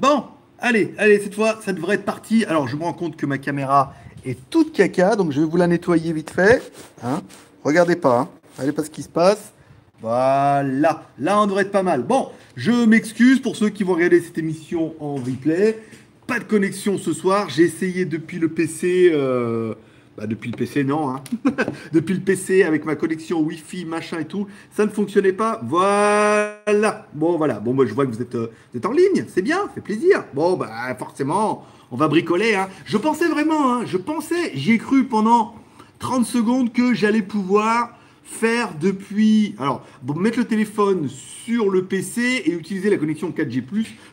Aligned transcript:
Bon, 0.00 0.24
allez, 0.58 0.94
allez, 0.96 1.20
cette 1.20 1.34
fois, 1.34 1.60
ça 1.62 1.74
devrait 1.74 1.96
être 1.96 2.06
parti. 2.06 2.46
Alors, 2.46 2.66
je 2.66 2.74
me 2.74 2.84
rends 2.84 2.94
compte 2.94 3.16
que 3.16 3.26
ma 3.26 3.36
caméra 3.36 3.92
est 4.24 4.38
toute 4.48 4.72
caca, 4.72 5.14
donc 5.14 5.30
je 5.30 5.40
vais 5.42 5.46
vous 5.46 5.58
la 5.58 5.66
nettoyer 5.66 6.14
vite 6.14 6.30
fait. 6.30 6.62
Hein 7.04 7.20
Regardez 7.64 7.96
pas, 7.96 8.20
hein 8.20 8.28
Regardez 8.56 8.72
pas 8.72 8.84
ce 8.84 8.88
qui 8.88 9.02
se 9.02 9.10
passe. 9.10 9.52
Voilà, 10.00 11.02
là 11.18 11.42
on 11.42 11.46
devrait 11.46 11.64
être 11.64 11.70
pas 11.70 11.82
mal. 11.82 12.02
Bon, 12.02 12.30
je 12.56 12.86
m'excuse 12.86 13.42
pour 13.42 13.56
ceux 13.56 13.68
qui 13.68 13.84
vont 13.84 13.92
regarder 13.92 14.22
cette 14.22 14.38
émission 14.38 14.94
en 15.00 15.16
replay. 15.16 15.78
Pas 16.26 16.38
de 16.38 16.44
connexion 16.44 16.96
ce 16.96 17.12
soir. 17.12 17.50
J'ai 17.50 17.64
essayé 17.64 18.06
depuis 18.06 18.38
le 18.38 18.48
PC. 18.48 19.10
euh, 19.12 19.74
bah, 20.20 20.26
depuis 20.26 20.50
le 20.50 20.56
PC, 20.56 20.84
non. 20.84 21.08
Hein. 21.08 21.22
depuis 21.94 22.12
le 22.12 22.20
PC 22.20 22.62
avec 22.62 22.84
ma 22.84 22.94
connexion 22.94 23.40
Wi-Fi, 23.40 23.86
machin 23.86 24.18
et 24.18 24.26
tout. 24.26 24.46
Ça 24.70 24.84
ne 24.84 24.90
fonctionnait 24.90 25.32
pas. 25.32 25.62
Voilà. 25.64 27.06
Bon, 27.14 27.38
voilà. 27.38 27.58
Bon, 27.58 27.72
moi 27.72 27.86
je 27.86 27.94
vois 27.94 28.04
que 28.04 28.10
vous 28.10 28.20
êtes, 28.20 28.34
euh, 28.34 28.50
en 28.84 28.92
ligne. 28.92 29.24
C'est 29.28 29.40
bien, 29.40 29.60
fait 29.74 29.80
plaisir. 29.80 30.24
Bon, 30.34 30.58
bah 30.58 30.68
forcément, 30.98 31.64
on 31.90 31.96
va 31.96 32.06
bricoler. 32.08 32.54
Hein. 32.54 32.68
Je 32.84 32.98
pensais 32.98 33.28
vraiment, 33.28 33.72
hein, 33.72 33.82
je 33.86 33.96
pensais, 33.96 34.52
j'y 34.52 34.76
cru 34.76 35.04
pendant 35.04 35.54
30 36.00 36.26
secondes 36.26 36.70
que 36.70 36.92
j'allais 36.92 37.22
pouvoir 37.22 37.96
faire 38.22 38.74
depuis. 38.78 39.54
Alors, 39.58 39.86
mettre 40.16 40.38
le 40.38 40.44
téléphone 40.44 41.08
sur 41.08 41.70
le 41.70 41.84
PC 41.84 42.42
et 42.44 42.52
utiliser 42.52 42.90
la 42.90 42.98
connexion 42.98 43.30
4G 43.30 43.64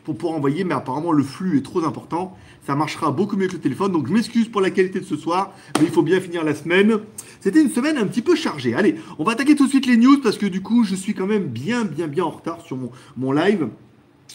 pour 0.04 0.16
pouvoir 0.16 0.38
envoyer, 0.38 0.64
mais 0.64 0.74
apparemment 0.74 1.12
le 1.12 1.22
flux 1.22 1.58
est 1.58 1.62
trop 1.62 1.84
important. 1.84 2.34
Ça 2.68 2.74
marchera 2.74 3.10
beaucoup 3.12 3.38
mieux 3.38 3.46
que 3.46 3.54
le 3.54 3.60
téléphone, 3.60 3.92
donc 3.92 4.08
je 4.08 4.12
m'excuse 4.12 4.46
pour 4.46 4.60
la 4.60 4.68
qualité 4.68 5.00
de 5.00 5.04
ce 5.06 5.16
soir, 5.16 5.54
mais 5.78 5.86
il 5.86 5.90
faut 5.90 6.02
bien 6.02 6.20
finir 6.20 6.44
la 6.44 6.54
semaine. 6.54 6.98
C'était 7.40 7.62
une 7.62 7.70
semaine 7.70 7.96
un 7.96 8.06
petit 8.06 8.20
peu 8.20 8.36
chargée. 8.36 8.74
Allez, 8.74 8.96
on 9.18 9.24
va 9.24 9.32
attaquer 9.32 9.56
tout 9.56 9.64
de 9.64 9.70
suite 9.70 9.86
les 9.86 9.96
news 9.96 10.18
parce 10.18 10.36
que 10.36 10.44
du 10.44 10.60
coup, 10.60 10.84
je 10.84 10.94
suis 10.94 11.14
quand 11.14 11.26
même 11.26 11.46
bien, 11.46 11.86
bien, 11.86 12.08
bien 12.08 12.24
en 12.24 12.30
retard 12.30 12.60
sur 12.60 12.76
mon, 13.16 13.32
live. 13.32 13.68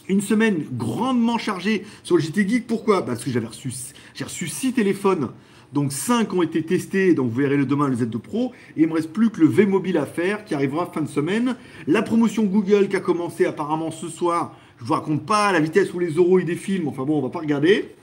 Une 0.09 0.21
semaine 0.21 0.63
grandement 0.71 1.37
chargée 1.37 1.85
sur 2.01 2.15
le 2.15 2.23
JT 2.23 2.49
Geek. 2.49 2.65
Pourquoi? 2.65 3.05
Parce 3.05 3.23
que 3.23 3.29
j'avais 3.29 3.45
reçu, 3.45 3.71
j'ai 4.15 4.23
reçu 4.23 4.47
6 4.47 4.73
téléphones. 4.73 5.29
Donc 5.71 5.91
5 5.91 6.34
ont 6.34 6.41
été 6.41 6.63
testés, 6.63 7.13
donc 7.13 7.29
vous 7.29 7.40
verrez 7.40 7.57
le 7.57 7.68
demain 7.68 7.87
le 7.87 7.95
Z2 7.95 8.18
Pro. 8.18 8.51
Et 8.75 8.81
il 8.81 8.87
me 8.87 8.93
reste 8.93 9.13
plus 9.13 9.29
que 9.29 9.41
le 9.41 9.47
V 9.47 9.68
Mobile 9.68 9.99
à 9.99 10.07
faire 10.07 10.43
qui 10.43 10.55
arrivera 10.55 10.90
fin 10.91 11.01
de 11.01 11.07
semaine. 11.07 11.55
La 11.85 12.01
promotion 12.01 12.45
Google 12.45 12.87
qui 12.87 12.95
a 12.95 12.99
commencé 12.99 13.45
apparemment 13.45 13.91
ce 13.91 14.09
soir. 14.09 14.55
Je 14.79 14.85
vous 14.85 14.93
raconte 14.93 15.26
pas 15.26 15.52
la 15.52 15.60
vitesse 15.60 15.93
où 15.93 15.99
les 15.99 16.12
euros 16.12 16.40
ils 16.40 16.46
défilent, 16.46 16.84
enfin 16.88 17.04
bon, 17.04 17.18
on 17.18 17.21
va 17.21 17.29
pas 17.29 17.40
regarder. 17.40 17.96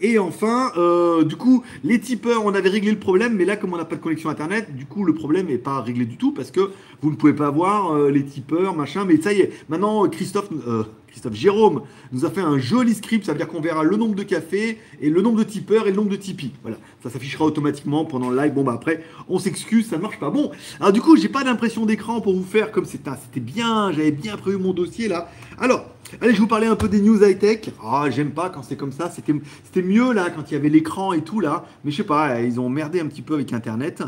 Et 0.00 0.18
enfin, 0.18 0.70
euh, 0.76 1.24
du 1.24 1.36
coup, 1.36 1.64
les 1.82 1.98
tipeurs, 1.98 2.44
on 2.44 2.54
avait 2.54 2.68
réglé 2.68 2.90
le 2.92 2.98
problème, 2.98 3.34
mais 3.34 3.44
là, 3.44 3.56
comme 3.56 3.72
on 3.72 3.76
n'a 3.76 3.84
pas 3.84 3.96
de 3.96 4.00
connexion 4.00 4.30
Internet, 4.30 4.74
du 4.74 4.86
coup, 4.86 5.04
le 5.04 5.14
problème 5.14 5.46
n'est 5.46 5.58
pas 5.58 5.80
réglé 5.80 6.04
du 6.04 6.16
tout 6.16 6.32
parce 6.32 6.50
que 6.50 6.70
vous 7.02 7.10
ne 7.10 7.16
pouvez 7.16 7.32
pas 7.32 7.50
voir 7.50 7.92
euh, 7.92 8.10
les 8.10 8.24
tipeurs, 8.24 8.76
machin. 8.76 9.04
Mais 9.04 9.20
ça 9.20 9.32
y 9.32 9.40
est, 9.40 9.52
maintenant, 9.68 10.08
Christophe, 10.08 10.50
euh, 10.68 10.84
Christophe 11.18 11.34
Jérôme 11.34 11.82
nous 12.12 12.24
a 12.24 12.30
fait 12.30 12.42
un 12.42 12.58
joli 12.58 12.94
script. 12.94 13.26
Ça 13.26 13.32
veut 13.32 13.38
dire 13.38 13.48
qu'on 13.48 13.60
verra 13.60 13.82
le 13.82 13.96
nombre 13.96 14.14
de 14.14 14.22
cafés 14.22 14.78
et 15.00 15.10
le 15.10 15.20
nombre 15.20 15.38
de 15.38 15.42
tipeurs 15.42 15.88
et 15.88 15.90
le 15.90 15.96
nombre 15.96 16.10
de 16.10 16.16
Tipeee. 16.16 16.52
Voilà, 16.62 16.76
ça 17.02 17.10
s'affichera 17.10 17.44
automatiquement 17.44 18.04
pendant 18.04 18.30
le 18.30 18.36
live. 18.40 18.52
Bon, 18.52 18.62
bah 18.62 18.72
après, 18.72 19.02
on 19.28 19.40
s'excuse, 19.40 19.88
ça 19.88 19.96
ne 19.96 20.02
marche 20.02 20.20
pas. 20.20 20.30
Bon, 20.30 20.52
alors 20.78 20.92
du 20.92 21.00
coup, 21.00 21.16
j'ai 21.16 21.28
pas 21.28 21.42
d'impression 21.42 21.86
d'écran 21.86 22.20
pour 22.20 22.34
vous 22.34 22.44
faire 22.44 22.70
comme 22.70 22.84
c'était 22.84 23.40
bien, 23.40 23.90
j'avais 23.90 24.12
bien 24.12 24.36
prévu 24.36 24.58
mon 24.58 24.72
dossier 24.72 25.08
là. 25.08 25.28
Alors, 25.58 25.86
allez, 26.20 26.34
je 26.34 26.40
vous 26.40 26.46
parlais 26.46 26.68
un 26.68 26.76
peu 26.76 26.88
des 26.88 27.00
news 27.00 27.20
high-tech. 27.20 27.70
Ah, 27.82 28.04
j'aime 28.10 28.30
pas 28.30 28.48
quand 28.48 28.62
c'est 28.62 28.76
comme 28.76 28.92
ça. 28.92 29.10
C'était 29.10 29.82
mieux 29.82 30.12
là 30.12 30.30
quand 30.30 30.52
il 30.52 30.54
y 30.54 30.56
avait 30.56 30.68
l'écran 30.68 31.12
et 31.14 31.22
tout 31.22 31.40
là. 31.40 31.66
Mais 31.82 31.90
je 31.90 31.96
sais 31.96 32.04
pas, 32.04 32.40
ils 32.42 32.60
ont 32.60 32.68
merdé 32.68 33.00
un 33.00 33.06
petit 33.06 33.22
peu 33.22 33.34
avec 33.34 33.52
Internet. 33.52 34.04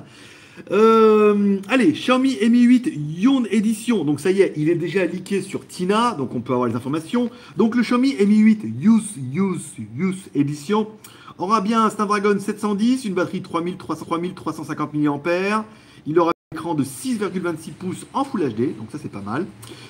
Euh, 0.71 1.59
allez, 1.69 1.93
Xiaomi 1.93 2.39
Mi 2.49 2.61
8 2.61 2.93
Yon 3.19 3.45
Edition. 3.51 4.05
Donc 4.05 4.21
ça 4.21 4.31
y 4.31 4.43
est, 4.43 4.53
il 4.57 4.69
est 4.69 4.75
déjà 4.75 5.07
leaké 5.07 5.43
sur 5.43 5.67
Tina, 5.67 6.13
donc 6.13 6.35
on 6.35 6.41
peut 6.41 6.53
avoir 6.53 6.69
les 6.69 6.75
informations. 6.75 7.31
Donc 7.57 7.75
le 7.75 7.83
Xiaomi 7.83 8.15
Mi 8.27 8.39
8 8.39 8.65
Use 8.81 9.17
Use 9.33 9.75
Use 9.97 10.29
Edition 10.35 10.89
aura 11.39 11.61
bien 11.61 11.85
un 11.85 11.91
Snapdragon 11.91 12.39
710, 12.39 13.05
une 13.05 13.15
batterie 13.15 13.43
3300 13.43 14.07
3350 14.35 14.95
mAh. 14.95 15.65
Il 16.07 16.19
aura 16.19 16.31
un 16.31 16.57
écran 16.57 16.75
de 16.75 16.85
6,26 16.85 17.73
pouces 17.73 18.07
en 18.13 18.25
Full 18.25 18.49
HD, 18.53 18.77
donc 18.77 18.91
ça 18.91 18.99
c'est 19.01 19.11
pas 19.11 19.21
mal. 19.21 19.47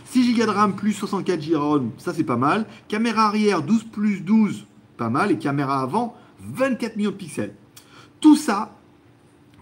6 0.06 0.36
Go 0.36 0.46
de 0.46 0.50
RAM 0.50 0.74
plus 0.74 0.92
64 0.92 1.50
Go 1.50 1.58
ROM, 1.58 1.90
ça 1.98 2.12
c'est 2.14 2.24
pas 2.24 2.36
mal. 2.36 2.66
Caméra 2.88 3.26
arrière 3.26 3.62
12 3.62 3.84
plus 3.84 4.20
12, 4.20 4.66
pas 4.96 5.10
mal. 5.10 5.30
Et 5.32 5.38
caméra 5.38 5.80
avant 5.80 6.16
24 6.40 6.96
millions 6.96 7.10
de 7.10 7.16
pixels. 7.16 7.54
Tout 8.20 8.36
ça, 8.36 8.76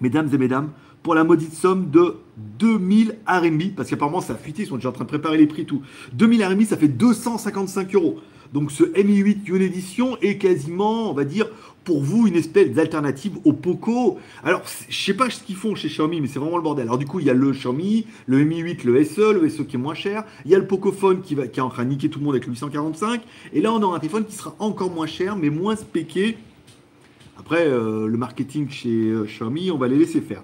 mesdames 0.00 0.28
et 0.32 0.38
mesdames, 0.38 0.70
la 1.14 1.24
maudite 1.24 1.54
somme 1.54 1.90
de 1.90 2.16
2000 2.58 3.16
RMB, 3.26 3.62
parce 3.76 3.90
qu'apparemment 3.90 4.20
ça 4.20 4.34
a 4.34 4.36
fuité, 4.36 4.62
ils 4.62 4.68
sont 4.68 4.76
déjà 4.76 4.88
en 4.90 4.92
train 4.92 5.04
de 5.04 5.08
préparer 5.08 5.38
les 5.38 5.46
prix 5.46 5.64
tout. 5.64 5.82
2000 6.12 6.44
RMB, 6.44 6.62
ça 6.62 6.76
fait 6.76 6.88
255 6.88 7.94
euros. 7.94 8.18
Donc 8.52 8.72
ce 8.72 8.84
Mi 9.02 9.16
8 9.16 9.48
Une 9.48 9.62
Edition 9.62 10.16
est 10.22 10.38
quasiment, 10.38 11.10
on 11.10 11.14
va 11.14 11.24
dire, 11.24 11.48
pour 11.84 12.02
vous 12.02 12.26
une 12.26 12.36
espèce 12.36 12.70
d'alternative 12.70 13.38
au 13.44 13.52
Poco. 13.52 14.18
Alors, 14.44 14.62
je 14.88 15.04
sais 15.04 15.14
pas 15.14 15.30
ce 15.30 15.42
qu'ils 15.42 15.56
font 15.56 15.74
chez 15.74 15.88
Xiaomi, 15.88 16.20
mais 16.20 16.28
c'est 16.28 16.38
vraiment 16.38 16.56
le 16.56 16.62
bordel. 16.62 16.84
Alors 16.84 16.98
du 16.98 17.06
coup, 17.06 17.20
il 17.20 17.26
y 17.26 17.30
a 17.30 17.34
le 17.34 17.52
Xiaomi, 17.52 18.06
le 18.26 18.44
Mi 18.44 18.58
8, 18.58 18.84
le 18.84 19.04
SE, 19.04 19.32
le 19.32 19.48
SE 19.48 19.62
qui 19.62 19.76
est 19.76 19.78
moins 19.78 19.94
cher. 19.94 20.24
Il 20.44 20.50
y 20.50 20.54
a 20.54 20.58
le 20.58 20.66
Pocophone 20.66 21.22
qui, 21.22 21.34
va, 21.34 21.46
qui 21.46 21.60
est 21.60 21.62
en 21.62 21.70
train 21.70 21.84
de 21.84 21.90
niquer 21.90 22.10
tout 22.10 22.18
le 22.18 22.26
monde 22.26 22.34
avec 22.34 22.46
le 22.46 22.52
845. 22.52 23.22
Et 23.52 23.60
là, 23.60 23.72
on 23.72 23.82
aura 23.82 23.96
un 23.96 24.00
téléphone 24.00 24.24
qui 24.24 24.34
sera 24.34 24.54
encore 24.58 24.90
moins 24.90 25.06
cher, 25.06 25.36
mais 25.36 25.50
moins 25.50 25.76
spéqué. 25.76 26.36
Après, 27.38 27.66
euh, 27.66 28.06
le 28.06 28.18
marketing 28.18 28.68
chez 28.68 28.90
euh, 28.90 29.24
Xiaomi, 29.24 29.70
on 29.70 29.78
va 29.78 29.88
les 29.88 29.96
laisser 29.96 30.20
faire. 30.20 30.42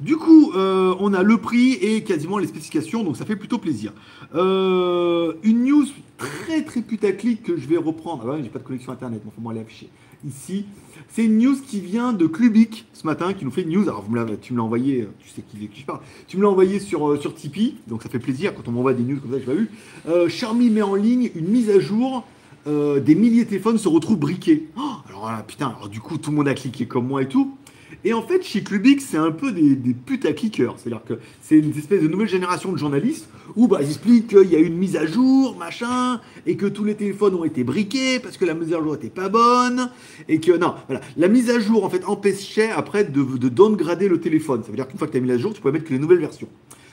Du 0.00 0.16
coup, 0.16 0.52
euh, 0.54 0.94
on 1.00 1.12
a 1.14 1.22
le 1.22 1.36
prix 1.36 1.72
et 1.74 2.02
quasiment 2.02 2.38
les 2.38 2.46
spécifications, 2.46 3.04
donc 3.04 3.16
ça 3.16 3.24
fait 3.24 3.36
plutôt 3.36 3.58
plaisir. 3.58 3.92
Euh, 4.34 5.34
une 5.42 5.64
news 5.64 5.86
très 6.18 6.62
très 6.62 6.82
putaclic 6.82 7.42
que 7.42 7.56
je 7.56 7.66
vais 7.68 7.76
reprendre. 7.76 8.24
Ah 8.26 8.32
ouais, 8.32 8.40
j'ai 8.42 8.48
pas 8.48 8.58
de 8.58 8.64
connexion 8.64 8.92
internet, 8.92 9.20
il 9.24 9.42
faut 9.42 9.50
aller 9.50 9.60
afficher. 9.60 9.88
Ici, 10.26 10.66
c'est 11.08 11.24
une 11.24 11.38
news 11.38 11.56
qui 11.66 11.80
vient 11.80 12.12
de 12.12 12.26
Clubic 12.26 12.86
ce 12.92 13.06
matin, 13.06 13.32
qui 13.32 13.44
nous 13.44 13.50
fait 13.50 13.62
une 13.62 13.70
news. 13.70 13.82
Alors, 13.82 14.04
tu 14.40 14.52
me 14.52 14.58
l'as 14.58 14.64
envoyé, 14.64 15.08
tu 15.18 15.28
sais 15.28 15.42
qui, 15.42 15.66
qui 15.68 15.80
je 15.80 15.84
parle. 15.86 15.98
Tu 16.28 16.36
me 16.36 16.42
l'as 16.42 16.48
envoyé 16.48 16.78
sur, 16.78 17.10
euh, 17.10 17.18
sur 17.18 17.34
Tipeee, 17.34 17.74
donc 17.88 18.02
ça 18.02 18.08
fait 18.08 18.20
plaisir 18.20 18.54
quand 18.54 18.68
on 18.68 18.72
m'envoie 18.72 18.94
des 18.94 19.02
news 19.02 19.18
comme 19.20 19.32
ça, 19.32 19.38
je 19.38 19.40
l'ai 19.40 19.46
pas 19.46 19.54
vu. 19.54 19.70
Euh, 20.08 20.28
Xiaomi 20.28 20.70
met 20.70 20.82
en 20.82 20.94
ligne 20.94 21.30
une 21.34 21.48
mise 21.48 21.70
à 21.70 21.80
jour. 21.80 22.24
euh, 22.66 23.00
des 23.00 23.14
milliers 23.14 23.44
de 23.44 23.50
téléphones 23.50 23.78
se 23.78 23.88
retrouvent 23.88 24.18
briqués. 24.18 24.68
Oh, 24.76 24.80
alors 25.08 25.42
putain, 25.46 25.74
alors 25.76 25.88
du 25.88 26.00
coup, 26.00 26.18
tout 26.18 26.30
le 26.30 26.36
monde 26.36 26.48
a 26.48 26.54
cliqué 26.54 26.86
comme 26.86 27.06
moi 27.06 27.22
et 27.22 27.28
tout. 27.28 27.56
Et 28.04 28.12
en 28.12 28.22
fait, 28.22 28.42
chez 28.42 28.62
Clubic, 28.62 29.00
c'est 29.00 29.16
un 29.16 29.30
peu 29.30 29.52
des, 29.52 29.74
des 29.76 29.94
putes 29.94 30.26
à 30.26 30.32
cliqueurs. 30.32 30.76
C'est-à-dire 30.78 31.04
que 31.04 31.14
c'est 31.40 31.58
une 31.58 31.70
espèce 31.70 32.02
de 32.02 32.08
nouvelle 32.08 32.28
génération 32.28 32.72
de 32.72 32.78
journalistes 32.78 33.28
où 33.56 33.68
bah, 33.68 33.78
ils 33.80 33.88
expliquent 33.88 34.28
qu'il 34.28 34.50
y 34.50 34.56
a 34.56 34.58
eu 34.58 34.66
une 34.66 34.76
mise 34.76 34.96
à 34.96 35.06
jour, 35.06 35.56
machin, 35.56 36.20
et 36.46 36.56
que 36.56 36.66
tous 36.66 36.84
les 36.84 36.94
téléphones 36.94 37.34
ont 37.34 37.44
été 37.44 37.64
briqués 37.64 38.18
parce 38.18 38.36
que 38.36 38.44
la 38.44 38.54
mise 38.54 38.72
à 38.72 38.80
jour 38.80 38.92
n'était 38.92 39.10
pas 39.10 39.28
bonne, 39.28 39.90
et 40.28 40.40
que 40.40 40.56
non, 40.56 40.74
voilà. 40.88 41.00
La 41.16 41.28
mise 41.28 41.50
à 41.50 41.60
jour, 41.60 41.84
en 41.84 41.90
fait, 41.90 42.04
empêchait 42.06 42.70
après 42.70 43.04
de, 43.04 43.22
de 43.22 43.48
downgrader 43.48 44.08
le 44.08 44.20
téléphone. 44.20 44.62
Ça 44.62 44.70
veut 44.70 44.76
dire 44.76 44.88
qu'une 44.88 44.98
fois 44.98 45.06
que 45.06 45.12
tu 45.12 45.18
as 45.18 45.20
mis 45.20 45.30
à 45.30 45.38
jour, 45.38 45.52
tu 45.52 45.60
pouvais 45.60 45.72
mettre 45.72 45.84
que 45.84 45.92
les 45.92 45.98
nouvelles 45.98 46.20
versions. 46.20 46.48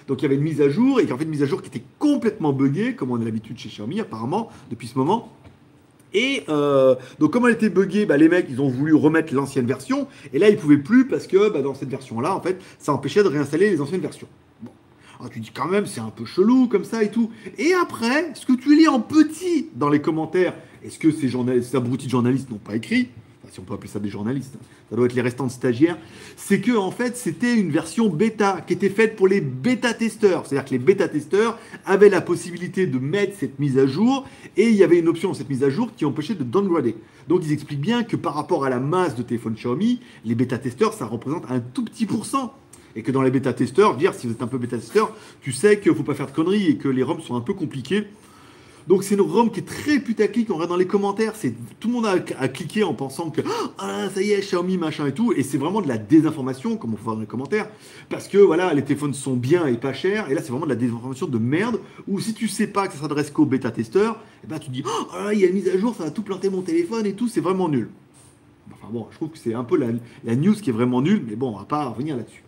Donc 0.08 0.22
il 0.22 0.24
y 0.24 0.26
avait 0.26 0.36
une 0.36 0.42
mise 0.42 0.60
à 0.60 0.70
jour, 0.70 1.00
et 1.00 1.06
qu'en 1.06 1.18
fait, 1.18 1.24
une 1.24 1.30
mise 1.30 1.44
à 1.44 1.46
jour 1.46 1.62
qui 1.62 1.68
était 1.68 1.84
complètement 2.00 2.52
buggée, 2.52 2.96
comme 2.96 3.12
on 3.12 3.22
a 3.22 3.24
l'habitude 3.24 3.58
chez 3.60 3.70
Xiaomi, 3.70 4.00
apparemment, 4.02 4.50
depuis 4.72 4.88
ce 4.88 4.98
moment. 4.98 5.32
Et 6.14 6.44
euh, 6.50 6.96
donc 7.20 7.32
comme 7.32 7.46
elle 7.46 7.54
était 7.54 7.70
buggée, 7.70 8.06
bah, 8.06 8.18
les 8.18 8.30
mecs 8.30 8.48
ils 8.50 8.62
ont 8.62 8.70
voulu 8.70 8.94
remettre 8.94 9.34
l'ancienne 9.34 9.66
version 9.66 10.08
et 10.34 10.40
là 10.40 10.50
ils 10.50 10.58
pouvaient 10.58 10.78
plus 10.78 11.08
parce 11.08 11.28
que 11.28 11.50
bah, 11.50 11.62
dans 11.62 11.76
cette 11.76 11.90
version 11.90 12.20
là 12.20 12.36
en 12.36 12.42
fait 12.42 12.60
ça 12.80 12.94
empêchait 12.94 13.24
de 13.24 13.28
réinstaller 13.28 13.70
les 13.70 13.82
anciennes 13.82 14.02
versions. 14.02 14.28
Bon. 14.62 14.72
Alors 15.20 15.32
tu 15.32 15.40
dis 15.40 15.52
quand 15.54 15.68
même 15.68 15.86
c'est 15.86 16.02
un 16.02 16.10
peu 16.10 16.26
chelou 16.26 16.68
comme 16.68 16.84
ça 16.84 17.04
et 17.04 17.12
tout. 17.12 17.30
Et 17.58 17.74
après, 17.74 18.32
ce 18.34 18.46
que 18.46 18.54
tu 18.54 18.76
lis 18.76 18.88
en 18.88 19.00
petit 19.00 19.68
dans 19.76 19.90
les 19.90 20.02
commentaires, 20.02 20.56
est-ce 20.84 20.98
que 20.98 21.12
ces, 21.12 21.30
ces 21.30 21.76
abrutis 21.76 22.06
de 22.06 22.12
journalistes 22.12 22.50
n'ont 22.50 22.58
pas 22.58 22.76
écrit? 22.76 23.10
Si 23.52 23.60
on 23.60 23.64
peut 23.64 23.74
appeler 23.74 23.90
ça 23.90 24.00
des 24.00 24.10
journalistes, 24.10 24.56
hein, 24.56 24.66
ça 24.90 24.96
doit 24.96 25.06
être 25.06 25.14
les 25.14 25.22
restants 25.22 25.48
de 25.48 25.52
stagiaires, 25.52 25.98
c'est 26.36 26.62
que 26.62 26.76
en 26.76 26.92
fait 26.92 27.18
c'était 27.18 27.56
une 27.56 27.72
version 27.72 28.10
bêta 28.10 28.62
qui 28.66 28.74
était 28.74 28.90
faite 28.90 29.16
pour 29.16 29.28
les 29.28 29.42
bêta-testeurs. 29.42 30.46
C'est-à-dire 30.46 30.66
que 30.66 30.72
les 30.72 30.80
bêta-testeurs 30.80 31.58
avaient 31.86 32.10
la 32.10 32.22
possibilité 32.22 32.88
de 32.88 33.00
mettre 33.00 33.38
cette 33.38 33.60
mise 33.60 33.78
à 33.78 33.86
jour 33.86 34.28
et 34.58 34.70
il 34.70 34.76
y 34.76 34.84
avait 34.84 35.00
une 35.00 35.08
option 35.08 35.30
dans 35.30 35.36
cette 35.36 35.50
mise 35.50 35.64
à 35.64 35.70
jour 35.70 35.92
qui 35.96 36.06
empêchait 36.06 36.36
de 36.36 36.44
downgrader. 36.44 36.96
Donc 37.28 37.42
ils 37.46 37.52
expliquent 37.52 37.82
bien 37.82 38.04
que 38.04 38.16
par 38.16 38.34
rapport 38.34 38.66
à 38.66 38.70
la 38.70 38.80
masse 38.80 39.16
de 39.16 39.24
téléphones 39.24 39.56
Xiaomi, 39.56 40.00
les 40.26 40.36
bêta-testeurs 40.36 40.94
ça 40.94 41.06
représente 41.06 41.44
un 41.50 41.60
tout 41.60 41.86
petit 41.86 42.06
pourcent. 42.06 42.54
Et 42.96 43.04
que 43.04 43.12
dans 43.12 43.22
les 43.22 43.30
bêta-testeurs, 43.30 43.96
dire 43.96 44.16
si 44.16 44.26
vous 44.26 44.34
êtes 44.34 44.42
un 44.42 44.48
peu 44.48 44.58
bêta-testeur, 44.58 45.16
tu 45.42 45.52
sais 45.52 45.80
qu'il 45.80 45.94
faut 45.94 46.04
pas 46.04 46.16
faire 46.16 46.26
de 46.26 46.32
conneries 46.32 46.68
et 46.68 46.78
que 46.78 46.88
les 46.88 47.04
ROMs 47.04 47.22
sont 47.22 47.36
un 47.36 47.42
peu 47.42 47.54
compliqués. 47.54 48.08
Donc 48.90 49.04
c'est 49.04 49.14
une 49.14 49.22
ROM 49.22 49.52
qui 49.52 49.60
est 49.60 49.68
très 49.68 50.00
putaclic, 50.00 50.50
on 50.50 50.56
regarde 50.56 50.72
dans 50.72 50.76
les 50.76 50.88
commentaires, 50.88 51.34
c'est 51.36 51.54
tout 51.80 51.90
le 51.90 51.94
monde 51.94 52.08
a, 52.08 52.48
cliqué 52.48 52.82
en 52.84 52.96
pensant 52.96 53.30
que 53.30 53.42
ah 53.78 54.10
ça 54.12 54.20
y 54.20 54.32
est 54.32 54.40
Xiaomi 54.40 54.80
machin 54.80 55.06
et 55.06 55.12
tout, 55.12 55.32
et 55.32 55.44
c'est 55.44 55.60
vraiment 55.60 55.82
de 55.82 55.88
la 55.88 56.00
désinformation 56.00 56.76
comme 56.76 56.94
on 56.94 56.96
peut 56.96 57.04
voir 57.04 57.16
dans 57.16 57.22
les 57.22 57.28
commentaires, 57.28 57.70
parce 58.10 58.28
que 58.28 58.40
voilà 58.40 58.74
les 58.74 58.84
téléphones 58.84 59.14
sont 59.14 59.36
bien 59.36 59.68
et 59.68 59.78
pas 59.78 59.94
chers, 59.94 60.32
et 60.32 60.34
là 60.34 60.42
c'est 60.42 60.50
vraiment 60.50 60.66
de 60.66 60.72
la 60.72 60.76
désinformation 60.76 61.28
de 61.28 61.38
merde, 61.38 61.80
où 62.08 62.20
si 62.20 62.34
tu 62.34 62.48
sais 62.48 62.66
pas 62.66 62.88
que 62.88 62.96
ça 62.96 63.02
s'adresse 63.02 63.30
qu'aux 63.30 63.46
bêta 63.46 63.70
testeurs, 63.70 64.24
et 64.44 64.48
ben 64.48 64.58
tu 64.58 64.72
dis 64.72 64.84
oh 64.84 65.16
là, 65.24 65.36
il 65.36 65.40
y 65.40 65.44
a 65.44 65.50
une 65.50 65.54
mise 65.54 65.70
à 65.70 65.78
jour, 65.78 65.94
ça 65.96 66.06
va 66.06 66.10
tout 66.10 66.24
planter 66.24 66.50
mon 66.50 66.64
téléphone 66.64 67.06
et 67.06 67.14
tout, 67.14 67.28
c'est 67.28 67.42
vraiment 67.42 67.70
nul. 67.70 67.92
Enfin 68.74 68.92
bon, 68.92 69.06
je 69.12 69.18
trouve 69.18 69.30
que 69.30 69.38
c'est 69.38 69.54
un 69.54 69.64
peu 69.64 69.78
la, 69.78 69.90
la 70.24 70.36
news 70.36 70.56
qui 70.56 70.72
est 70.72 70.74
vraiment 70.74 71.04
nulle, 71.04 71.24
mais 71.30 71.36
bon 71.36 71.50
on 71.50 71.60
va 71.60 71.66
pas 71.66 71.86
revenir 71.90 72.18
là-dessus. 72.18 72.44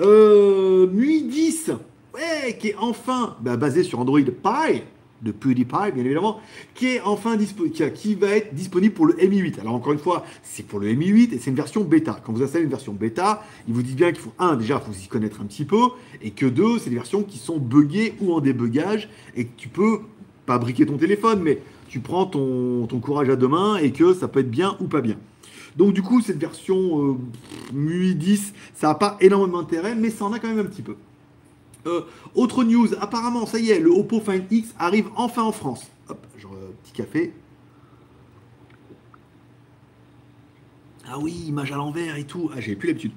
Euh, 0.00 0.86
MUI 0.86 1.24
10, 1.24 1.72
ouais, 2.14 2.56
qui 2.60 2.68
est 2.68 2.76
enfin 2.78 3.36
bah, 3.40 3.56
basé 3.56 3.82
sur 3.82 3.98
Android 3.98 4.20
Pie. 4.20 4.84
De 5.22 5.32
PewDiePie, 5.32 5.92
bien 5.94 6.04
évidemment, 6.04 6.40
qui 6.74 6.86
est 6.88 7.00
enfin 7.02 7.36
qui, 7.36 7.90
qui, 7.92 8.14
va 8.14 8.28
être 8.28 8.54
disponible 8.54 8.94
pour 8.94 9.06
le 9.06 9.14
Mi 9.14 9.38
8. 9.38 9.58
Alors 9.58 9.74
encore 9.74 9.92
une 9.92 9.98
fois, 9.98 10.24
c'est 10.42 10.66
pour 10.66 10.80
le 10.80 10.92
Mi 10.94 11.06
8 11.06 11.32
et 11.32 11.38
c'est 11.38 11.50
une 11.50 11.56
version 11.56 11.84
bêta. 11.84 12.20
Quand 12.24 12.32
vous 12.32 12.42
installez 12.42 12.64
une 12.64 12.70
version 12.70 12.92
bêta, 12.92 13.42
il 13.68 13.74
vous 13.74 13.82
dit 13.82 13.94
bien 13.94 14.12
qu'il 14.12 14.20
faut 14.20 14.32
un 14.38 14.56
déjà, 14.56 14.80
faut 14.80 14.92
s'y 14.92 15.08
connaître 15.08 15.40
un 15.40 15.44
petit 15.44 15.64
peu, 15.64 15.90
et 16.22 16.30
que 16.30 16.46
deux, 16.46 16.78
c'est 16.78 16.90
des 16.90 16.96
versions 16.96 17.22
qui 17.22 17.38
sont 17.38 17.58
buggées 17.58 18.14
ou 18.20 18.32
en 18.32 18.40
débugage 18.40 19.08
et 19.36 19.44
que 19.44 19.52
tu 19.56 19.68
peux 19.68 20.00
pas 20.46 20.58
briquer 20.58 20.86
ton 20.86 20.96
téléphone, 20.96 21.40
mais 21.42 21.58
tu 21.88 22.00
prends 22.00 22.26
ton, 22.26 22.86
courage 23.00 23.28
à 23.28 23.36
deux 23.36 23.48
mains 23.48 23.76
et 23.76 23.92
que 23.92 24.14
ça 24.14 24.28
peut 24.28 24.40
être 24.40 24.50
bien 24.50 24.76
ou 24.80 24.86
pas 24.86 25.00
bien. 25.00 25.16
Donc 25.76 25.92
du 25.92 26.02
coup, 26.02 26.20
cette 26.20 26.38
version 26.38 27.12
euh, 27.12 27.16
MUI 27.72 28.14
10, 28.14 28.52
ça 28.74 28.88
n'a 28.88 28.94
pas 28.94 29.16
énormément 29.20 29.60
d'intérêt, 29.60 29.94
mais 29.94 30.10
ça 30.10 30.24
en 30.24 30.32
a 30.32 30.38
quand 30.38 30.48
même 30.48 30.58
un 30.58 30.68
petit 30.68 30.82
peu. 30.82 30.96
Euh, 31.86 32.02
autre 32.34 32.64
news, 32.64 32.88
apparemment, 33.00 33.46
ça 33.46 33.58
y 33.58 33.70
est, 33.70 33.80
le 33.80 33.90
Oppo 33.90 34.20
Find 34.20 34.44
X 34.50 34.74
arrive 34.78 35.08
enfin 35.16 35.42
en 35.42 35.52
France. 35.52 35.90
Hop, 36.08 36.26
genre, 36.38 36.54
euh, 36.54 36.70
petit 36.82 36.92
café. 36.92 37.32
Ah 41.08 41.18
oui, 41.18 41.32
image 41.48 41.72
à 41.72 41.76
l'envers 41.76 42.16
et 42.16 42.24
tout. 42.24 42.50
Ah, 42.54 42.60
j'ai 42.60 42.76
plus 42.76 42.88
l'habitude. 42.88 43.12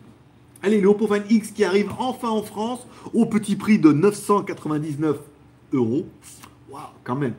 Allez, 0.62 0.80
le 0.80 0.88
Oppo 0.88 1.07
Find 1.07 1.30
X 1.30 1.51
qui 1.51 1.63
arrive 1.63 1.92
enfin 2.00 2.30
en 2.30 2.42
France 2.42 2.88
au 3.13 3.25
petit 3.25 3.56
prix 3.56 3.80
de 3.80 3.92
999 3.92 5.18
euros. 5.74 6.06
Waouh, 6.69 6.83
quand 7.04 7.16
même. 7.16 7.33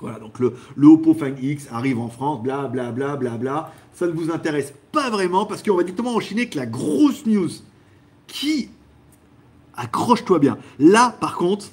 Voilà, 0.00 0.18
donc 0.18 0.38
le, 0.38 0.54
le, 0.74 0.88
Oppo 0.88 1.14
Find 1.14 1.38
X 1.38 1.68
arrive 1.70 1.98
en 1.98 2.08
France, 2.08 2.42
bla 2.42 2.66
bla 2.66 2.92
bla 2.92 3.16
bla 3.16 3.36
bla. 3.36 3.72
Ça 3.92 4.06
ne 4.06 4.12
vous 4.12 4.30
intéresse 4.30 4.74
pas 4.92 5.10
vraiment 5.10 5.46
parce 5.46 5.62
qu'on 5.62 5.76
va 5.76 5.82
directement 5.82 6.14
enchaîner 6.14 6.42
avec 6.42 6.54
la 6.54 6.66
grosse 6.66 7.26
news 7.26 7.48
qui 8.26 8.70
accroche-toi 9.76 10.38
bien. 10.38 10.58
Là, 10.78 11.16
par 11.20 11.36
contre, 11.36 11.66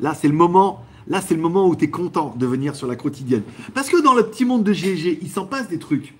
là, 0.00 0.14
c'est 0.14 0.28
le 0.28 0.34
moment. 0.34 0.84
Là, 1.08 1.20
c'est 1.20 1.34
le 1.34 1.40
moment 1.40 1.66
où 1.66 1.74
tu 1.74 1.86
es 1.86 1.90
content 1.90 2.34
de 2.36 2.46
venir 2.46 2.76
sur 2.76 2.86
la 2.86 2.94
quotidienne. 2.94 3.42
Parce 3.74 3.88
que 3.88 4.00
dans 4.00 4.14
le 4.14 4.26
petit 4.26 4.44
monde 4.44 4.62
de 4.62 4.72
GG, 4.72 5.18
il 5.22 5.30
s'en 5.30 5.44
passe 5.44 5.68
des 5.68 5.78
trucs. 5.78 6.14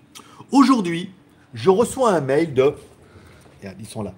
Aujourd'hui, 0.50 1.10
je 1.54 1.70
reçois 1.70 2.12
un 2.12 2.20
mail 2.20 2.54
de. 2.54 2.72
Regarde, 3.60 3.76
ils 3.78 3.86
sont 3.86 4.02
là. 4.02 4.14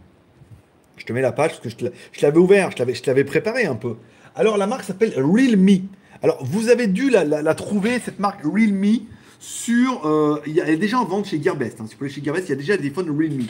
Je 0.96 1.04
te 1.04 1.12
mets 1.12 1.20
la 1.20 1.32
page 1.32 1.60
parce 1.60 1.74
que 1.74 1.86
je 2.12 2.22
l'avais 2.22 2.38
ouvert, 2.38 2.70
je 2.70 3.02
t'avais 3.02 3.24
préparé 3.24 3.66
un 3.66 3.74
peu. 3.74 3.96
Alors, 4.34 4.56
la 4.56 4.66
marque 4.66 4.84
s'appelle 4.84 5.12
Realme. 5.16 5.88
Alors, 6.22 6.42
vous 6.44 6.68
avez 6.68 6.86
dû 6.86 7.10
la, 7.10 7.54
trouver, 7.54 7.98
cette 7.98 8.20
marque 8.20 8.42
Realme, 8.44 9.00
sur. 9.40 10.06
Euh, 10.06 10.40
elle 10.46 10.70
est 10.70 10.76
déjà 10.76 10.98
en 10.98 11.04
vente 11.04 11.26
chez 11.26 11.42
Gearbest. 11.42 11.80
Hein. 11.80 11.86
Si 11.86 11.94
vous 11.94 11.98
voulez 11.98 12.10
chez 12.10 12.22
Gearbest, 12.22 12.48
il 12.48 12.50
y 12.50 12.54
a 12.54 12.56
déjà 12.56 12.76
des 12.76 12.82
téléphones 12.84 13.10
Realme. 13.10 13.46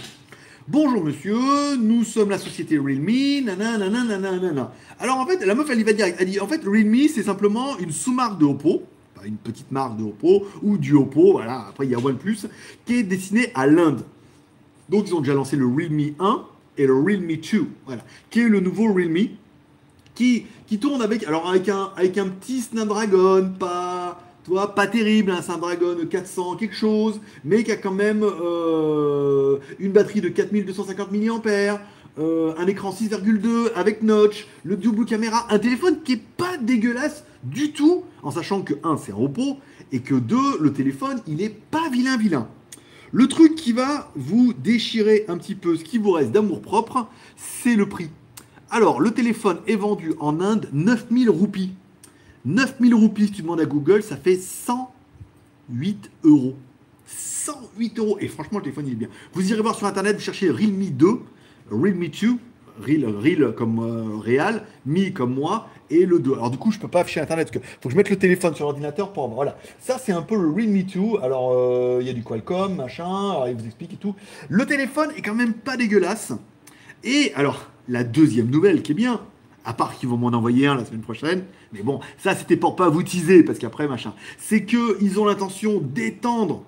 Bonjour 0.69 1.03
monsieur, 1.03 1.77
nous 1.77 2.05
sommes 2.05 2.31
la 2.31 2.39
société 2.39 2.79
Realme, 2.79 3.45
nanana, 3.45 3.89
nanana, 3.91 4.73
Alors 5.01 5.19
en 5.19 5.27
fait, 5.27 5.45
la 5.45 5.57
meuf, 5.57 5.69
elle 5.69 5.81
y 5.81 5.83
va 5.83 5.93
direct. 5.93 6.19
Elle 6.21 6.31
dit 6.31 6.39
en 6.39 6.47
fait, 6.47 6.63
Realme, 6.65 7.09
c'est 7.13 7.25
simplement 7.25 7.77
une 7.79 7.91
sous-marque 7.91 8.39
de 8.39 8.45
Oppo, 8.45 8.85
une 9.25 9.39
petite 9.39 9.73
marque 9.73 9.97
de 9.97 10.05
Oppo, 10.05 10.47
ou 10.63 10.79
du 10.79 10.95
Oppo, 10.95 11.33
voilà, 11.33 11.67
après 11.69 11.87
il 11.87 11.91
y 11.91 11.97
a 11.97 11.99
OnePlus, 11.99 12.47
qui 12.87 12.95
est 12.95 13.03
destinée 13.03 13.51
à 13.57 13.67
l'Inde. 13.67 14.03
Donc 14.89 15.09
ils 15.09 15.15
ont 15.15 15.21
déjà 15.21 15.35
lancé 15.35 15.57
le 15.57 15.67
Realme 15.67 16.15
1 16.21 16.45
et 16.79 16.87
le 16.87 16.95
Realme 16.95 17.27
2, 17.27 17.67
voilà, 17.87 18.05
qui 18.31 18.41
est 18.41 18.49
le 18.49 18.61
nouveau 18.61 18.93
Realme, 18.93 19.31
qui, 20.15 20.47
qui 20.69 20.79
tourne 20.79 21.03
avec, 21.03 21.25
alors 21.25 21.49
avec 21.49 21.69
un, 21.69 21.91
avec 21.97 22.19
un 22.19 22.29
petit 22.29 22.61
Snapdragon, 22.61 23.53
pas 23.59 24.21
toi, 24.45 24.75
pas 24.75 24.87
terrible, 24.87 25.31
hein, 25.31 25.41
un 25.49 25.59
Dragon 25.59 25.97
400 26.09 26.57
quelque 26.57 26.75
chose, 26.75 27.21
mais 27.45 27.63
qui 27.63 27.71
a 27.71 27.77
quand 27.77 27.93
même 27.93 28.23
euh, 28.25 29.59
une 29.79 29.93
batterie 29.93 30.21
de 30.21 30.29
4250 30.29 31.13
mAh, 31.13 31.81
euh, 32.19 32.53
un 32.59 32.67
écran 32.67 32.91
6,2 32.91 33.73
avec 33.75 34.03
notch, 34.03 34.47
le 34.65 34.77
double 34.77 35.05
caméra, 35.05 35.47
un 35.51 35.59
téléphone 35.59 35.99
qui 36.05 36.15
est 36.15 36.23
pas 36.37 36.57
dégueulasse 36.61 37.25
du 37.45 37.73
tout, 37.73 38.05
en 38.23 38.31
sachant 38.31 38.63
que 38.63 38.75
1 38.83 38.97
c'est 38.97 39.13
un 39.13 39.17
repos, 39.17 39.59
et 39.93 40.01
que 40.01 40.15
2 40.15 40.37
le 40.61 40.73
téléphone 40.73 41.21
il 41.27 41.41
est 41.41 41.55
pas 41.71 41.89
vilain 41.91 42.17
vilain. 42.17 42.49
Le 43.13 43.29
truc 43.29 43.55
qui 43.55 43.73
va 43.73 44.11
vous 44.17 44.55
déchirer 44.55 45.27
un 45.29 45.37
petit 45.37 45.55
peu 45.55 45.77
ce 45.77 45.85
qui 45.85 45.99
vous 45.99 46.13
reste 46.13 46.33
d'amour 46.33 46.63
propre, 46.63 47.07
c'est 47.37 47.77
le 47.77 47.87
prix. 47.87 48.09
Alors, 48.71 49.03
le 49.03 49.11
téléphone 49.11 49.59
est 49.67 49.77
vendu 49.77 50.15
en 50.19 50.41
Inde 50.41 50.71
9000 50.73 51.29
roupies. 51.29 51.73
9000 52.45 52.95
roupies, 52.95 53.27
si 53.27 53.33
tu 53.33 53.43
demandes 53.43 53.61
à 53.61 53.67
Google, 53.67 54.03
ça 54.03 54.17
fait 54.17 54.37
108 54.37 56.11
euros. 56.25 56.55
108 57.07 57.99
euros. 57.99 58.19
Et 58.21 58.29
franchement, 58.29 58.59
le 58.59 58.65
téléphone, 58.65 58.87
il 58.87 58.93
est 58.93 58.97
bien. 58.97 59.09
Vous 59.33 59.51
irez 59.51 59.63
voir 59.63 59.75
sur 59.75 59.87
Internet, 59.87 60.17
vous 60.17 60.23
cherchez 60.23 60.51
Realme 60.51 60.91
2, 60.91 61.21
Realme 61.71 62.09
2, 62.09 62.37
Real, 62.81 63.05
Real 63.05 63.55
comme 63.55 63.79
euh, 63.81 64.17
Real, 64.17 64.65
Mi 64.87 65.13
comme 65.13 65.35
moi, 65.35 65.69
et 65.91 66.07
le 66.07 66.19
2. 66.19 66.33
Alors 66.33 66.51
du 66.51 66.59
coup, 66.59 66.73
je 66.73 66.79
peux 66.79 66.89
pas 66.89 67.01
afficher 67.01 67.21
Internet, 67.21 67.51
parce 67.53 67.65
que 67.65 67.71
faut 67.81 67.89
que 67.89 67.93
je 67.93 67.97
mette 67.97 68.11
le 68.11 68.17
téléphone 68.17 68.55
sur 68.55 68.65
l'ordinateur 68.65 69.13
pour... 69.13 69.29
Voilà. 69.29 69.57
Ça, 69.79 69.99
c'est 69.99 70.13
un 70.13 70.23
peu 70.23 70.37
le 70.37 70.51
Realme 70.51 70.83
2. 70.83 71.21
Alors, 71.23 71.53
euh, 71.53 71.99
il 72.01 72.07
y 72.07 72.11
a 72.11 72.13
du 72.13 72.23
Qualcomm, 72.23 72.75
machin, 72.77 73.47
il 73.49 73.55
vous 73.55 73.67
explique 73.67 73.95
et 73.95 73.99
tout. 73.99 74.15
Le 74.49 74.67
téléphone 74.67 75.11
est 75.17 75.23
quand 75.23 75.35
même 75.35 75.53
pas 75.53 75.77
dégueulasse. 75.77 76.33
Et 77.05 77.33
alors, 77.35 77.71
la 77.89 78.05
deuxième 78.05 78.49
nouvelle 78.49 78.83
qui 78.83 78.93
est 78.93 78.97
bien, 78.97 79.21
à 79.65 79.73
part 79.73 79.97
qu'ils 79.97 80.09
vont 80.09 80.17
m'en 80.17 80.29
envoyer 80.29 80.67
un 80.67 80.77
la 80.77 80.85
semaine 80.85 81.01
prochaine. 81.01 81.45
Mais 81.73 81.83
bon, 81.83 82.01
ça 82.19 82.35
c'était 82.35 82.57
pour 82.57 82.77
pas 82.77 82.89
vous 82.89 83.03
teaser, 83.03 83.43
parce 83.43 83.59
qu'après, 83.59 83.89
machin. 83.89 84.15
C'est 84.39 84.65
qu'ils 84.65 85.21
ont 85.21 85.25
l'intention 85.25 85.81
d'étendre 85.81 86.65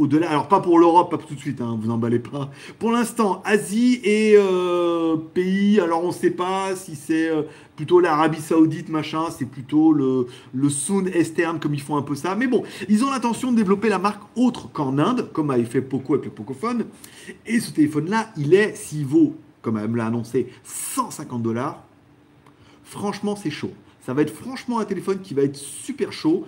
au-delà. 0.00 0.30
Alors 0.30 0.48
pas 0.48 0.60
pour 0.60 0.78
l'Europe, 0.78 1.10
pas 1.10 1.18
tout 1.18 1.34
de 1.34 1.40
suite, 1.40 1.60
hein, 1.60 1.78
vous 1.80 1.90
emballez 1.90 2.18
pas. 2.18 2.50
Pour 2.78 2.90
l'instant, 2.90 3.42
Asie 3.44 4.00
et 4.02 4.34
euh, 4.36 5.16
pays, 5.16 5.78
alors 5.80 6.02
on 6.02 6.08
ne 6.08 6.12
sait 6.12 6.30
pas 6.30 6.74
si 6.74 6.96
c'est 6.96 7.28
euh, 7.28 7.42
plutôt 7.76 8.00
l'Arabie 8.00 8.40
Saoudite, 8.40 8.88
machin, 8.88 9.24
c'est 9.30 9.44
plutôt 9.44 9.92
le, 9.92 10.26
le 10.54 10.68
Soon 10.68 11.06
Esterne, 11.06 11.60
comme 11.60 11.74
ils 11.74 11.82
font 11.82 11.96
un 11.96 12.02
peu 12.02 12.14
ça. 12.14 12.34
Mais 12.34 12.46
bon, 12.46 12.62
ils 12.88 13.04
ont 13.04 13.10
l'intention 13.10 13.52
de 13.52 13.56
développer 13.56 13.88
la 13.88 13.98
marque 13.98 14.22
autre 14.36 14.70
qu'en 14.72 14.98
Inde, 14.98 15.30
comme 15.32 15.50
avait 15.50 15.64
fait 15.64 15.82
Poco 15.82 16.14
avec 16.14 16.24
le 16.24 16.30
Pocophone. 16.30 16.86
Et 17.46 17.60
ce 17.60 17.70
téléphone-là, 17.70 18.30
il 18.36 18.54
est, 18.54 18.74
s'il 18.74 19.04
vaut, 19.04 19.34
comme 19.62 19.76
elle 19.76 19.88
me 19.88 19.98
l'a 19.98 20.06
annoncé, 20.06 20.48
150 20.64 21.42
dollars, 21.42 21.84
Franchement, 22.90 23.36
c'est 23.36 23.50
chaud. 23.50 23.70
Ça 24.04 24.14
va 24.14 24.22
être 24.22 24.34
franchement 24.34 24.80
un 24.80 24.84
téléphone 24.84 25.20
qui 25.20 25.32
va 25.32 25.42
être 25.42 25.54
super 25.54 26.12
chaud. 26.12 26.44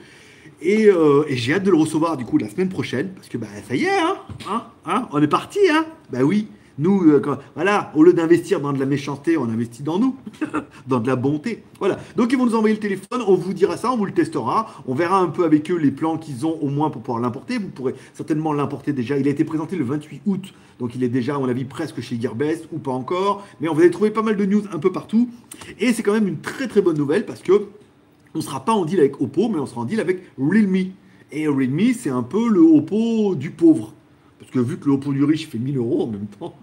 Euh, 0.64 1.24
et, 1.28 1.36
j'ai 1.36 1.54
hâte 1.54 1.62
de 1.62 1.70
le 1.70 1.76
recevoir 1.76 2.16
du 2.16 2.24
coup 2.24 2.36
la 2.36 2.48
semaine 2.48 2.68
prochaine. 2.68 3.12
Parce 3.14 3.28
que 3.28 3.38
bah, 3.38 3.46
ça 3.68 3.76
y 3.76 3.84
est, 3.84 4.00
hein, 4.00 4.16
hein, 4.48 4.64
hein 4.84 5.08
on 5.12 5.22
est 5.22 5.28
parti. 5.28 5.60
Hein 5.70 5.86
bah 6.10 6.22
oui. 6.24 6.48
Nous, 6.78 7.02
euh, 7.10 7.22
voilà, 7.54 7.92
au 7.94 8.02
lieu 8.02 8.12
d'investir 8.12 8.60
dans 8.60 8.72
de 8.72 8.78
la 8.78 8.86
méchanceté, 8.86 9.36
on 9.36 9.44
investit 9.44 9.82
dans 9.82 9.98
nous, 9.98 10.16
dans 10.86 11.00
de 11.00 11.06
la 11.06 11.16
bonté. 11.16 11.62
Voilà. 11.78 11.98
Donc 12.16 12.32
ils 12.32 12.38
vont 12.38 12.46
nous 12.46 12.54
envoyer 12.54 12.74
le 12.74 12.80
téléphone, 12.80 13.22
on 13.26 13.34
vous 13.34 13.52
dira 13.52 13.76
ça, 13.76 13.92
on 13.92 13.96
vous 13.96 14.06
le 14.06 14.12
testera, 14.12 14.72
on 14.86 14.94
verra 14.94 15.20
un 15.20 15.28
peu 15.28 15.44
avec 15.44 15.70
eux 15.70 15.76
les 15.76 15.90
plans 15.90 16.16
qu'ils 16.16 16.46
ont 16.46 16.58
au 16.60 16.68
moins 16.68 16.90
pour 16.90 17.02
pouvoir 17.02 17.22
l'importer. 17.22 17.58
Vous 17.58 17.68
pourrez 17.68 17.94
certainement 18.14 18.52
l'importer 18.52 18.92
déjà. 18.92 19.18
Il 19.18 19.26
a 19.28 19.30
été 19.30 19.44
présenté 19.44 19.76
le 19.76 19.84
28 19.84 20.22
août, 20.26 20.54
donc 20.78 20.94
il 20.94 21.04
est 21.04 21.08
déjà, 21.08 21.36
à 21.36 21.38
mon 21.38 21.48
avis, 21.48 21.64
presque 21.64 22.00
chez 22.00 22.20
Gearbest 22.20 22.68
ou 22.72 22.78
pas 22.78 22.92
encore. 22.92 23.46
Mais 23.60 23.68
on 23.68 23.74
va 23.74 23.88
trouver 23.90 24.10
pas 24.10 24.22
mal 24.22 24.36
de 24.36 24.44
news 24.44 24.62
un 24.72 24.78
peu 24.78 24.90
partout. 24.90 25.28
Et 25.78 25.92
c'est 25.92 26.02
quand 26.02 26.12
même 26.12 26.28
une 26.28 26.40
très 26.40 26.68
très 26.68 26.80
bonne 26.80 26.96
nouvelle 26.96 27.26
parce 27.26 27.42
que 27.42 27.68
on 28.34 28.38
ne 28.38 28.42
sera 28.42 28.64
pas 28.64 28.72
en 28.72 28.84
deal 28.84 28.98
avec 28.98 29.20
Oppo, 29.20 29.48
mais 29.48 29.58
on 29.58 29.66
sera 29.66 29.82
en 29.82 29.84
deal 29.84 30.00
avec 30.00 30.22
Realme. 30.38 30.92
Et 31.30 31.46
Realme, 31.46 31.92
c'est 31.94 32.10
un 32.10 32.22
peu 32.22 32.48
le 32.48 32.60
Oppo 32.60 33.34
du 33.34 33.50
pauvre. 33.50 33.92
Parce 34.38 34.50
que 34.50 34.58
vu 34.58 34.78
que 34.78 34.86
le 34.86 34.92
Oppo 34.92 35.12
du 35.12 35.22
riche 35.24 35.48
fait 35.48 35.58
1000 35.58 35.76
euros 35.76 36.04
en 36.04 36.06
même 36.06 36.26
temps, 36.26 36.54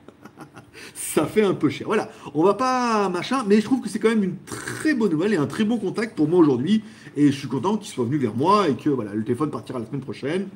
ça 0.95 1.25
fait 1.25 1.43
un 1.43 1.53
peu 1.53 1.69
cher. 1.69 1.87
Voilà, 1.87 2.09
on 2.33 2.43
va 2.43 2.53
pas 2.53 3.09
machin, 3.09 3.43
mais 3.47 3.57
je 3.57 3.65
trouve 3.65 3.81
que 3.81 3.89
c'est 3.89 3.99
quand 3.99 4.09
même 4.09 4.23
une 4.23 4.37
très 4.45 4.93
bonne 4.93 5.11
nouvelle 5.11 5.33
et 5.33 5.37
un 5.37 5.47
très 5.47 5.63
bon 5.63 5.77
contact 5.77 6.15
pour 6.15 6.27
moi 6.27 6.39
aujourd'hui. 6.39 6.83
Et 7.15 7.31
je 7.31 7.37
suis 7.37 7.47
content 7.47 7.77
qu'il 7.77 7.91
soit 7.91 8.05
venu 8.05 8.17
vers 8.17 8.35
moi 8.35 8.69
et 8.69 8.75
que 8.75 8.89
voilà, 8.89 9.13
le 9.13 9.23
téléphone 9.23 9.51
partira 9.51 9.79
la 9.79 9.85
semaine 9.85 10.01
prochaine. 10.01 10.47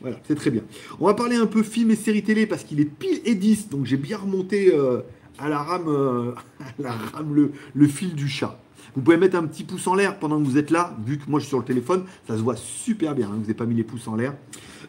Voilà, 0.00 0.16
c'est 0.26 0.34
très 0.34 0.50
bien. 0.50 0.62
On 0.98 1.06
va 1.06 1.14
parler 1.14 1.36
un 1.36 1.46
peu 1.46 1.62
film 1.62 1.90
et 1.90 1.96
série 1.96 2.22
télé 2.22 2.46
parce 2.46 2.64
qu'il 2.64 2.80
est 2.80 2.86
pile 2.86 3.20
et 3.24 3.34
10, 3.34 3.68
donc 3.68 3.84
j'ai 3.84 3.98
bien 3.98 4.16
remonté 4.16 4.72
euh, 4.72 5.00
à 5.38 5.48
la 5.48 5.58
rame, 5.58 5.88
euh, 5.88 6.32
le 7.74 7.86
fil 7.86 8.14
du 8.14 8.28
chat. 8.28 8.58
Vous 8.94 9.02
pouvez 9.02 9.16
mettre 9.16 9.36
un 9.36 9.44
petit 9.44 9.64
pouce 9.64 9.86
en 9.86 9.94
l'air 9.94 10.18
pendant 10.18 10.38
que 10.38 10.44
vous 10.44 10.58
êtes 10.58 10.70
là, 10.70 10.96
vu 11.04 11.18
que 11.18 11.30
moi 11.30 11.40
je 11.40 11.44
suis 11.44 11.50
sur 11.50 11.58
le 11.58 11.64
téléphone, 11.64 12.04
ça 12.26 12.36
se 12.36 12.42
voit 12.42 12.56
super 12.56 13.14
bien, 13.14 13.28
hein, 13.28 13.34
vous 13.34 13.42
n'avez 13.42 13.54
pas 13.54 13.66
mis 13.66 13.74
les 13.74 13.84
pouces 13.84 14.08
en 14.08 14.16
l'air. 14.16 14.34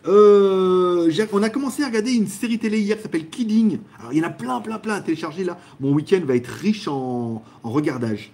Euh, 0.08 1.12
on 1.32 1.44
a 1.44 1.50
commencé 1.50 1.84
à 1.84 1.88
regarder 1.88 2.14
une 2.14 2.28
série 2.28 2.58
télé 2.58 2.80
hier 2.80 2.98
qui 2.98 3.04
s'appelle 3.04 3.30
Kidding. 3.30 3.80
Alors 4.00 4.14
il 4.14 4.20
y 4.20 4.22
en 4.22 4.28
a 4.28 4.32
plein, 4.32 4.60
plein, 4.60 4.80
plein 4.80 4.96
à 4.96 5.02
télécharger 5.02 5.44
là. 5.44 5.60
Mon 5.80 5.92
week-end 5.94 6.22
va 6.26 6.36
être 6.36 6.48
riche 6.48 6.88
en, 6.88 7.44
regardage. 7.64 8.32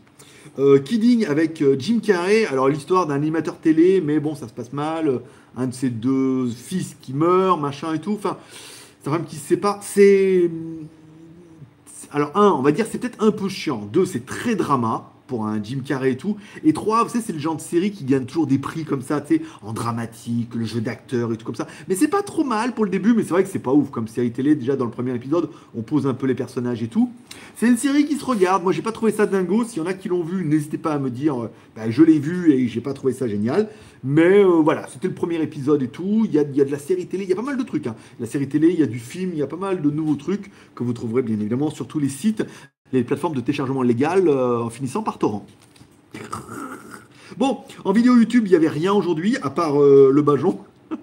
Euh, 0.60 0.80
Kidding 0.80 1.26
avec 1.26 1.62
euh, 1.62 1.76
Jim 1.78 2.00
Carrey. 2.02 2.46
Alors 2.46 2.70
l'histoire 2.70 3.06
d'un 3.06 3.16
animateur 3.16 3.58
télé, 3.58 4.02
mais 4.02 4.20
bon, 4.20 4.36
ça 4.36 4.48
se 4.48 4.54
passe 4.54 4.72
mal. 4.72 5.22
Un 5.58 5.68
de 5.68 5.74
ses 5.74 5.90
deux 5.90 6.48
fils 6.50 6.96
qui 7.02 7.14
meurt, 7.14 7.60
machin 7.60 7.94
et 7.94 8.00
tout. 8.00 8.14
Enfin, 8.14 8.38
sa 9.04 9.12
femme 9.12 9.26
qui 9.26 9.36
se 9.36 9.48
sépare. 9.48 9.80
C'est. 9.82 10.50
Alors, 12.12 12.32
un, 12.36 12.52
on 12.52 12.62
va 12.62 12.72
dire 12.72 12.86
c'est 12.90 13.00
peut-être 13.00 13.22
un 13.22 13.32
peu 13.32 13.50
chiant. 13.50 13.90
Deux, 13.92 14.06
c'est 14.06 14.26
très 14.26 14.56
drama. 14.56 15.12
Pour 15.28 15.46
un 15.46 15.62
Jim 15.64 15.80
Carrey 15.86 16.14
et 16.14 16.18
tout. 16.18 16.38
Et 16.64 16.74
3, 16.74 17.04
vous 17.04 17.10
savez, 17.10 17.24
c'est 17.26 17.34
le 17.34 17.40
genre 17.40 17.56
de 17.56 17.62
série 17.62 17.92
qui 17.92 18.04
gagne 18.04 18.26
toujours 18.26 18.48
des 18.48 18.58
prix 18.58 18.86
comme 18.86 19.02
ça, 19.02 19.22
tu 19.22 19.38
sais, 19.38 19.42
en 19.62 19.74
dramatique, 19.74 20.56
le 20.56 20.66
jeu 20.66 20.82
d'acteur 20.82 21.34
et 21.34 21.38
tout 21.38 21.46
comme 21.46 21.56
ça. 21.56 21.68
Mais 21.88 21.96
c'est 21.96 22.08
pas 22.08 22.24
trop 22.24 22.44
mal 22.44 22.74
pour 22.74 22.86
le 22.86 22.92
début, 22.92 23.14
mais 23.14 23.24
c'est 23.24 23.32
vrai 23.32 23.44
que 23.44 23.50
c'est 23.50 23.60
pas 23.60 23.74
ouf 23.74 23.90
comme 23.92 24.08
série 24.08 24.32
télé. 24.32 24.56
Déjà, 24.56 24.76
dans 24.76 24.86
le 24.86 24.92
premier 24.92 25.14
épisode, 25.14 25.50
on 25.76 25.82
pose 25.82 26.08
un 26.08 26.14
peu 26.14 26.26
les 26.26 26.36
personnages 26.36 26.82
et 26.82 26.88
tout. 26.88 27.12
C'est 27.56 27.68
une 27.68 27.78
série 27.78 28.06
qui 28.06 28.16
se 28.16 28.26
regarde. 28.26 28.64
Moi, 28.64 28.72
j'ai 28.72 28.82
pas 28.82 28.92
trouvé 28.92 29.12
ça 29.12 29.26
dingo. 29.26 29.64
S'il 29.64 29.82
y 29.82 29.86
en 29.86 29.88
a 29.88 29.94
qui 29.94 30.10
l'ont 30.10 30.24
vu, 30.24 30.46
n'hésitez 30.46 30.78
pas 30.78 30.94
à 30.94 31.00
me 31.00 31.10
dire, 31.10 31.44
euh, 31.44 31.52
bah, 31.76 31.90
je 31.90 32.04
l'ai 32.04 32.20
vu 32.20 32.52
et 32.52 32.68
j'ai 32.68 32.82
pas 32.82 32.94
trouvé 32.94 33.14
ça 33.14 33.28
génial. 33.28 33.70
Mais 34.04 34.44
euh, 34.44 34.62
voilà, 34.64 34.88
c'était 34.88 35.08
le 35.08 35.14
premier 35.14 35.42
épisode 35.42 35.82
et 35.82 35.88
tout. 35.88 36.24
Il 36.26 36.34
y 36.34 36.40
a, 36.40 36.44
y 36.44 36.62
a 36.62 36.66
de 36.66 36.72
la 36.72 36.80
série 36.80 37.08
télé, 37.08 37.24
il 37.24 37.30
y 37.30 37.34
a 37.34 37.36
pas 37.36 37.42
mal 37.42 37.58
de 37.58 37.64
trucs. 37.64 37.88
Hein. 37.88 37.96
La 38.20 38.26
série 38.26 38.48
télé, 38.48 38.70
il 38.70 38.80
y 38.80 38.84
a 38.84 38.88
du 38.88 39.00
film, 39.00 39.32
il 39.34 39.40
y 39.40 39.44
a 39.44 39.48
pas 39.48 39.58
mal 39.58 39.82
de 39.82 39.90
nouveaux 39.90 40.16
trucs 40.16 40.52
que 40.76 40.84
vous 40.84 40.94
trouverez 40.94 41.24
bien 41.24 41.40
évidemment 41.40 41.70
sur 41.70 41.88
tous 41.88 42.00
les 42.00 42.10
sites 42.10 42.44
les 42.94 43.04
plateformes 43.04 43.36
de 43.36 43.42
téléchargement 43.42 43.82
légal 43.82 44.28
euh, 44.28 44.62
en 44.62 44.70
finissant 44.70 45.04
par 45.04 45.18
torrent. 45.18 45.46
Bon, 47.38 47.60
en 47.84 47.92
vidéo 47.92 48.16
YouTube, 48.16 48.44
il 48.46 48.50
n'y 48.50 48.56
avait 48.56 48.70
rien 48.70 48.94
aujourd'hui, 48.94 49.38
à 49.42 49.50
part 49.50 49.82
euh, 49.82 50.10
le 50.12 50.22
Bajon. 50.22 50.60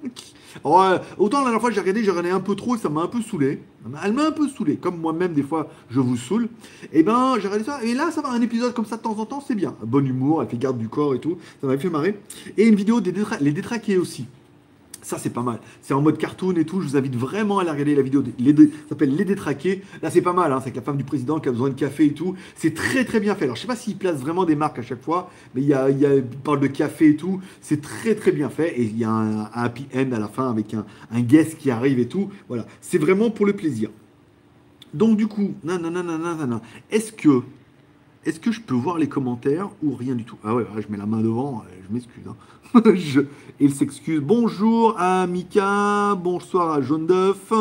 autant 0.65 1.39
la 1.39 1.45
dernière 1.45 1.61
fois 1.61 1.71
j'ai 1.71 1.81
regardé, 1.81 2.05
j'ai 2.05 2.11
regardé 2.11 2.31
un 2.31 2.41
peu 2.41 2.55
trop 2.55 2.77
et 2.77 2.79
ça 2.79 2.89
m'a 2.89 3.03
un 3.03 3.07
peu 3.07 3.21
saoulé. 3.21 3.61
Elle 4.05 4.13
m'a 4.13 4.27
un 4.27 4.33
peu 4.33 4.49
saoulé, 4.49 4.77
comme 4.77 4.99
moi-même 4.99 5.33
des 5.33 5.43
fois 5.43 5.69
je 5.91 6.01
vous 6.01 6.17
saoule. 6.17 6.49
Et 6.85 7.01
eh 7.01 7.03
ben 7.03 7.35
j'ai 7.41 7.49
regardé 7.49 7.65
ça, 7.65 7.83
et 7.83 7.95
là 7.95 8.11
ça 8.11 8.23
va, 8.23 8.31
un 8.31 8.41
épisode 8.41 8.73
comme 8.73 8.87
ça 8.87 8.97
de 8.97 9.03
temps 9.03 9.19
en 9.19 9.27
temps, 9.27 9.45
c'est 9.47 9.55
bien. 9.55 9.75
Bon 9.83 10.05
humour, 10.05 10.43
elle 10.43 10.49
fait 10.49 10.57
garde 10.57 10.79
du 10.79 10.89
corps 10.89 11.15
et 11.15 11.21
tout, 11.21 11.39
ça 11.61 11.67
m'a 11.67 11.77
fait 11.77 11.91
marrer. 11.91 12.19
Et 12.57 12.67
une 12.67 12.77
vidéo 12.77 13.01
des 13.01 13.13
détraqués 13.13 13.99
aussi. 13.99 14.27
Ça, 15.05 15.19
c'est 15.19 15.31
pas 15.31 15.43
mal. 15.43 15.61
C'est 15.83 15.93
en 15.93 16.01
mode 16.01 16.17
cartoon 16.17 16.55
et 16.57 16.65
tout. 16.65 16.81
Je 16.81 16.89
vous 16.89 16.97
invite 16.97 17.15
vraiment 17.15 17.59
à 17.59 17.61
aller 17.61 17.71
regarder 17.71 17.95
la 17.95 18.01
vidéo. 18.01 18.25
Ça 18.25 18.89
s'appelle 18.89 19.15
Les 19.15 19.27
Détraqués. 19.27 19.83
Là, 20.03 20.11
c'est 20.11 20.23
pas 20.23 20.33
mal. 20.33 20.51
Hein. 20.51 20.61
C'est 20.61 20.69
avec 20.69 20.77
la 20.77 20.83
femme 20.83 20.97
du 20.97 21.05
président 21.05 21.39
qui 21.41 21.49
a 21.51 21.53
besoin 21.53 21.69
de 21.69 21.75
café 21.75 22.07
et 22.07 22.15
tout. 22.15 22.35
C'est 22.57 22.73
très, 22.73 23.05
très 23.05 23.21
bien 23.21 23.35
fait. 23.35 23.45
Alors, 23.45 23.57
je 23.57 23.61
sais 23.61 23.67
pas 23.67 23.77
s'il 23.77 23.99
place 23.99 24.17
vraiment 24.17 24.47
des 24.47 24.57
marques 24.57 24.79
à 24.79 24.83
chaque 24.83 25.03
fois, 25.03 25.31
mais 25.55 25.61
il, 25.61 25.69
y 25.69 25.75
a, 25.75 25.91
il, 25.91 26.25
parle 26.43 26.61
de 26.61 26.69
café 26.69 27.11
et 27.11 27.17
tout. 27.17 27.39
C'est 27.61 27.83
très, 27.83 28.15
très 28.15 28.33
bien 28.33 28.49
fait. 28.49 28.81
Et 28.81 28.85
il 28.85 28.99
y 28.99 29.05
a 29.05 29.11
un, 29.11 29.51
happy 29.53 29.87
end 29.95 30.11
à 30.13 30.19
la 30.19 30.29
fin 30.29 30.49
avec 30.49 30.73
un, 30.73 30.87
un 31.11 31.21
guest 31.21 31.59
qui 31.59 31.71
arrive 31.71 31.99
et 31.99 32.09
tout. 32.09 32.31
Voilà. 32.49 32.67
C'est 32.81 32.99
vraiment 32.99 33.31
pour 33.31 33.45
le 33.45 33.53
plaisir. 33.53 33.91
Donc, 34.95 35.19
du 35.19 35.27
coup, 35.27 35.53
non, 35.65 35.79
non. 35.79 36.61
Est-ce 36.91 37.13
que 37.13 37.43
est-ce 38.27 38.41
que 38.41 38.51
je 38.51 38.61
peux 38.61 38.75
voir 38.75 38.99
les 38.99 39.09
commentaires 39.09 39.69
ou 39.83 39.95
rien 39.95 40.15
du 40.15 40.25
tout? 40.25 40.37
Ah 40.45 40.55
ouais, 40.55 40.65
je 40.79 40.91
mets 40.91 40.97
la 40.97 41.07
main 41.07 41.21
devant, 41.21 41.63
je 41.87 41.93
m'excuse. 41.93 42.25
Hein. 42.27 42.83
Il 43.61 43.75
s'excuse. 43.75 44.21
Bonjour 44.21 44.95
à 44.99 45.27
Mika, 45.27 46.15
bonsoir 46.15 46.73
à 46.73 46.81
Jaune 46.81 47.07
d'œuf, 47.07 47.53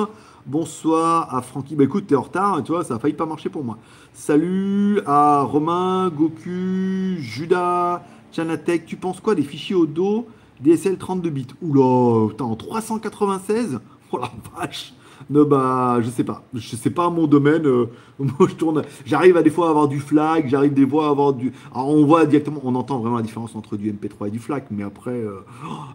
bonsoir 0.46 1.36
à 1.36 1.41
Francky. 1.41 1.75
Bah 1.75 1.84
écoute, 1.84 2.08
t'es 2.08 2.15
en 2.15 2.22
retard, 2.22 2.63
tu 2.63 2.72
vois, 2.72 2.86
ça 2.86 2.96
a 2.96 3.00
failli 3.00 3.13
pas 3.13 3.25
marcher 3.25 3.50
pour 3.50 3.63
moi. 3.63 3.77
Salut 4.13 5.01
à 5.05 5.41
Romain, 5.41 6.10
Goku, 6.10 7.17
Judas, 7.17 8.03
Chanatek. 8.32 8.86
Tu 8.86 8.96
penses 8.96 9.20
quoi 9.20 9.36
des 9.36 9.43
fichiers 9.43 9.75
au 9.75 9.86
dos 9.86 10.27
DSL 10.62 10.98
32 10.98 11.29
bits? 11.29 11.48
Oula, 11.62 12.29
putain, 12.29 12.46
en 12.46 12.55
396 12.55 13.79
Oh 14.12 14.20
la 14.20 14.32
vache 14.55 14.93
ne 15.29 15.43
bah 15.43 16.00
je 16.01 16.10
sais 16.10 16.24
pas. 16.24 16.43
Je 16.53 16.75
sais 16.75 16.89
pas 16.89 17.10
mon 17.10 17.27
domaine 17.27 17.65
euh, 17.65 17.89
moi 18.20 18.48
je 18.50 18.55
tourne 18.55 18.84
j'arrive 19.05 19.38
à 19.38 19.43
des 19.43 19.50
fois 19.50 19.67
à 19.67 19.70
avoir 19.70 19.88
du 19.88 20.00
flag 20.00 20.48
j'arrive 20.48 20.74
des 20.74 20.88
fois 20.88 21.08
à 21.08 21.10
avoir 21.10 21.34
du 21.34 21.51
alors 21.74 21.89
on 21.89 22.05
voit 22.05 22.25
directement 22.25 22.62
on 22.63 22.75
entend 22.75 23.00
vraiment 23.00 23.17
la 23.17 23.24
différence 23.24 23.55
entre 23.55 23.77
du 23.77 23.91
MP3 23.91 24.27
et 24.27 24.32
du 24.32 24.39
flag 24.39 24.63
mais 24.72 24.84
après 24.84 25.12
euh, 25.12 25.46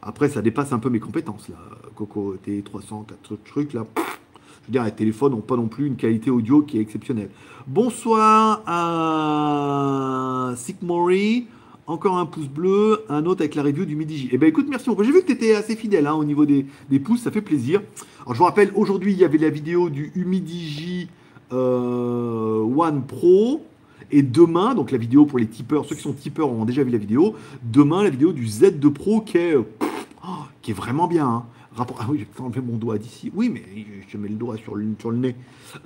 après 0.03 0.29
ça 0.29 0.43
dépasse 0.43 0.73
un 0.73 0.79
peu 0.79 0.91
mes 0.91 1.01
compétences 1.01 1.49
là. 1.49 1.57
Coco 1.95 2.37
T300 2.47 3.07
4 3.07 3.39
trucs 3.45 3.73
là 3.73 3.85
je 3.97 4.67
veux 4.67 4.73
dire 4.73 4.85
les 4.85 4.93
téléphones 4.93 5.33
n'ont 5.33 5.41
pas 5.41 5.57
non 5.57 5.69
plus 5.69 5.87
une 5.87 5.97
qualité 5.97 6.31
audio 6.31 6.63
qui 6.63 6.79
est 6.79 6.83
exceptionnelle. 6.83 7.31
Bonsoir 7.67 8.63
à 8.67 10.53
Sikmori 10.57 11.47
encore 11.89 12.19
un 12.19 12.27
pouce 12.27 12.49
bleu, 12.49 13.05
un 13.09 13.25
autre 13.25 13.41
avec 13.41 13.55
la 13.55 13.63
review 13.63 13.87
du 13.87 13.97
Midi 13.97 14.29
Eh 14.31 14.39
ben 14.39 14.49
écoute, 14.49 14.67
merci. 14.69 14.91
J'ai 15.01 15.11
vu 15.11 15.23
que 15.23 15.27
tu 15.27 15.33
étais 15.33 15.55
assez 15.55 15.75
fidèle 15.75 16.07
hein, 16.07 16.15
au 16.15 16.25
niveau 16.25 16.45
des, 16.45 16.67
pouces, 17.03 17.23
ça 17.23 17.31
fait 17.31 17.41
plaisir. 17.41 17.81
Alors 18.21 18.35
je 18.35 18.39
vous 18.39 18.45
rappelle, 18.45 18.71
aujourd'hui 18.75 19.13
il 19.13 19.19
y 19.19 19.25
avait 19.25 19.39
la 19.39 19.49
vidéo 19.49 19.89
du 19.89 20.13
Humidigi 20.15 21.09
euh, 21.53 22.61
One 22.61 23.03
Pro. 23.03 23.65
Et 24.11 24.23
demain, 24.23 24.75
donc 24.75 24.91
la 24.91 24.97
vidéo 24.97 25.27
pour 25.27 25.39
les 25.39 25.47
tipeurs, 25.47 25.85
ceux 25.85 25.95
qui 25.95 26.01
sont 26.01 26.15
tipeurs 26.15 26.51
ont 26.51 26.65
déjà 26.65 26.83
vu 26.83 26.91
la 26.91 26.99
vidéo. 26.99 27.35
Demain, 27.63 28.03
la 28.03 28.09
vidéo 28.11 28.33
du 28.33 28.47
Z2 28.47 28.91
Pro 28.91 29.21
qui 29.21 29.37
est, 29.37 29.55
oh, 29.55 30.29
qui 30.63 30.71
est 30.71 30.75
vraiment 30.75 31.07
bien. 31.07 31.27
Hein. 31.27 31.45
Ah 31.79 32.07
oui, 32.09 32.19
j'ai 32.19 32.43
enlevé 32.43 32.61
mon 32.61 32.77
doigt 32.77 32.99
d'ici. 32.99 33.31
Oui, 33.35 33.49
mais 33.49 33.63
je 34.09 34.17
mets 34.17 34.29
le 34.29 34.35
doigt 34.35 34.57
sur 34.57 34.75
le, 34.75 34.87
sur 34.99 35.11
le 35.11 35.19
nez. 35.19 35.37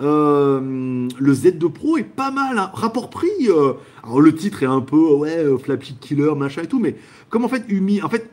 Euh, 0.01 1.09
le 1.19 1.35
Z2 1.35 1.71
Pro 1.71 1.99
est 1.99 2.05
pas 2.05 2.31
mal. 2.31 2.59
Hein. 2.59 2.71
Rapport 2.73 3.11
prix. 3.11 3.29
Euh, 3.49 3.75
alors 4.03 4.21
le 4.21 4.35
titre 4.35 4.63
est 4.63 4.67
un 4.67 4.81
peu 4.81 4.97
ouais, 4.97 5.37
euh, 5.37 5.59
Flappy 5.59 5.97
Killer, 6.01 6.35
machin 6.37 6.63
et 6.63 6.67
tout. 6.67 6.79
Mais 6.79 6.97
comme 7.29 7.45
en 7.45 7.49
fait, 7.49 7.65
Umi, 7.69 8.03
en 8.03 8.09
fait, 8.09 8.31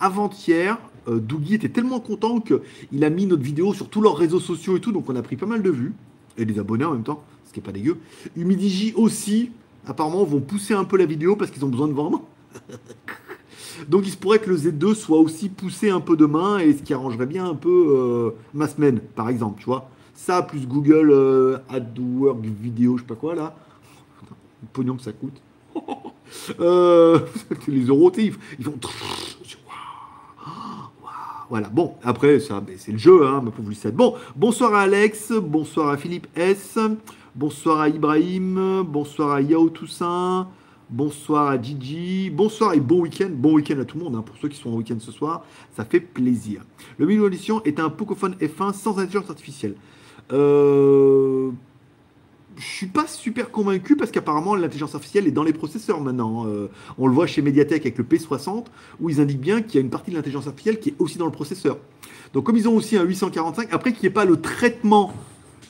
avant-hier, 0.00 0.78
Dougie 1.06 1.54
était 1.54 1.68
tellement 1.68 2.00
content 2.00 2.40
qu'il 2.40 3.04
a 3.04 3.10
mis 3.10 3.26
notre 3.26 3.42
vidéo 3.42 3.72
sur 3.72 3.88
tous 3.88 4.00
leurs 4.00 4.16
réseaux 4.16 4.40
sociaux 4.40 4.76
et 4.76 4.80
tout. 4.80 4.92
Donc 4.92 5.08
on 5.08 5.16
a 5.16 5.22
pris 5.22 5.36
pas 5.36 5.46
mal 5.46 5.62
de 5.62 5.70
vues. 5.70 5.92
Et 6.36 6.44
des 6.44 6.58
abonnés 6.58 6.84
en 6.84 6.92
même 6.92 7.04
temps. 7.04 7.22
Ce 7.46 7.52
qui 7.52 7.60
est 7.60 7.62
pas 7.62 7.72
dégueu. 7.72 7.98
Humidigi 8.36 8.92
aussi, 8.96 9.52
apparemment, 9.86 10.24
vont 10.24 10.40
pousser 10.40 10.74
un 10.74 10.84
peu 10.84 10.96
la 10.96 11.06
vidéo 11.06 11.36
parce 11.36 11.50
qu'ils 11.50 11.64
ont 11.64 11.68
besoin 11.68 11.88
de 11.88 11.92
vendre. 11.92 12.22
Donc 13.88 14.06
il 14.06 14.10
se 14.10 14.16
pourrait 14.16 14.38
que 14.38 14.50
le 14.50 14.56
Z2 14.56 14.94
soit 14.94 15.18
aussi 15.18 15.48
poussé 15.48 15.90
un 15.90 16.00
peu 16.00 16.16
demain 16.16 16.58
et 16.58 16.72
ce 16.72 16.82
qui 16.82 16.94
arrangerait 16.94 17.26
bien 17.26 17.46
un 17.46 17.54
peu 17.54 17.94
euh, 17.96 18.30
ma 18.52 18.68
semaine, 18.68 19.00
par 19.00 19.28
exemple, 19.28 19.60
tu 19.60 19.66
vois. 19.66 19.88
Ça, 20.14 20.42
plus 20.42 20.66
Google 20.66 21.10
euh, 21.10 21.58
AdWords 21.68 22.40
vidéo, 22.40 22.96
je 22.96 23.02
sais 23.02 23.08
pas 23.08 23.14
quoi 23.14 23.34
là. 23.34 23.56
Le 24.62 24.68
pognon 24.72 24.96
que 24.96 25.02
ça 25.02 25.12
coûte. 25.12 25.40
euh, 26.60 27.18
les 27.68 27.84
euros, 27.84 28.12
ils, 28.16 28.34
ils 28.58 28.64
vont. 28.64 28.78
Voilà, 31.50 31.68
bon, 31.68 31.94
après, 32.02 32.40
c'est 32.40 32.90
le 32.90 32.98
jeu, 32.98 33.26
hein, 33.26 33.42
ma 33.44 33.50
pauvre 33.50 33.68
Lucette. 33.68 33.94
Bon, 33.94 34.14
bonsoir 34.34 34.74
à 34.74 34.80
Alex, 34.80 35.30
bonsoir 35.30 35.90
à 35.90 35.98
Philippe 35.98 36.26
S, 36.34 36.78
bonsoir 37.34 37.80
à 37.80 37.88
Ibrahim, 37.90 38.82
bonsoir 38.82 39.32
à 39.32 39.42
Yao 39.42 39.68
Toussaint, 39.68 40.48
Bonsoir 40.94 41.48
à 41.48 41.60
Gigi. 41.60 42.30
Bonsoir 42.30 42.72
et 42.72 42.78
bon 42.78 43.00
week-end. 43.00 43.28
Bon 43.28 43.54
week-end 43.54 43.80
à 43.80 43.84
tout 43.84 43.98
le 43.98 44.04
monde, 44.04 44.14
hein, 44.14 44.22
pour 44.22 44.36
ceux 44.36 44.46
qui 44.46 44.56
sont 44.56 44.70
en 44.70 44.74
week-end 44.74 44.94
ce 45.00 45.10
soir. 45.10 45.44
Ça 45.76 45.84
fait 45.84 45.98
plaisir. 45.98 46.62
Le 46.98 47.06
Mini 47.06 47.18
Audition 47.18 47.60
est 47.64 47.80
un 47.80 47.90
Pocophone 47.90 48.36
F1 48.40 48.72
sans 48.72 49.00
intelligence 49.00 49.28
artificielle. 49.28 49.74
Euh... 50.32 51.50
Je 52.56 52.62
suis 52.64 52.86
pas 52.86 53.08
super 53.08 53.50
convaincu 53.50 53.96
parce 53.96 54.12
qu'apparemment 54.12 54.54
l'intelligence 54.54 54.94
artificielle 54.94 55.26
est 55.26 55.32
dans 55.32 55.42
les 55.42 55.52
processeurs 55.52 56.00
maintenant. 56.00 56.46
Euh, 56.46 56.70
on 56.96 57.08
le 57.08 57.12
voit 57.12 57.26
chez 57.26 57.42
Mediatek 57.42 57.84
avec 57.84 57.98
le 57.98 58.04
P60 58.04 58.66
où 59.00 59.10
ils 59.10 59.20
indiquent 59.20 59.40
bien 59.40 59.62
qu'il 59.62 59.74
y 59.74 59.78
a 59.78 59.80
une 59.80 59.90
partie 59.90 60.12
de 60.12 60.16
l'intelligence 60.16 60.46
artificielle 60.46 60.78
qui 60.78 60.90
est 60.90 60.94
aussi 61.00 61.18
dans 61.18 61.26
le 61.26 61.32
processeur. 61.32 61.78
Donc 62.32 62.44
comme 62.44 62.56
ils 62.56 62.68
ont 62.68 62.76
aussi 62.76 62.96
un 62.96 63.02
845, 63.02 63.72
après 63.72 63.92
qu'il 63.92 64.02
n'y 64.02 64.06
ait 64.06 64.10
pas 64.10 64.24
le 64.24 64.40
traitement 64.40 65.12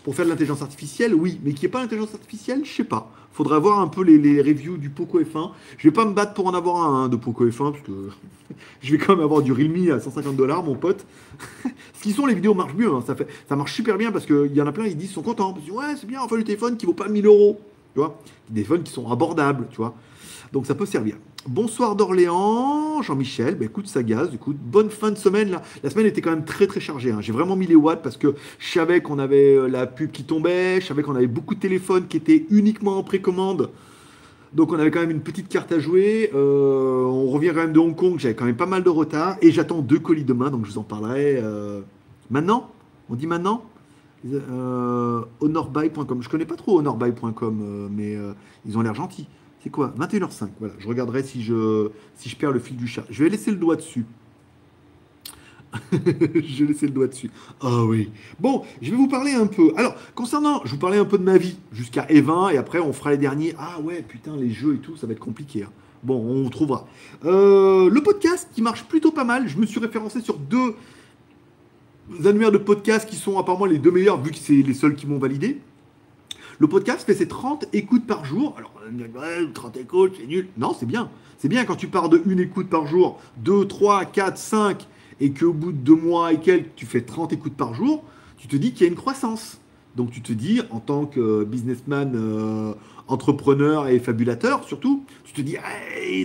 pour 0.05 0.15
faire 0.15 0.25
de 0.25 0.31
l'intelligence 0.31 0.63
artificielle, 0.63 1.15
oui, 1.15 1.41
mais 1.43 1.53
n'y 1.53 1.65
ait 1.65 1.69
pas 1.69 1.81
l'intelligence 1.81 2.15
artificielle, 2.15 2.65
je 2.65 2.71
sais 2.71 2.85
pas 2.85 3.11
faudra 3.35 3.59
voir 3.59 3.81
un 3.81 3.89
peu 3.89 4.03
les, 4.03 4.41
reviews 4.41 4.77
du 4.77 4.91
Poco 4.91 5.21
F1. 5.21 5.51
Je 5.77 5.89
vais 5.89 5.93
pas 5.93 6.05
me 6.05 6.13
battre 6.13 6.35
pour 6.35 6.47
en 6.47 6.55
avoir 6.55 6.85
un 6.85 7.05
hein, 7.05 7.09
de 7.09 7.17
Poco 7.17 7.47
F1 7.47 7.73
parce 7.73 7.83
que 7.83 8.11
je 8.83 8.93
vais 8.93 8.99
quand 8.99 9.17
même 9.17 9.25
avoir 9.25 9.43
du 9.43 9.53
Realme 9.53 9.91
à 9.91 9.99
150 9.99 10.37
dollars, 10.37 10.63
mon 10.63 10.77
pote. 10.77 11.05
Ce 11.95 12.03
qui 12.03 12.13
sont 12.13 12.27
les 12.27 12.35
vidéos 12.35 12.55
marchent 12.55 12.75
mieux, 12.75 12.93
hein. 12.93 13.03
ça, 13.05 13.17
fait, 13.17 13.27
ça 13.49 13.57
marche 13.57 13.75
super 13.75 13.99
bien 13.99 14.13
parce 14.13 14.25
qu'il 14.25 14.55
y 14.55 14.63
en 14.63 14.67
a 14.67 14.73
plein, 14.73 14.87
ils 14.87 14.97
disent, 14.97 15.11
sont 15.11 15.23
contents. 15.23 15.53
Ils 15.59 15.63
disent, 15.63 15.73
ouais, 15.73 15.97
c'est 15.99 16.07
bien, 16.07 16.21
enfin 16.23 16.37
le 16.37 16.45
téléphone 16.45 16.77
qui 16.77 16.87
vaut 16.87 16.95
pas 16.95 17.09
1000 17.09 17.27
euros, 17.27 17.61
tu 17.93 17.99
vois. 17.99 18.21
Des 18.49 18.63
téléphones 18.63 18.85
qui 18.85 18.93
sont 18.93 19.11
abordables, 19.11 19.67
tu 19.71 19.79
vois. 19.79 19.95
Donc 20.53 20.67
ça 20.67 20.77
peut 20.77 20.87
servir. 20.87 21.17
Bonsoir 21.49 21.95
d'Orléans, 21.95 23.03
Jean-Michel. 23.03 23.57
Bah, 23.57 23.67
écoute, 23.67 23.87
ça 23.87 24.03
gaz. 24.03 24.31
Écoute, 24.33 24.57
bonne 24.57 24.89
fin 24.89 25.11
de 25.11 25.17
semaine. 25.17 25.51
Là. 25.51 25.63
La 25.83 25.91
semaine 25.91 26.07
était 26.07 26.23
quand 26.23 26.31
même 26.31 26.47
très 26.47 26.67
très 26.67 26.81
chargée. 26.81 27.13
Hein. 27.13 27.21
J'ai 27.21 27.33
vraiment 27.33 27.55
mis 27.55 27.67
les 27.67 27.75
watts 27.75 28.03
parce 28.03 28.17
que 28.17 28.35
je 28.59 28.73
savais 28.73 29.03
qu'on 29.03 29.19
avait 29.19 29.55
euh, 29.55 29.67
la 29.67 29.87
pub 29.87 30.11
qui 30.11 30.25
tombait. 30.25 30.81
Je 30.81 30.87
savais 30.87 31.03
qu'on 31.03 31.15
avait 31.15 31.27
beaucoup 31.27 31.55
de 31.55 31.61
téléphones 31.61 32.07
qui 32.07 32.17
étaient 32.17 32.47
uniquement 32.49 32.97
en 32.97 33.03
précommande. 33.03 33.69
Donc 34.55 34.73
on 34.73 34.79
avait 34.79 34.91
quand 34.91 35.01
même 35.01 35.11
une 35.11 35.21
petite 35.21 35.49
carte 35.49 35.71
à 35.73 35.79
jouer. 35.79 36.31
Euh, 36.35 37.05
on 37.05 37.27
revient 37.27 37.49
quand 37.49 37.61
même 37.61 37.75
de 37.75 37.79
Hong 37.79 37.95
Kong. 37.95 38.19
J'avais 38.19 38.35
quand 38.35 38.47
même 38.47 38.57
pas 38.57 38.65
mal 38.65 38.83
de 38.83 38.89
retard. 38.89 39.37
Et 39.43 39.53
j'attends 39.53 39.83
deux 39.83 39.99
colis 39.99 40.25
demain. 40.25 40.51
Donc 40.51 40.65
je 40.65 40.71
vous 40.71 40.79
en 40.79 40.85
parlerai 40.85 41.37
euh, 41.43 41.83
maintenant? 42.31 42.71
On 43.11 43.17
dit 43.17 43.27
maintenant? 43.27 43.65
Honorbuy.com. 45.41 46.23
Je 46.23 46.29
connais 46.31 46.47
pas 46.47 46.57
trop 46.57 46.79
honorbuy.com, 46.79 47.91
mais 47.95 48.17
ils 48.65 48.79
ont 48.79 48.81
l'air 48.81 48.95
gentils. 48.95 49.29
C'est 49.65 49.71
quoi? 49.71 49.95
21h05. 49.99 50.49
Voilà, 50.61 50.75
je 50.79 50.87
regarderai 50.87 51.23
si 51.23 51.43
je, 51.43 51.89
si 52.17 52.29
je 52.29 52.37
perds 52.37 52.53
le 52.53 52.61
fil 52.61 52.77
du 52.77 52.87
chat. 52.87 53.05
Je 53.09 53.25
vais 53.25 53.31
laisser 53.31 53.51
le 53.51 53.57
doigt 53.57 53.77
dessus. 53.77 54.05
je 55.91 56.65
vais 56.65 56.67
laisser 56.67 56.85
le 56.85 56.93
doigt 56.93 57.07
dessus. 57.07 57.31
Ah 57.63 57.83
oui. 57.83 58.11
Bon, 58.39 58.63
je 58.83 58.91
vais 58.91 58.97
vous 58.97 59.09
parler 59.09 59.33
un 59.33 59.47
peu. 59.47 59.73
Alors, 59.79 59.95
concernant, 60.15 60.61
je 60.67 60.73
vous 60.73 60.79
parlais 60.79 60.99
un 60.99 61.07
peu 61.07 61.17
de 61.17 61.23
ma 61.23 61.39
vie 61.39 61.57
jusqu'à 61.73 62.03
E20 62.11 62.53
et 62.53 62.59
après 62.59 62.79
on 62.79 62.93
fera 62.93 63.13
les 63.13 63.17
derniers. 63.17 63.55
Ah 63.59 63.81
ouais, 63.81 64.05
putain, 64.07 64.37
les 64.37 64.51
jeux 64.51 64.75
et 64.75 64.79
tout, 64.81 64.99
ça 64.99 65.07
va 65.07 65.15
être 65.15 65.19
compliqué. 65.19 65.63
Hein. 65.63 65.71
Bon, 66.03 66.17
on 66.17 66.51
trouvera. 66.51 66.87
Euh, 67.25 67.89
le 67.89 68.03
podcast 68.03 68.51
qui 68.55 68.61
marche 68.61 68.85
plutôt 68.85 69.13
pas 69.13 69.25
mal. 69.25 69.49
Je 69.49 69.57
me 69.57 69.65
suis 69.65 69.81
référencé 69.81 70.21
sur 70.21 70.37
deux 70.37 70.75
annuaires 72.27 72.53
de 72.53 72.59
podcast 72.59 73.09
qui 73.09 73.17
sont 73.17 73.39
apparemment 73.39 73.65
les 73.65 73.79
deux 73.79 73.91
meilleurs 73.91 74.21
vu 74.21 74.31
que 74.31 74.37
c'est 74.37 74.53
les 74.53 74.75
seuls 74.75 74.95
qui 74.95 75.07
m'ont 75.07 75.19
validé. 75.19 75.59
Le 76.59 76.69
podcast 76.69 77.05
fait 77.05 77.15
ses 77.15 77.29
30 77.29 77.67
écoutes 77.73 78.07
par 78.07 78.25
jour. 78.25 78.55
Alors, 78.57 78.73
30 79.53 79.77
écoutes, 79.77 80.15
c'est 80.19 80.27
nul. 80.27 80.49
Non, 80.57 80.75
c'est 80.79 80.87
bien. 80.87 81.11
C'est 81.39 81.49
bien 81.49 81.65
quand 81.65 81.77
tu 81.77 81.89
pars 81.89 82.09
de 82.09 82.23
une 82.27 82.41
écoute 82.41 82.69
par 82.69 82.87
jour, 82.87 83.21
2, 83.39 83.67
3, 83.67 84.05
4, 84.05 84.39
5, 84.39 84.87
et 85.21 85.33
qu'au 85.33 85.53
bout 85.53 85.73
de 85.73 85.79
deux 85.79 85.97
mois 85.97 86.33
et 86.33 86.39
quelques, 86.39 86.75
tu 86.77 86.87
fais 86.87 87.01
30 87.01 87.33
écoutes 87.33 87.57
par 87.57 87.75
jour, 87.75 88.05
tu 88.39 88.49
te 88.49 88.57
dis 88.57 88.73
qu'il 88.73 88.87
y 88.87 88.89
a 88.89 88.93
une 88.93 88.99
croissance. 88.99 89.59
Donc 89.97 90.11
tu 90.11 90.21
te 90.21 90.33
dis, 90.33 90.61
en 90.71 90.81
tant 90.81 91.07
que 91.07 91.45
businessman, 91.45 92.13
euh, 92.15 92.75
entrepreneur 93.09 93.89
et 93.89 93.99
fabulateur 93.99 94.65
surtout, 94.65 95.05
tu 95.25 95.33
te 95.33 95.41
dis, 95.41 95.57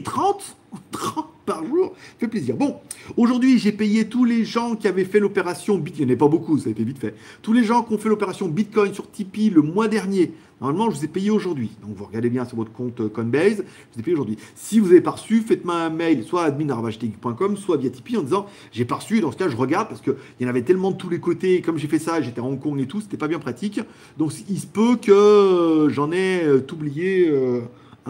30 0.04 0.56
30 0.92 1.26
par 1.46 1.66
jour, 1.66 1.94
fait 2.20 2.28
plaisir. 2.28 2.56
Bon, 2.56 2.76
aujourd'hui, 3.18 3.58
j'ai 3.58 3.72
payé 3.72 4.08
tous 4.08 4.24
les 4.24 4.46
gens 4.46 4.76
qui 4.76 4.88
avaient 4.88 5.06
fait 5.06 5.20
l'opération 5.20 5.80
Bitcoin. 5.80 6.04
Il 6.04 6.06
n'y 6.08 6.14
en 6.14 6.16
a 6.16 6.20
pas 6.20 6.28
beaucoup, 6.28 6.60
ça 6.60 6.70
a 6.70 6.72
été 6.72 6.84
vite 6.84 7.00
fait. 7.00 7.16
Tous 7.42 7.54
les 7.54 7.64
gens 7.64 7.82
qui 7.82 7.94
ont 7.94 7.98
fait 7.98 8.10
l'opération 8.10 8.48
Bitcoin 8.48 8.94
sur 8.94 9.10
Tipeee 9.10 9.50
le 9.50 9.64
mois 9.64 9.88
dernier. 9.88 10.32
Normalement, 10.62 10.90
je 10.90 10.98
vous 10.98 11.06
ai 11.06 11.08
payé 11.08 11.30
aujourd'hui. 11.30 11.72
Donc, 11.82 11.96
vous 11.96 12.06
regardez 12.06 12.30
bien 12.30 12.46
sur 12.46 12.58
votre 12.58 12.72
compte 12.72 13.00
euh, 13.02 13.10
Coinbase, 13.10 13.58
je 13.58 13.94
vous 13.94 14.00
ai 14.00 14.04
payé 14.04 14.14
aujourd'hui. 14.14 14.38
Si 14.56 14.80
vous 14.80 14.88
n'avez 14.88 15.02
pas 15.02 15.12
reçu, 15.12 15.42
faites-moi 15.42 15.76
un 15.76 15.90
mail, 15.90 16.24
soit 16.24 16.44
admin.com, 16.44 17.58
soit 17.58 17.78
via 17.78 17.90
Tipeee 17.90 18.18
en 18.18 18.24
disant 18.24 18.46
j'ai 18.72 18.86
pas 18.86 18.96
reçu. 18.96 19.22
Dans 19.22 19.32
ce 19.32 19.38
cas, 19.38 19.48
je 19.48 19.56
regarde 19.56 19.88
parce 19.88 20.02
qu'il 20.02 20.16
y 20.40 20.46
en 20.46 20.50
avait 20.50 20.64
tellement 20.64 20.92
de 20.92 20.98
tous 20.98 21.10
les 21.10 21.20
côtés. 21.20 21.62
Comme 21.62 21.78
j'ai 21.78 21.88
fait 21.88 22.00
ça, 22.00 22.22
j'étais 22.22 22.42
à 22.42 22.44
Hong 22.44 22.60
Kong 22.60 22.80
et 22.80 22.88
tout, 22.88 23.02
c'était 23.02 23.18
pas 23.18 23.28
bien 23.28 23.40
pratique. 23.40 23.80
Donc, 24.18 24.34
il 24.50 24.60
se 24.60 24.68
peut 24.68 24.98
que 24.98 25.88
j'en 25.90 26.12
ai 26.12 26.44
euh, 26.44 26.66
oublié. 26.72 27.30
Euh, 27.30 27.62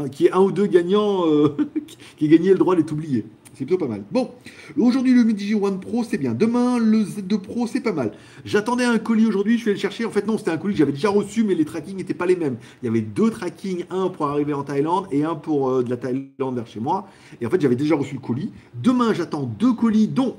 qui 0.08 0.28
est 0.28 0.32
un 0.32 0.40
ou 0.40 0.52
deux 0.52 0.68
gagnants 0.68 1.26
euh, 1.28 1.58
qui 2.18 2.26
aient 2.26 2.30
gagné 2.30 2.52
le 2.52 2.58
droit 2.58 2.76
d'être 2.76 2.92
oublié. 2.92 3.26
C'est 3.54 3.66
plutôt 3.66 3.78
pas 3.78 3.88
mal. 3.88 4.04
Bon, 4.12 4.32
aujourd'hui 4.78 5.14
le 5.14 5.24
Midi 5.24 5.54
One 5.56 5.80
Pro, 5.80 6.04
c'est 6.04 6.18
bien. 6.18 6.34
Demain, 6.34 6.80
le 6.80 7.04
Z2 7.04 7.40
Pro, 7.40 7.68
c'est 7.68 7.82
pas 7.82 7.92
mal. 7.92 8.14
J'attendais 8.46 8.86
un 8.86 8.98
colis 9.00 9.26
aujourd'hui, 9.26 9.58
je 9.58 9.66
vais 9.66 9.74
le 9.74 9.78
chercher. 9.78 10.06
En 10.06 10.12
fait, 10.12 10.26
non, 10.26 10.38
c'était 10.38 10.52
un 10.52 10.58
colis 10.58 10.74
que 10.74 10.80
j'avais 10.80 10.92
déjà 10.92 11.10
reçu, 11.10 11.44
mais 11.44 11.56
les 11.56 11.66
trackings 11.66 11.98
n'étaient 11.98 12.14
pas 12.14 12.26
les 12.26 12.36
mêmes. 12.36 12.58
Il 12.82 12.86
y 12.86 12.90
avait 12.90 13.02
deux 13.02 13.30
trackings, 13.30 13.86
un 13.90 14.10
pour 14.10 14.28
arriver 14.28 14.54
en 14.54 14.64
Thaïlande 14.64 15.08
et 15.12 15.24
un 15.24 15.36
pour 15.36 15.70
euh, 15.70 15.84
de 15.84 15.90
la 15.90 15.98
Thaïlande 15.98 16.56
vers 16.56 16.68
chez 16.68 16.80
moi. 16.80 17.08
Et 17.42 17.46
en 17.46 17.50
fait, 17.50 17.60
j'avais 17.60 17.76
déjà 17.76 17.96
reçu 17.96 18.16
le 18.16 18.22
colis. 18.22 18.52
Demain, 18.82 19.14
j'attends 19.14 19.44
deux 19.44 19.74
colis, 19.74 20.08
dont 20.08 20.38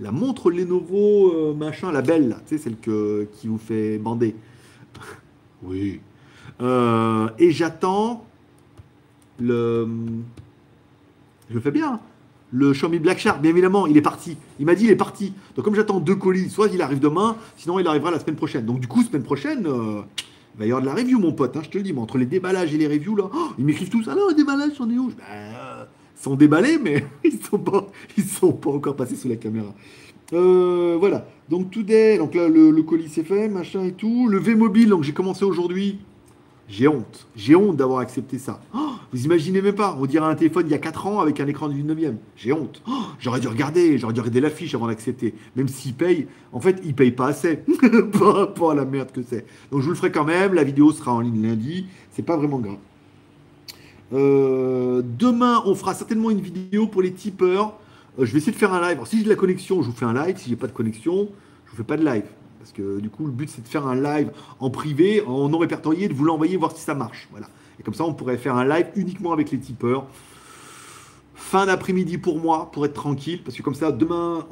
la 0.00 0.12
montre 0.12 0.50
Lenovo, 0.50 1.32
euh, 1.32 1.54
machin, 1.54 1.90
la 1.92 2.02
belle, 2.02 2.36
tu 2.46 2.56
sais, 2.56 2.62
celle 2.62 2.76
que, 2.76 3.26
qui 3.32 3.48
vous 3.48 3.58
fait 3.58 3.98
bander. 3.98 4.34
oui, 5.62 6.00
euh, 6.60 7.28
et 7.38 7.50
j'attends 7.50 8.24
le. 9.38 9.88
Je 11.50 11.58
fais 11.58 11.70
bien. 11.70 12.00
Le 12.50 12.72
Xiaomi 12.72 12.98
Black 12.98 13.18
Shark, 13.18 13.42
bien 13.42 13.50
évidemment, 13.50 13.86
il 13.86 13.96
est 13.96 14.02
parti. 14.02 14.36
Il 14.58 14.64
m'a 14.66 14.74
dit 14.74 14.84
il 14.84 14.90
est 14.90 14.96
parti. 14.96 15.34
Donc 15.54 15.64
comme 15.64 15.74
j'attends 15.74 16.00
deux 16.00 16.14
colis, 16.14 16.48
soit 16.48 16.68
il 16.72 16.80
arrive 16.80 16.98
demain, 16.98 17.36
sinon 17.56 17.78
il 17.78 17.86
arrivera 17.86 18.10
la 18.10 18.18
semaine 18.18 18.36
prochaine. 18.36 18.64
Donc 18.64 18.80
du 18.80 18.86
coup, 18.88 19.02
semaine 19.02 19.22
prochaine, 19.22 19.66
euh, 19.66 20.00
il 20.54 20.58
va 20.60 20.64
y 20.64 20.68
avoir 20.68 20.80
de 20.80 20.86
la 20.86 20.94
review, 20.94 21.18
mon 21.18 21.32
pote. 21.32 21.56
Hein, 21.56 21.60
je 21.62 21.68
te 21.68 21.76
le 21.76 21.84
dis, 21.84 21.92
mais 21.92 22.00
entre 22.00 22.16
les 22.16 22.24
déballages 22.26 22.74
et 22.74 22.78
les 22.78 22.86
reviews, 22.88 23.16
oh, 23.20 23.48
ils 23.58 23.64
m'écrivent 23.66 23.90
tous. 23.90 24.08
Alors, 24.08 24.28
les 24.30 24.34
déballages, 24.34 24.72
j'en 24.78 24.88
ai 24.88 24.98
où? 24.98 25.08
Ben, 25.08 25.24
euh, 25.30 25.84
Ils 26.18 26.22
sont 26.22 26.36
déballés, 26.36 26.78
mais 26.82 27.04
ils 27.24 27.38
sont 27.38 27.58
pas, 27.58 27.86
ils 28.16 28.24
sont 28.24 28.52
pas 28.52 28.70
encore 28.70 28.96
passés 28.96 29.16
sous 29.16 29.28
la 29.28 29.36
caméra. 29.36 29.74
voilà. 30.32 31.26
Donc 31.50 31.70
today, 31.70 32.16
donc 32.18 32.34
là 32.34 32.46
le, 32.48 32.70
le 32.70 32.82
colis 32.82 33.08
c'est 33.08 33.24
fait, 33.24 33.48
machin 33.48 33.84
et 33.84 33.92
tout. 33.92 34.28
Le 34.28 34.38
V 34.38 34.54
mobile, 34.54 34.88
donc 34.90 35.02
j'ai 35.02 35.12
commencé 35.14 35.44
aujourd'hui. 35.44 35.98
J'ai 36.68 36.88
honte. 36.88 37.26
J'ai 37.34 37.54
honte 37.56 37.76
d'avoir 37.76 38.00
accepté 38.00 38.38
ça. 38.38 38.60
Oh, 38.74 38.92
vous 39.12 39.24
imaginez 39.24 39.62
même 39.62 39.74
pas. 39.74 39.96
On 39.98 40.06
dirait 40.06 40.26
un 40.26 40.34
téléphone 40.34 40.66
il 40.66 40.72
y 40.72 40.74
a 40.74 40.78
4 40.78 41.06
ans 41.06 41.20
avec 41.20 41.40
un 41.40 41.46
écran 41.46 41.68
du 41.68 41.82
19e. 41.82 42.16
J'ai 42.36 42.52
honte. 42.52 42.82
Oh, 42.88 42.92
j'aurais 43.18 43.40
dû 43.40 43.48
regarder. 43.48 43.96
J'aurais 43.98 44.12
dû 44.12 44.20
regarder 44.20 44.40
l'affiche 44.40 44.74
avant 44.74 44.86
d'accepter. 44.86 45.34
Même 45.56 45.68
s'il 45.68 45.94
paye. 45.94 46.26
En 46.52 46.60
fait, 46.60 46.80
il 46.84 46.94
paye 46.94 47.12
pas 47.12 47.28
assez. 47.28 47.60
par 48.18 48.34
rapport 48.34 48.72
à 48.72 48.74
la 48.74 48.84
merde 48.84 49.10
que 49.12 49.22
c'est. 49.22 49.46
Donc 49.70 49.80
je 49.80 49.84
vous 49.86 49.92
le 49.92 49.96
ferai 49.96 50.12
quand 50.12 50.24
même. 50.24 50.52
La 50.52 50.64
vidéo 50.64 50.92
sera 50.92 51.12
en 51.12 51.20
ligne 51.20 51.42
lundi. 51.42 51.86
C'est 52.10 52.22
pas 52.22 52.36
vraiment 52.36 52.58
grave. 52.58 52.76
Euh, 54.12 55.02
demain, 55.18 55.62
on 55.64 55.74
fera 55.74 55.94
certainement 55.94 56.30
une 56.30 56.40
vidéo 56.40 56.86
pour 56.86 57.02
les 57.02 57.12
tipeurs. 57.12 57.78
Euh, 58.18 58.26
je 58.26 58.32
vais 58.32 58.38
essayer 58.38 58.52
de 58.52 58.58
faire 58.58 58.74
un 58.74 58.80
live. 58.80 58.98
Si 59.06 59.18
j'ai 59.18 59.24
de 59.24 59.28
la 59.28 59.36
connexion, 59.36 59.82
je 59.82 59.88
vous 59.88 59.96
fais 59.96 60.06
un 60.06 60.14
live. 60.14 60.36
Si 60.36 60.50
j'ai 60.50 60.56
pas 60.56 60.66
de 60.66 60.72
connexion, 60.72 61.28
je 61.66 61.70
vous 61.70 61.76
fais 61.76 61.84
pas 61.84 61.96
de 61.96 62.04
live. 62.04 62.24
Parce 62.58 62.72
que 62.72 63.00
du 63.00 63.08
coup, 63.08 63.24
le 63.24 63.32
but, 63.32 63.48
c'est 63.48 63.62
de 63.62 63.68
faire 63.68 63.86
un 63.86 63.94
live 63.94 64.30
en 64.60 64.68
privé, 64.68 65.22
en 65.26 65.48
non 65.48 65.58
répertorié, 65.58 66.08
de 66.08 66.14
vous 66.14 66.24
l'envoyer, 66.24 66.56
voir 66.56 66.72
si 66.72 66.82
ça 66.82 66.94
marche. 66.94 67.28
Voilà. 67.30 67.46
Et 67.78 67.82
comme 67.82 67.94
ça, 67.94 68.04
on 68.04 68.14
pourrait 68.14 68.38
faire 68.38 68.56
un 68.56 68.66
live 68.66 68.86
uniquement 68.96 69.32
avec 69.32 69.50
les 69.50 69.58
tipeurs. 69.58 70.06
Fin 71.34 71.66
d'après-midi 71.66 72.18
pour 72.18 72.38
moi, 72.38 72.70
pour 72.72 72.84
être 72.84 72.94
tranquille. 72.94 73.42
Parce 73.42 73.56
que 73.56 73.62
comme 73.62 73.74
ça, 73.74 73.92
demain, 73.92 74.44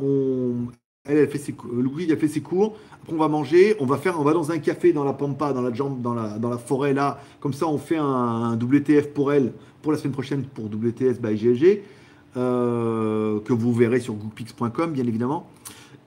elle, 1.04 1.28
fait 1.28 1.38
ses... 1.38 1.54
Louis 1.72 2.10
a 2.12 2.16
fait 2.16 2.28
ses 2.28 2.40
cours. 2.40 2.76
Après, 3.02 3.12
on 3.12 3.18
va 3.18 3.28
manger. 3.28 3.76
On 3.80 3.86
va 3.86 3.96
faire, 3.96 4.20
on 4.20 4.24
va 4.24 4.32
dans 4.32 4.50
un 4.50 4.58
café 4.58 4.92
dans 4.92 5.04
la 5.04 5.12
pampa, 5.12 5.52
dans 5.52 5.62
la 5.62 5.72
jambe, 5.72 6.00
dans 6.00 6.14
la, 6.14 6.38
dans 6.38 6.48
la 6.48 6.58
forêt 6.58 6.94
là. 6.94 7.18
Comme 7.40 7.52
ça, 7.52 7.66
on 7.66 7.78
fait 7.78 7.98
un, 7.98 8.56
WTF 8.56 9.08
pour 9.12 9.32
elle, 9.32 9.52
pour 9.82 9.92
la 9.92 9.98
semaine 9.98 10.12
prochaine, 10.12 10.44
pour 10.44 10.66
WTS 10.66 11.20
by 11.20 11.34
GLG. 11.34 11.82
Euh, 12.36 13.40
que 13.40 13.54
vous 13.54 13.72
verrez 13.72 13.98
sur 13.98 14.12
goopix.com, 14.12 14.92
bien 14.92 15.06
évidemment. 15.06 15.48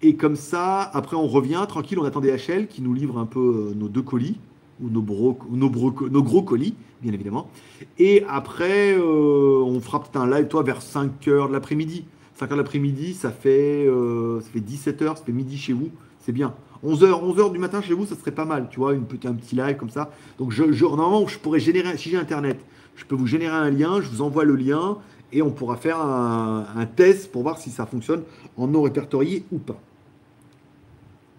Et 0.01 0.15
comme 0.15 0.35
ça, 0.35 0.81
après, 0.93 1.15
on 1.15 1.27
revient 1.27 1.63
tranquille, 1.67 1.99
on 1.99 2.05
attend 2.05 2.21
DHL 2.21 2.67
qui 2.67 2.81
nous 2.81 2.93
livre 2.93 3.17
un 3.17 3.25
peu 3.25 3.39
euh, 3.71 3.73
nos 3.75 3.89
deux 3.89 4.01
colis, 4.01 4.37
ou 4.81 4.89
nos, 4.89 5.01
nos, 5.01 6.09
nos, 6.09 6.23
gros 6.23 6.41
colis, 6.41 6.75
bien 7.01 7.13
évidemment. 7.13 7.49
Et 7.97 8.23
après, 8.27 8.93
euh, 8.97 9.61
on 9.63 9.79
fera 9.79 10.01
peut-être 10.01 10.17
un 10.17 10.29
live, 10.29 10.47
toi, 10.47 10.63
vers 10.63 10.81
5 10.81 11.11
h 11.27 11.47
de 11.47 11.53
l'après-midi. 11.53 12.05
5 12.35 12.49
h 12.49 12.51
de 12.51 12.55
l'après-midi, 12.55 13.13
ça, 13.13 13.31
fait, 13.31 13.85
euh, 13.87 14.41
ça 14.41 14.49
fait 14.51 14.59
17 14.59 15.01
h 15.01 15.07
ça 15.17 15.23
fait 15.23 15.31
midi 15.31 15.57
chez 15.57 15.73
vous, 15.73 15.89
c'est 16.19 16.31
bien. 16.31 16.53
11h, 16.85 17.07
11h 17.07 17.51
du 17.51 17.59
matin 17.59 17.81
chez 17.81 17.93
vous, 17.93 18.05
ça 18.05 18.15
serait 18.15 18.31
pas 18.31 18.45
mal, 18.45 18.67
tu 18.71 18.79
vois, 18.79 18.93
une 18.93 19.03
un 19.25 19.33
petit 19.33 19.55
live 19.55 19.75
comme 19.75 19.89
ça. 19.89 20.11
Donc, 20.37 20.51
je, 20.51 20.63
normalement, 20.63 21.27
je 21.27 21.37
pourrais 21.39 21.59
générer, 21.59 21.97
si 21.97 22.09
j'ai 22.09 22.17
Internet, 22.17 22.59
je 22.95 23.05
peux 23.05 23.15
vous 23.15 23.27
générer 23.27 23.55
un 23.55 23.69
lien, 23.69 24.01
je 24.01 24.09
vous 24.09 24.21
envoie 24.21 24.45
le 24.45 24.55
lien, 24.55 24.97
et 25.31 25.41
on 25.41 25.51
pourra 25.51 25.75
faire 25.75 25.99
un, 25.99 26.65
un 26.75 26.85
test 26.85 27.31
pour 27.31 27.43
voir 27.43 27.57
si 27.57 27.69
ça 27.69 27.85
fonctionne 27.85 28.23
en 28.57 28.67
non 28.67 28.81
répertorié 28.81 29.43
ou 29.51 29.59
pas. 29.59 29.79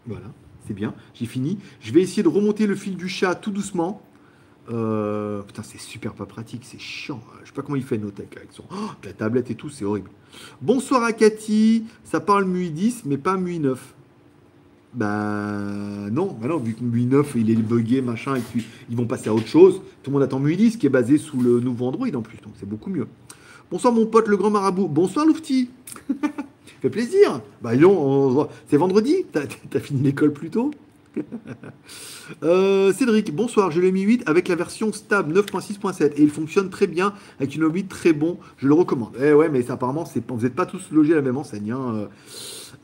Voilà, 0.06 0.26
bien, 0.74 0.94
j'ai 1.14 1.26
fini. 1.26 1.58
Je 1.80 1.92
vais 1.92 2.02
essayer 2.02 2.22
de 2.22 2.28
remonter 2.28 2.66
le 2.66 2.74
fil 2.74 2.96
du 2.96 3.08
chat 3.08 3.34
tout 3.34 3.50
doucement. 3.50 4.02
Euh, 4.70 5.42
putain, 5.42 5.62
c'est 5.62 5.80
super 5.80 6.14
pas 6.14 6.26
pratique, 6.26 6.62
c'est 6.64 6.78
chiant. 6.78 7.20
Je 7.42 7.48
sais 7.48 7.54
pas 7.54 7.62
comment 7.62 7.76
il 7.76 7.82
fait 7.82 7.98
Notech 7.98 8.36
avec 8.36 8.52
son. 8.52 8.64
Oh, 8.70 8.90
la 9.04 9.12
tablette 9.12 9.50
et 9.50 9.54
tout, 9.54 9.68
c'est 9.68 9.84
horrible. 9.84 10.10
Bonsoir 10.62 11.02
à 11.02 11.12
Cathy. 11.12 11.84
Ça 12.04 12.20
parle 12.20 12.44
MUI 12.44 12.70
10, 12.70 13.04
mais 13.06 13.18
pas 13.18 13.36
MUI 13.36 13.58
9. 13.58 13.94
Bah 14.92 16.10
non, 16.10 16.36
bah 16.40 16.48
non, 16.48 16.58
vu 16.58 16.74
que 16.74 16.82
MUI 16.82 17.06
9 17.06 17.34
il 17.36 17.50
est 17.50 17.54
buggé, 17.54 18.02
machin, 18.02 18.34
et 18.34 18.40
puis 18.40 18.64
ils 18.88 18.96
vont 18.96 19.06
passer 19.06 19.28
à 19.28 19.34
autre 19.34 19.46
chose. 19.46 19.80
Tout 20.02 20.10
le 20.10 20.14
monde 20.14 20.22
attend 20.24 20.40
MUI 20.40 20.56
10 20.56 20.78
qui 20.78 20.86
est 20.86 20.90
basé 20.90 21.16
sous 21.16 21.40
le 21.40 21.60
nouveau 21.60 21.86
Android 21.86 22.08
en 22.12 22.22
plus, 22.22 22.38
donc 22.38 22.54
c'est 22.58 22.68
beaucoup 22.68 22.90
mieux. 22.90 23.06
Bonsoir 23.70 23.92
mon 23.92 24.06
pote 24.06 24.26
le 24.26 24.36
grand 24.36 24.50
marabout. 24.50 24.88
Bonsoir 24.88 25.26
Loufti. 25.26 25.70
fait 26.80 26.90
plaisir. 26.90 27.40
Bah 27.62 27.70
c'est 28.68 28.76
vendredi, 28.76 29.26
t'as 29.32 29.42
as 29.74 29.80
fini 29.80 30.02
l'école 30.02 30.32
plus 30.32 30.50
tôt. 30.50 30.70
Euh, 32.44 32.92
Cédric, 32.92 33.34
bonsoir, 33.34 33.72
je 33.72 33.80
l'ai 33.80 33.90
mis 33.90 34.02
8 34.02 34.22
avec 34.26 34.46
la 34.46 34.54
version 34.54 34.92
stable 34.92 35.36
9.6.7 35.36 36.12
et 36.14 36.22
il 36.22 36.30
fonctionne 36.30 36.70
très 36.70 36.86
bien 36.86 37.12
avec 37.40 37.56
une 37.56 37.64
orbite 37.64 37.88
très 37.88 38.12
bon, 38.12 38.38
je 38.56 38.68
le 38.68 38.74
recommande. 38.74 39.16
Eh 39.20 39.32
ouais, 39.32 39.48
mais 39.48 39.68
apparemment, 39.68 40.04
vous 40.28 40.42
n'êtes 40.42 40.54
pas 40.54 40.64
tous 40.64 40.92
logés 40.92 41.14
à 41.14 41.16
la 41.16 41.22
même 41.22 41.36
enseigne. 41.36 41.72
Hein. 41.72 41.92
Euh, 41.92 42.06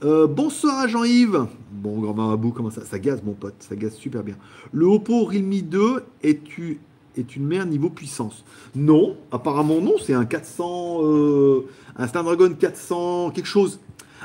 euh, 0.03 0.27
bonsoir 0.27 0.81
à 0.81 0.89
Jean-Yves. 0.89 1.47
Bon, 1.71 2.01
grand 2.01 2.15
marabout, 2.15 2.51
comment 2.51 2.71
ça 2.71 2.85
Ça 2.85 2.99
gaze, 2.99 3.23
mon 3.23 3.35
pote, 3.35 3.55
ça 3.61 3.77
gaze 3.77 3.95
super 3.95 4.25
bien. 4.25 4.35
Le 4.73 4.87
Oppo 4.87 5.27
Realme 5.27 5.61
2 5.61 6.03
est, 6.25 6.41
est 7.17 7.37
une 7.37 7.47
merde 7.47 7.69
niveau 7.69 7.89
puissance? 7.89 8.45
Non, 8.75 9.17
apparemment 9.31 9.81
non, 9.81 9.95
c'est 10.05 10.15
un 10.15 10.25
400, 10.25 11.03
un 11.99 12.09
Snapdragon 12.09 12.53
400, 12.53 13.31
quelque 13.31 13.47
chose 13.47 13.79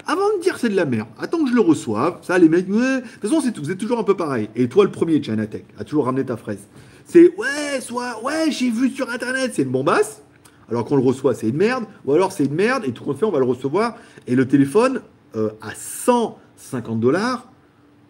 avant 0.06 0.38
de 0.38 0.42
dire 0.42 0.58
c'est 0.58 0.70
de 0.70 0.76
la 0.76 0.86
merde, 0.86 1.08
attends 1.20 1.44
que 1.44 1.50
je 1.50 1.56
le 1.56 1.62
reçoive. 1.62 2.18
Ça, 2.22 2.38
les 2.38 2.50
mecs, 2.50 2.68
de 2.68 3.00
toute 3.00 3.22
façon, 3.22 3.42
c'est 3.42 3.52
tout. 3.52 3.62
Vous 3.62 3.72
êtes 3.72 3.78
toujours 3.78 4.00
un 4.00 4.04
peu 4.04 4.16
pareil. 4.16 4.50
Et 4.56 4.68
toi, 4.68 4.84
le 4.84 4.92
premier, 4.92 5.22
Tech, 5.22 5.64
a 5.78 5.84
toujours 5.84 6.06
ramené 6.06 6.26
ta 6.26 6.38
fraise. 6.38 6.68
C'est 7.06 7.36
ouais, 7.36 7.82
soit 7.82 8.24
ouais, 8.24 8.52
j'ai 8.52 8.70
vu 8.70 8.90
sur 8.90 9.10
internet, 9.10 9.52
c'est 9.54 9.64
une 9.64 9.70
bombasse. 9.70 10.22
Alors 10.70 10.86
qu'on 10.86 10.96
le 10.96 11.02
reçoit, 11.02 11.36
c'est 11.36 11.50
une 11.50 11.58
merde. 11.58 11.84
Ou 12.06 12.14
alors 12.14 12.32
c'est 12.32 12.46
une 12.46 12.54
merde 12.54 12.86
et 12.86 12.92
tout 12.92 13.04
qu'on 13.04 13.14
fait, 13.14 13.26
on 13.26 13.32
va 13.32 13.40
le 13.40 13.46
recevoir. 13.46 13.96
Et 14.28 14.36
le 14.36 14.48
téléphone, 14.48 15.02
euh, 15.36 15.50
à 15.62 15.76
150 15.76 17.00
dollars, 17.00 17.52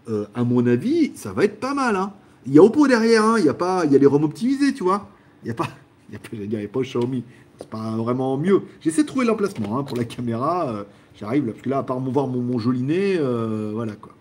euh, 0.09 0.25
à 0.35 0.43
mon 0.43 0.65
avis, 0.67 1.11
ça 1.15 1.33
va 1.33 1.45
être 1.45 1.59
pas 1.59 1.73
mal. 1.73 1.95
Hein. 1.95 2.13
Il 2.45 2.53
y 2.53 2.59
a 2.59 2.63
Oppo 2.63 2.87
derrière, 2.87 3.23
hein. 3.23 3.35
il 3.39 3.45
y 3.45 3.49
a 3.49 3.53
pas, 3.53 3.83
il 3.85 3.91
y 3.91 3.95
a 3.95 3.99
les 3.99 4.05
ROM 4.05 4.23
optimisés, 4.23 4.73
tu 4.73 4.83
vois. 4.83 5.09
Il 5.43 5.45
n'y 5.45 5.51
a 5.51 5.55
pas, 5.55 5.67
il 6.09 6.15
y 6.15 6.17
a, 6.17 6.43
il 6.43 6.61
y 6.61 6.65
a 6.65 6.67
pas 6.67 6.81
Xiaomi. 6.81 7.23
C'est 7.59 7.69
pas 7.69 7.95
vraiment 7.97 8.37
mieux. 8.37 8.63
J'essaie 8.79 9.03
de 9.03 9.07
trouver 9.07 9.25
l'emplacement 9.25 9.77
hein, 9.77 9.83
pour 9.83 9.97
la 9.97 10.03
caméra. 10.03 10.69
Euh, 10.69 10.83
J'arrive 11.19 11.45
là, 11.45 11.51
parce 11.53 11.63
que 11.63 11.69
là, 11.69 11.77
à 11.79 11.83
part 11.83 11.99
voir 11.99 12.27
mon, 12.27 12.57
joli 12.59 12.81
nez, 12.81 13.17
euh, 13.17 13.71
voilà 13.73 13.93
quoi. 13.93 14.13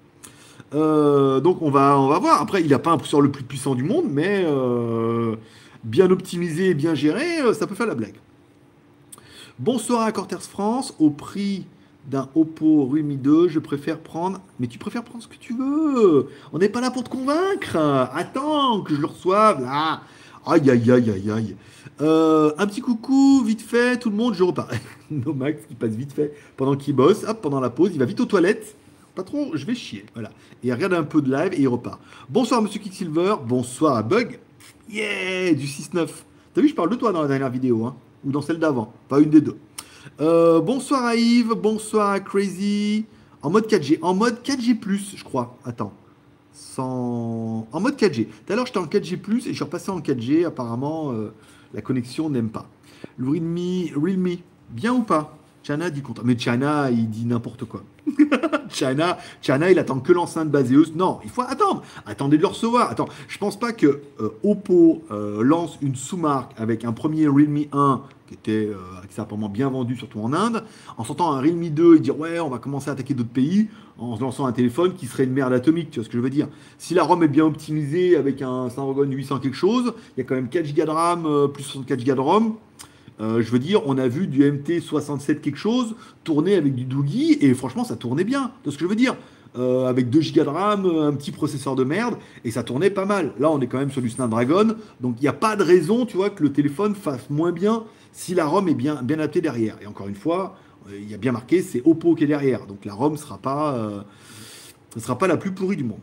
Euh, 0.74 1.40
donc 1.40 1.62
on 1.62 1.70
va, 1.70 1.98
on 1.98 2.08
va 2.08 2.18
voir. 2.18 2.40
Après, 2.40 2.62
il 2.62 2.68
n'a 2.70 2.78
pas 2.78 2.90
un 2.90 2.96
processeur 2.96 3.20
le 3.20 3.30
plus 3.30 3.42
puissant 3.42 3.74
du 3.74 3.82
monde, 3.82 4.06
mais 4.08 4.44
euh, 4.44 5.34
bien 5.82 6.10
optimisé 6.10 6.70
et 6.70 6.74
bien 6.74 6.94
géré, 6.94 7.52
ça 7.54 7.66
peut 7.66 7.74
faire 7.74 7.86
la 7.86 7.94
blague. 7.94 8.16
Bonsoir 9.58 10.02
à 10.02 10.12
Corters 10.12 10.42
France. 10.42 10.94
Au 10.98 11.10
prix 11.10 11.66
d'un 12.06 12.28
Oppo 12.34 12.86
Realme 12.86 13.16
2, 13.16 13.48
je 13.48 13.58
préfère 13.58 13.98
prendre. 13.98 14.40
Mais 14.58 14.66
tu 14.66 14.78
préfères 14.78 15.04
prendre 15.04 15.22
ce 15.22 15.28
que 15.28 15.36
tu 15.36 15.54
veux. 15.54 16.28
On 16.52 16.58
n'est 16.58 16.68
pas 16.68 16.80
là 16.80 16.90
pour 16.90 17.04
te 17.04 17.10
convaincre. 17.10 17.76
Attends 18.14 18.80
que 18.82 18.94
je 18.94 19.00
le 19.00 19.06
reçoive 19.06 19.62
là. 19.62 20.02
Aïe 20.46 20.70
aïe 20.70 20.90
aïe 20.90 21.10
aïe 21.10 21.30
aïe. 21.30 21.56
Euh, 22.00 22.52
un 22.56 22.66
petit 22.66 22.80
coucou, 22.80 23.42
vite 23.44 23.60
fait, 23.60 23.98
tout 23.98 24.10
le 24.10 24.16
monde, 24.16 24.34
je 24.34 24.42
repars. 24.42 24.68
Nomax 25.10 25.66
qui 25.66 25.74
passe 25.74 25.90
vite 25.90 26.12
fait 26.12 26.32
pendant 26.56 26.76
qu'il 26.76 26.94
bosse, 26.94 27.24
pendant 27.42 27.60
la 27.60 27.68
pause, 27.68 27.90
il 27.92 27.98
va 27.98 28.06
vite 28.06 28.20
aux 28.20 28.26
toilettes. 28.26 28.74
Patron, 29.14 29.50
je 29.54 29.66
vais 29.66 29.74
chier. 29.74 30.06
Voilà. 30.14 30.30
Et 30.62 30.68
il 30.68 30.72
regarde 30.72 30.94
un 30.94 31.02
peu 31.02 31.20
de 31.20 31.30
live 31.30 31.52
et 31.52 31.60
il 31.60 31.68
repart. 31.68 32.00
Bonsoir, 32.28 32.62
monsieur 32.62 32.80
Kicksilver. 32.80 33.34
Bonsoir 33.46 33.96
à 33.96 34.02
Bug. 34.02 34.38
Yeah, 34.88 35.52
du 35.52 35.66
6-9. 35.66 36.08
T'as 36.54 36.60
vu, 36.60 36.68
je 36.68 36.74
parle 36.74 36.90
de 36.90 36.96
toi 36.96 37.12
dans 37.12 37.22
la 37.22 37.28
dernière 37.28 37.50
vidéo, 37.50 37.84
hein, 37.84 37.96
ou 38.24 38.30
dans 38.30 38.40
celle 38.40 38.58
d'avant. 38.58 38.92
Pas 39.08 39.20
une 39.20 39.30
des 39.30 39.40
deux. 39.40 39.56
Euh, 40.20 40.60
bonsoir 40.60 41.04
à 41.04 41.16
Yves. 41.16 41.54
Bonsoir 41.54 42.10
à 42.10 42.20
Crazy. 42.20 43.04
En 43.42 43.50
mode 43.50 43.66
4G. 43.66 43.98
En 44.00 44.14
mode 44.14 44.38
4G, 44.42 44.78
je 45.16 45.24
crois. 45.24 45.56
Attends. 45.64 45.92
En 46.78 47.80
mode 47.80 47.96
4G. 47.96 48.26
Tout 48.26 48.52
à 48.52 48.56
l'heure, 48.56 48.66
j'étais 48.66 48.78
en 48.78 48.86
4G, 48.86 49.14
et 49.14 49.40
je 49.48 49.52
suis 49.52 49.64
repassé 49.64 49.90
en 49.90 50.00
4G. 50.00 50.46
Apparemment, 50.46 51.12
euh, 51.12 51.32
la 51.74 51.82
connexion 51.82 52.30
n'aime 52.30 52.50
pas. 52.50 52.66
Le 53.16 53.28
Realme, 53.28 53.90
Realme, 53.96 54.36
bien 54.70 54.92
ou 54.92 55.02
pas? 55.02 55.36
Chana 55.62 55.90
dit 55.90 56.00
contre. 56.00 56.24
Mais 56.24 56.36
Chana, 56.36 56.90
il 56.90 57.10
dit 57.10 57.26
n'importe 57.26 57.64
quoi. 57.64 57.82
Chana, 58.70 59.18
il 59.70 59.78
attend 59.78 60.00
que 60.00 60.12
l'enceinte 60.12 60.50
baséuse. 60.50 60.94
Non, 60.94 61.20
il 61.22 61.30
faut 61.30 61.42
attendre. 61.42 61.82
Attendez 62.06 62.36
de 62.38 62.42
le 62.42 62.48
recevoir. 62.48 62.90
Attends, 62.90 63.08
je 63.28 63.36
pense 63.36 63.58
pas 63.58 63.72
que 63.72 64.00
euh, 64.20 64.30
Oppo 64.42 65.02
euh, 65.10 65.42
lance 65.42 65.76
une 65.82 65.96
sous-marque 65.96 66.52
avec 66.56 66.84
un 66.84 66.92
premier 66.92 67.28
Realme 67.28 67.64
1 67.72 68.02
qui 68.30 68.34
était 68.34 68.70
euh, 68.70 68.76
accessoirement 69.02 69.48
bien 69.48 69.68
vendu, 69.68 69.96
surtout 69.96 70.20
en 70.20 70.32
Inde, 70.32 70.62
en 70.96 71.02
sortant 71.02 71.32
un 71.32 71.40
Realme 71.40 71.68
2 71.68 71.96
et 71.96 71.98
dire 71.98 72.18
ouais, 72.18 72.38
on 72.38 72.48
va 72.48 72.58
commencer 72.58 72.88
à 72.88 72.92
attaquer 72.92 73.12
d'autres 73.12 73.28
pays 73.28 73.66
en 73.98 74.16
lançant 74.18 74.46
un 74.46 74.52
téléphone 74.52 74.94
qui 74.94 75.06
serait 75.06 75.24
une 75.24 75.32
merde 75.32 75.52
atomique. 75.52 75.90
Tu 75.90 75.98
vois 75.98 76.04
ce 76.04 76.08
que 76.08 76.16
je 76.16 76.22
veux 76.22 76.30
dire 76.30 76.46
Si 76.78 76.94
la 76.94 77.02
ROM 77.02 77.20
est 77.24 77.28
bien 77.28 77.44
optimisée 77.44 78.16
avec 78.16 78.40
un 78.40 78.70
Snapdragon 78.70 79.10
800 79.10 79.40
quelque 79.40 79.56
chose, 79.56 79.94
il 80.16 80.20
y 80.20 80.22
a 80.22 80.24
quand 80.24 80.36
même 80.36 80.48
4 80.48 80.74
Go 80.74 80.84
de 80.84 80.90
RAM 80.90 81.48
plus 81.52 81.64
64 81.64 82.04
Go 82.04 82.14
de 82.14 82.20
ROM. 82.20 82.54
Euh, 83.20 83.42
je 83.42 83.50
veux 83.50 83.58
dire, 83.58 83.82
on 83.86 83.98
a 83.98 84.08
vu 84.08 84.28
du 84.28 84.42
MT67 84.42 85.40
quelque 85.40 85.58
chose 85.58 85.94
tourner 86.24 86.54
avec 86.54 86.74
du 86.74 86.84
Doogie 86.84 87.36
et 87.40 87.52
franchement, 87.52 87.84
ça 87.84 87.96
tournait 87.96 88.24
bien. 88.24 88.52
De 88.64 88.70
ce 88.70 88.78
que 88.78 88.84
je 88.84 88.88
veux 88.88 88.96
dire. 88.96 89.16
Euh, 89.58 89.88
avec 89.88 90.10
2 90.10 90.20
Go 90.20 90.44
de 90.44 90.48
RAM, 90.48 90.86
un 90.86 91.12
petit 91.12 91.32
processeur 91.32 91.74
de 91.74 91.82
merde, 91.82 92.14
et 92.44 92.52
ça 92.52 92.62
tournait 92.62 92.88
pas 92.88 93.04
mal. 93.04 93.32
Là, 93.40 93.50
on 93.50 93.60
est 93.60 93.66
quand 93.66 93.78
même 93.78 93.90
sur 93.90 94.00
du 94.00 94.08
Snapdragon, 94.08 94.76
donc 95.00 95.16
il 95.18 95.22
n'y 95.22 95.28
a 95.28 95.32
pas 95.32 95.56
de 95.56 95.64
raison, 95.64 96.06
tu 96.06 96.16
vois, 96.16 96.30
que 96.30 96.44
le 96.44 96.52
téléphone 96.52 96.94
fasse 96.94 97.28
moins 97.30 97.50
bien 97.50 97.82
si 98.12 98.34
la 98.34 98.46
ROM 98.46 98.68
est 98.68 98.74
bien, 98.74 99.02
bien 99.02 99.18
adaptée 99.18 99.40
derrière. 99.40 99.76
Et 99.82 99.86
encore 99.86 100.08
une 100.08 100.14
fois, 100.14 100.56
euh, 100.88 100.98
il 100.98 101.10
y 101.10 101.14
a 101.14 101.18
bien 101.18 101.32
marqué, 101.32 101.62
c'est 101.62 101.82
Oppo 101.84 102.14
qui 102.14 102.24
est 102.24 102.28
derrière, 102.28 102.66
donc 102.66 102.84
la 102.84 102.94
ROM 102.94 103.12
ne 103.12 103.18
sera, 103.18 103.38
pas, 103.38 104.04
sera 104.96 105.16
pas 105.18 105.26
la 105.26 105.36
plus 105.36 105.52
pourrie 105.52 105.76
du 105.76 105.84
monde. 105.84 106.00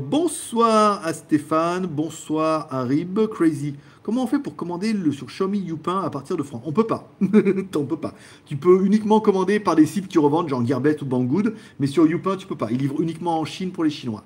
bonsoir 0.00 1.04
à 1.04 1.12
Stéphane, 1.12 1.86
bonsoir 1.86 2.68
à 2.70 2.82
Rib, 2.82 3.26
Crazy. 3.28 3.74
Comment 4.04 4.24
on 4.24 4.26
fait 4.26 4.38
pour 4.38 4.54
commander 4.54 4.92
le, 4.92 5.12
sur 5.12 5.28
Xiaomi 5.28 5.60
Youpin 5.60 6.02
à 6.02 6.10
partir 6.10 6.36
de 6.36 6.42
France? 6.42 6.60
On 6.66 6.72
peut 6.72 6.86
pas. 6.86 7.08
on 7.22 7.84
peut 7.86 7.96
pas. 7.96 8.12
Tu 8.44 8.54
peux 8.54 8.84
uniquement 8.84 9.18
commander 9.18 9.58
par 9.60 9.76
des 9.76 9.86
sites 9.86 10.08
qui 10.08 10.18
revendent, 10.18 10.50
genre 10.50 10.64
Gearbest 10.64 11.00
ou 11.00 11.06
Banggood, 11.06 11.54
mais 11.80 11.86
sur 11.86 12.06
Youpin, 12.06 12.36
tu 12.36 12.46
peux 12.46 12.54
pas. 12.54 12.70
Ils 12.70 12.76
livrent 12.76 13.00
uniquement 13.00 13.40
en 13.40 13.46
Chine 13.46 13.70
pour 13.70 13.82
les 13.82 13.88
Chinois. 13.88 14.22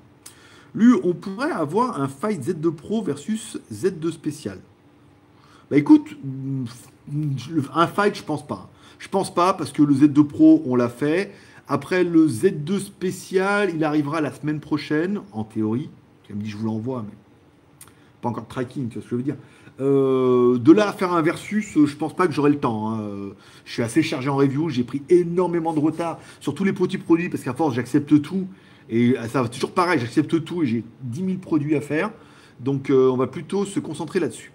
Lui, 0.74 0.94
on 1.04 1.14
pourrait 1.14 1.52
avoir 1.52 2.00
un 2.00 2.08
Fight 2.08 2.42
Z2 2.42 2.72
Pro 2.72 3.02
versus 3.02 3.56
Z2 3.72 4.10
spécial. 4.10 4.58
Bah 5.70 5.76
écoute, 5.76 6.16
un 7.74 7.86
fight, 7.86 8.16
je 8.16 8.22
pense 8.22 8.46
pas. 8.46 8.70
Je 8.98 9.08
pense 9.08 9.32
pas 9.32 9.52
parce 9.52 9.70
que 9.70 9.82
le 9.82 9.94
Z2 9.94 10.24
Pro, 10.24 10.62
on 10.66 10.76
l'a 10.76 10.88
fait. 10.88 11.32
Après 11.68 12.04
le 12.04 12.26
Z2 12.26 12.78
spécial, 12.78 13.70
il 13.74 13.84
arrivera 13.84 14.20
la 14.20 14.32
semaine 14.32 14.60
prochaine, 14.60 15.20
en 15.32 15.44
théorie. 15.44 15.90
Tu 16.24 16.34
me 16.34 16.40
dit, 16.40 16.48
je 16.48 16.56
vous 16.56 16.66
l'envoie, 16.66 17.04
mais 17.06 17.14
pas 18.22 18.30
encore 18.30 18.44
de 18.44 18.48
tracking, 18.48 18.88
tu 18.88 18.94
vois 18.94 19.02
ce 19.02 19.08
que 19.08 19.10
je 19.10 19.16
veux 19.16 19.22
dire. 19.22 19.36
Euh, 19.80 20.58
de 20.58 20.72
là 20.72 20.88
à 20.88 20.92
faire 20.92 21.12
un 21.12 21.22
versus, 21.22 21.74
je 21.74 21.96
pense 21.96 22.16
pas 22.16 22.26
que 22.26 22.32
j'aurai 22.32 22.50
le 22.50 22.58
temps. 22.58 22.90
Hein. 22.90 23.32
Je 23.64 23.72
suis 23.72 23.82
assez 23.82 24.02
chargé 24.02 24.28
en 24.28 24.36
review, 24.36 24.70
j'ai 24.70 24.82
pris 24.82 25.02
énormément 25.08 25.72
de 25.72 25.78
retard 25.78 26.18
sur 26.40 26.54
tous 26.54 26.64
les 26.64 26.72
petits 26.72 26.98
produits 26.98 27.28
parce 27.28 27.44
qu'à 27.44 27.54
force 27.54 27.74
j'accepte 27.76 28.20
tout 28.20 28.48
et 28.90 29.14
ça 29.28 29.42
va 29.42 29.48
toujours 29.48 29.72
pareil, 29.72 30.00
j'accepte 30.00 30.42
tout 30.44 30.62
et 30.62 30.66
j'ai 30.66 30.84
10 31.02 31.24
000 31.24 31.38
produits 31.38 31.76
à 31.76 31.80
faire. 31.80 32.10
Donc 32.58 32.90
euh, 32.90 33.08
on 33.08 33.16
va 33.16 33.28
plutôt 33.28 33.64
se 33.64 33.78
concentrer 33.78 34.18
là-dessus. 34.18 34.52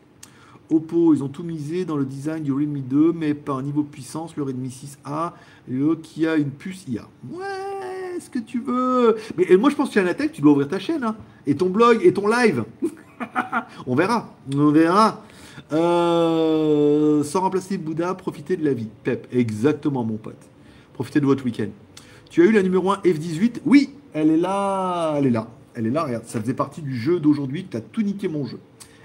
Ils 1.13 1.23
ont 1.23 1.27
tout 1.27 1.43
misé 1.43 1.85
dans 1.85 1.97
le 1.97 2.05
design 2.05 2.43
du 2.43 2.51
Redmi 2.51 2.81
2, 2.81 3.13
mais 3.13 3.33
par 3.33 3.61
niveau 3.61 3.83
puissance, 3.83 4.35
le 4.35 4.43
Redmi 4.43 4.69
6A, 4.69 5.33
le 5.67 5.95
qui 5.95 6.25
a 6.27 6.35
une 6.35 6.51
puce 6.51 6.85
IA. 6.87 7.07
Ouais, 7.31 8.19
ce 8.19 8.29
que 8.29 8.39
tu 8.39 8.59
veux. 8.59 9.17
Mais 9.37 9.55
moi 9.57 9.69
je 9.69 9.75
pense 9.75 9.89
qu'il 9.89 10.03
y 10.03 10.07
a 10.07 10.13
tech, 10.13 10.31
tu 10.31 10.41
dois 10.41 10.51
ouvrir 10.51 10.67
ta 10.67 10.79
chaîne, 10.79 11.03
hein. 11.03 11.15
et 11.45 11.55
ton 11.55 11.69
blog, 11.69 11.99
et 12.03 12.13
ton 12.13 12.27
live. 12.27 12.63
on 13.87 13.95
verra. 13.95 14.33
On 14.55 14.71
verra. 14.71 15.23
Euh, 15.71 17.23
sans 17.23 17.41
remplacer 17.41 17.77
Bouddha, 17.77 18.13
profitez 18.15 18.57
de 18.57 18.65
la 18.65 18.73
vie. 18.73 18.89
Pep, 19.03 19.27
exactement 19.31 20.03
mon 20.03 20.17
pote. 20.17 20.49
Profitez 20.93 21.19
de 21.19 21.25
votre 21.25 21.45
week-end. 21.45 21.69
Tu 22.29 22.41
as 22.41 22.45
eu 22.45 22.51
la 22.51 22.63
numéro 22.63 22.91
1 22.91 22.97
F18 22.97 23.61
Oui, 23.65 23.91
elle 24.13 24.29
est 24.29 24.37
là. 24.37 25.15
Elle 25.17 25.27
est 25.27 25.31
là. 25.31 25.47
Elle 25.75 25.87
est 25.87 25.91
là, 25.91 26.03
regarde. 26.03 26.25
Ça 26.25 26.39
faisait 26.39 26.53
partie 26.53 26.81
du 26.81 26.95
jeu 26.95 27.19
d'aujourd'hui. 27.19 27.65
Tu 27.69 27.77
as 27.77 27.81
tout 27.81 28.01
niqué 28.01 28.27
mon 28.27 28.45
jeu. 28.45 28.59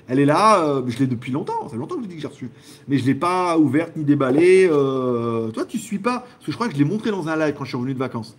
Elle 0.08 0.18
est 0.20 0.24
là, 0.24 0.64
euh, 0.64 0.82
je 0.86 0.98
l'ai 0.98 1.06
depuis 1.06 1.32
longtemps, 1.32 1.64
ça 1.64 1.70
fait 1.70 1.76
longtemps 1.76 1.96
que 1.96 2.02
je 2.02 2.08
dis 2.08 2.16
que 2.16 2.22
j'ai 2.22 2.28
reçu. 2.28 2.50
Mais 2.88 2.96
je 2.96 3.02
ne 3.02 3.08
l'ai 3.08 3.14
pas 3.14 3.58
ouverte 3.58 3.96
ni 3.96 4.04
déballée. 4.04 4.68
Euh, 4.70 5.50
toi, 5.50 5.64
tu 5.64 5.78
suis 5.78 5.98
pas, 5.98 6.20
parce 6.20 6.46
que 6.46 6.52
je 6.52 6.56
crois 6.56 6.68
que 6.68 6.74
je 6.74 6.78
l'ai 6.78 6.84
montré 6.84 7.10
dans 7.10 7.28
un 7.28 7.36
live 7.36 7.54
quand 7.56 7.64
je 7.64 7.70
suis 7.70 7.76
revenu 7.76 7.94
de 7.94 7.98
vacances. 7.98 8.36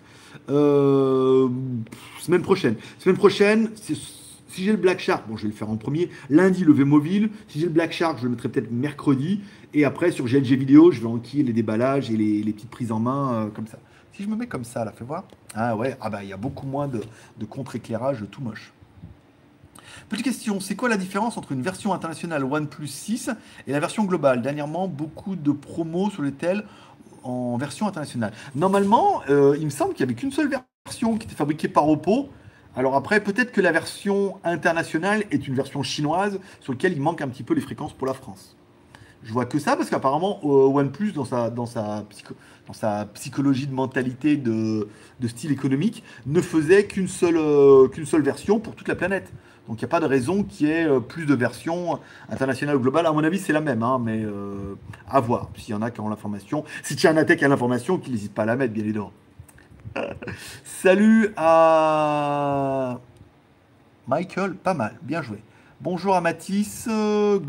semaine 0.47 2.41
prochaine. 2.41 2.75
Semaine 2.97 3.17
prochaine, 3.17 3.69
si 4.49 4.63
j'ai 4.65 4.71
le 4.71 4.77
Black 4.77 4.99
Shark, 4.99 5.27
bon, 5.27 5.37
je 5.37 5.43
vais 5.43 5.49
le 5.49 5.53
faire 5.53 5.69
en 5.69 5.77
premier. 5.77 6.09
Lundi, 6.29 6.63
le 6.63 6.73
V-Mobile. 6.73 7.29
Si 7.47 7.59
j'ai 7.59 7.67
le 7.67 7.71
Black 7.71 7.91
Shark, 7.91 8.17
je 8.19 8.23
le 8.23 8.31
mettrai 8.31 8.49
peut-être 8.49 8.71
mercredi. 8.71 9.41
Et 9.73 9.85
après, 9.85 10.11
sur 10.11 10.25
GLG 10.25 10.55
Vidéo, 10.55 10.91
je 10.91 10.99
vais 10.99 11.07
enquiller 11.07 11.43
les 11.43 11.53
déballages 11.53 12.09
et 12.09 12.17
les, 12.17 12.51
petites 12.51 12.69
prises 12.69 12.91
en 12.91 12.99
main 12.99 13.33
euh, 13.33 13.47
comme 13.49 13.67
ça. 13.67 13.77
Si 14.13 14.23
je 14.23 14.27
me 14.27 14.35
mets 14.35 14.47
comme 14.47 14.63
ça, 14.63 14.83
là, 14.83 14.91
fais 14.91 15.05
voir. 15.05 15.25
Ah 15.53 15.75
ouais, 15.75 15.95
ah 16.01 16.09
bah 16.09 16.23
il 16.23 16.29
y 16.29 16.33
a 16.33 16.37
beaucoup 16.37 16.65
moins 16.65 16.87
de, 16.87 17.01
contre-éclairage 17.45 18.25
tout 18.31 18.41
moche. 18.41 18.73
Petite 20.09 20.25
question, 20.25 20.59
c'est 20.59 20.75
quoi 20.75 20.89
la 20.89 20.97
différence 20.97 21.37
entre 21.37 21.51
une 21.51 21.61
version 21.61 21.93
internationale 21.93 22.43
OnePlus 22.43 22.87
6 22.87 23.29
et 23.67 23.71
la 23.71 23.79
version 23.79 24.05
globale? 24.05 24.41
Dernièrement, 24.41 24.87
beaucoup 24.87 25.35
de 25.35 25.51
promos 25.51 26.09
sur 26.09 26.23
les 26.23 26.31
tels 26.31 26.65
en 27.23 27.57
version 27.57 27.87
internationale. 27.87 28.33
Normalement, 28.55 29.21
euh, 29.29 29.55
il 29.59 29.65
me 29.65 29.69
semble 29.69 29.93
qu'il 29.93 30.03
n'y 30.05 30.11
avait 30.11 30.19
qu'une 30.19 30.31
seule 30.31 30.49
version 30.49 31.17
qui 31.17 31.27
était 31.27 31.35
fabriquée 31.35 31.67
par 31.67 31.87
Oppo 31.87 32.29
alors 32.75 32.95
après, 32.95 33.19
peut-être 33.19 33.51
que 33.51 33.61
la 33.61 33.71
version 33.71 34.37
internationale 34.43 35.23
est 35.31 35.47
une 35.47 35.55
version 35.55 35.83
chinoise 35.83 36.39
sur 36.61 36.71
laquelle 36.71 36.93
il 36.93 37.01
manque 37.01 37.19
un 37.19 37.27
petit 37.27 37.43
peu 37.43 37.53
les 37.53 37.61
fréquences 37.61 37.93
pour 37.93 38.07
la 38.07 38.13
France. 38.13 38.55
Je 39.23 39.33
vois 39.33 39.45
que 39.45 39.59
ça 39.59 39.75
parce 39.75 39.89
qu'apparemment 39.89 40.39
euh, 40.43 40.47
OnePlus, 40.47 41.11
dans 41.11 41.25
sa, 41.25 41.49
dans, 41.49 41.65
sa 41.65 42.05
dans 42.67 42.73
sa 42.73 43.05
psychologie 43.15 43.67
de 43.67 43.73
mentalité 43.73 44.37
de, 44.37 44.87
style 45.27 45.51
économique, 45.51 46.03
ne 46.25 46.41
faisait 46.41 46.85
qu'une 46.85 47.09
seule, 47.09 47.37
euh, 47.37 47.89
qu'une 47.89 48.05
seule 48.05 48.21
version 48.21 48.59
pour 48.59 48.75
toute 48.75 48.87
la 48.87 48.95
planète. 48.95 49.29
Donc 49.69 49.79
il 49.79 49.85
n'y 49.85 49.89
a 49.89 49.89
pas 49.89 49.99
de 50.01 50.05
raison 50.05 50.43
qu'il 50.43 50.67
y 50.67 50.71
ait 50.71 50.85
euh, 50.85 50.99
plus 50.99 51.25
de 51.25 51.33
versions 51.35 51.99
internationales 52.29 52.75
ou 52.75 52.79
globales. 52.79 53.05
À 53.05 53.13
mon 53.13 53.23
avis, 53.23 53.37
c'est 53.37 53.53
la 53.53 53.61
même, 53.61 53.83
hein, 53.83 54.01
mais 54.03 54.25
à 55.07 55.19
voir. 55.21 55.49
S'il 55.55 55.73
y 55.73 55.77
en 55.77 55.81
a 55.81 55.91
qui 55.91 56.01
ont 56.01 56.09
l'information. 56.09 56.65
Si 56.83 57.07
attaque 57.07 57.43
à 57.43 57.47
l'information, 57.47 57.97
qu'il 57.97 58.13
n'hésite 58.13 58.33
pas 58.33 58.43
à 58.43 58.45
la 58.45 58.55
mettre, 58.55 58.73
bien 58.73 58.83
évidemment. 58.83 59.13
Salut 60.63 61.33
à 61.37 62.99
Michael, 64.07 64.55
pas 64.55 64.73
mal, 64.73 64.97
bien 65.03 65.21
joué. 65.21 65.39
Bonjour 65.81 66.13
à 66.13 66.19
Mathis, 66.19 66.89
euh, 66.89 67.39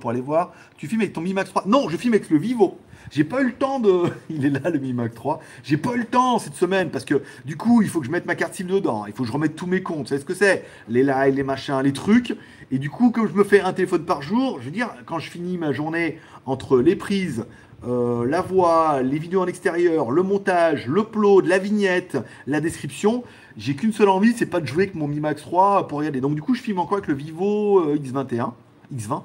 pour 0.00 0.10
aller 0.10 0.20
voir. 0.20 0.52
Tu 0.76 0.86
filmes 0.86 1.00
avec 1.00 1.12
ton 1.12 1.20
Mi 1.20 1.34
Max 1.34 1.50
3 1.50 1.64
Non, 1.66 1.88
je 1.88 1.96
filme 1.96 2.14
avec 2.14 2.30
le 2.30 2.38
Vivo. 2.38 2.78
J'ai 3.10 3.24
pas 3.24 3.40
eu 3.40 3.46
le 3.46 3.54
temps 3.54 3.80
de. 3.80 4.04
Il 4.30 4.46
est 4.46 4.50
là 4.50 4.70
le 4.70 4.78
Mi 4.78 4.92
Max 4.92 5.16
3. 5.16 5.40
J'ai 5.64 5.76
pas 5.76 5.94
eu 5.94 5.98
le 5.98 6.04
temps 6.04 6.38
cette 6.38 6.54
semaine 6.54 6.90
parce 6.90 7.04
que 7.04 7.22
du 7.44 7.56
coup, 7.56 7.82
il 7.82 7.88
faut 7.88 7.98
que 7.98 8.06
je 8.06 8.12
mette 8.12 8.24
ma 8.24 8.36
carte 8.36 8.54
SIM 8.54 8.66
dedans. 8.66 9.04
Il 9.06 9.12
faut 9.12 9.24
que 9.24 9.28
je 9.28 9.32
remette 9.32 9.56
tous 9.56 9.66
mes 9.66 9.82
comptes. 9.82 10.02
Vous 10.02 10.06
savez 10.06 10.20
ce 10.20 10.24
que 10.24 10.34
c'est? 10.34 10.64
Les 10.88 11.02
lives, 11.02 11.34
les 11.34 11.42
machins, 11.42 11.80
les 11.82 11.92
trucs. 11.92 12.36
Et 12.70 12.78
du 12.78 12.88
coup, 12.88 13.10
comme 13.10 13.26
je 13.26 13.34
me 13.34 13.42
fais 13.42 13.60
un 13.60 13.72
téléphone 13.72 14.04
par 14.04 14.22
jour, 14.22 14.58
je 14.60 14.66
veux 14.66 14.70
dire, 14.70 14.94
quand 15.04 15.18
je 15.18 15.28
finis 15.28 15.58
ma 15.58 15.72
journée 15.72 16.20
entre 16.44 16.78
les 16.78 16.94
prises, 16.94 17.46
euh, 17.84 18.26
la 18.26 18.40
voix, 18.40 19.02
les 19.02 19.18
vidéos 19.18 19.42
en 19.42 19.46
extérieur, 19.46 20.10
le 20.10 20.22
montage, 20.22 20.86
le 20.86 21.04
plot, 21.04 21.40
la 21.40 21.58
vignette, 21.58 22.16
la 22.46 22.60
description, 22.60 23.22
j'ai 23.56 23.74
qu'une 23.74 23.92
seule 23.92 24.08
envie, 24.08 24.32
c'est 24.32 24.46
pas 24.46 24.60
de 24.60 24.66
jouer 24.66 24.84
avec 24.84 24.94
mon 24.94 25.06
Mi 25.06 25.20
Max 25.20 25.42
3 25.42 25.86
pour 25.86 25.98
regarder. 25.98 26.20
Donc 26.20 26.34
du 26.34 26.42
coup, 26.42 26.54
je 26.54 26.62
filme 26.62 26.78
encore 26.78 26.98
avec 26.98 27.08
le 27.08 27.14
Vivo 27.14 27.80
euh, 27.80 27.96
X21, 27.96 28.52
X20, 28.94 29.22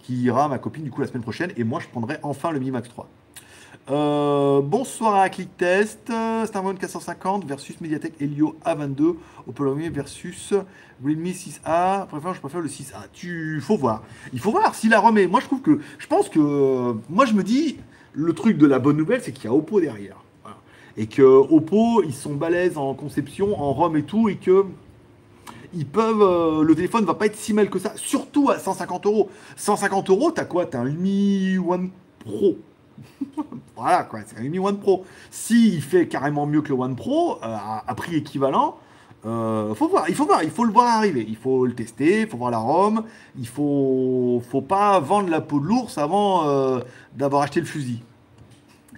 qui 0.00 0.14
ira 0.22 0.44
à 0.44 0.48
ma 0.48 0.58
copine 0.58 0.84
du 0.84 0.90
coup 0.90 1.00
la 1.00 1.06
semaine 1.06 1.22
prochaine, 1.22 1.52
et 1.56 1.64
moi 1.64 1.80
je 1.80 1.88
prendrai 1.88 2.18
enfin 2.22 2.50
le 2.50 2.60
Mi 2.60 2.70
Max 2.70 2.88
3. 2.88 3.08
Euh, 3.88 4.62
bonsoir 4.62 5.14
à 5.14 5.28
Click 5.28 5.56
Test, 5.56 6.10
Starmon 6.46 6.74
450 6.74 7.44
versus 7.44 7.80
Mediatek 7.80 8.20
Helio 8.20 8.56
A22, 8.64 9.14
Oppo 9.46 9.74
versus 9.92 10.52
Realme 11.04 11.26
6A. 11.26 12.08
Préfère, 12.08 12.34
je 12.34 12.40
préfère 12.40 12.60
le 12.60 12.68
6A. 12.68 13.06
Tu 13.12 13.60
faut 13.60 13.76
voir. 13.76 14.02
Il 14.32 14.40
faut 14.40 14.50
voir 14.50 14.74
si 14.74 14.88
la 14.88 14.98
remet. 14.98 15.28
Moi 15.28 15.38
je 15.38 15.46
trouve 15.46 15.60
que 15.60 15.78
je 15.98 16.06
pense 16.08 16.28
que 16.28 16.96
moi 17.08 17.26
je 17.26 17.34
me 17.34 17.44
dis 17.44 17.76
le 18.12 18.32
truc 18.32 18.58
de 18.58 18.66
la 18.66 18.80
bonne 18.80 18.96
nouvelle 18.96 19.22
c'est 19.22 19.30
qu'il 19.30 19.44
y 19.44 19.48
a 19.48 19.54
Oppo 19.54 19.80
derrière. 19.80 20.16
et 20.96 21.06
que 21.06 21.22
Oppo, 21.22 22.02
ils 22.02 22.14
sont 22.14 22.34
balèzes 22.34 22.78
en 22.78 22.92
conception, 22.94 23.60
en 23.60 23.72
ROM 23.72 23.96
et 23.96 24.02
tout, 24.02 24.28
et 24.28 24.36
que 24.36 24.64
ils 25.74 25.86
peuvent, 25.86 26.22
euh, 26.22 26.62
le 26.64 26.74
téléphone 26.74 27.04
va 27.04 27.14
pas 27.14 27.26
être 27.26 27.36
si 27.36 27.52
mal 27.52 27.70
que 27.70 27.78
ça, 27.78 27.92
surtout 27.94 28.50
à 28.50 28.58
150 28.58 29.06
euros. 29.06 29.30
150 29.56 30.10
euros, 30.10 30.32
t'as 30.32 30.44
quoi? 30.44 30.66
T'as 30.66 30.80
un 30.80 30.90
Mi 30.90 31.58
One 31.58 31.90
Pro. 32.18 32.56
voilà 33.76 34.04
quoi, 34.04 34.20
c'est 34.26 34.38
un 34.38 34.42
Mi 34.42 34.58
One 34.58 34.78
Pro. 34.78 35.04
S'il 35.30 35.82
fait 35.82 36.08
carrément 36.08 36.46
mieux 36.46 36.62
que 36.62 36.68
le 36.68 36.74
One 36.74 36.96
Pro, 36.96 37.36
euh, 37.36 37.56
à, 37.86 37.94
prix 37.94 38.16
équivalent, 38.16 38.78
euh, 39.24 39.74
faut 39.74 39.88
voir, 39.88 40.08
il 40.08 40.14
faut 40.14 40.26
voir, 40.26 40.42
il 40.42 40.50
faut 40.50 40.64
le 40.64 40.72
voir 40.72 40.96
arriver, 40.98 41.24
il 41.28 41.36
faut 41.36 41.66
le 41.66 41.74
tester, 41.74 42.22
il 42.22 42.28
faut 42.28 42.36
voir 42.36 42.50
la 42.50 42.58
ROM, 42.58 43.02
il 43.38 43.48
faut, 43.48 44.42
faut 44.50 44.62
pas 44.62 45.00
vendre 45.00 45.28
la 45.28 45.40
peau 45.40 45.60
de 45.60 45.66
l'ours 45.66 45.98
avant 45.98 46.80
d'avoir 47.14 47.42
acheté 47.42 47.60
le 47.60 47.66
fusil. 47.66 48.02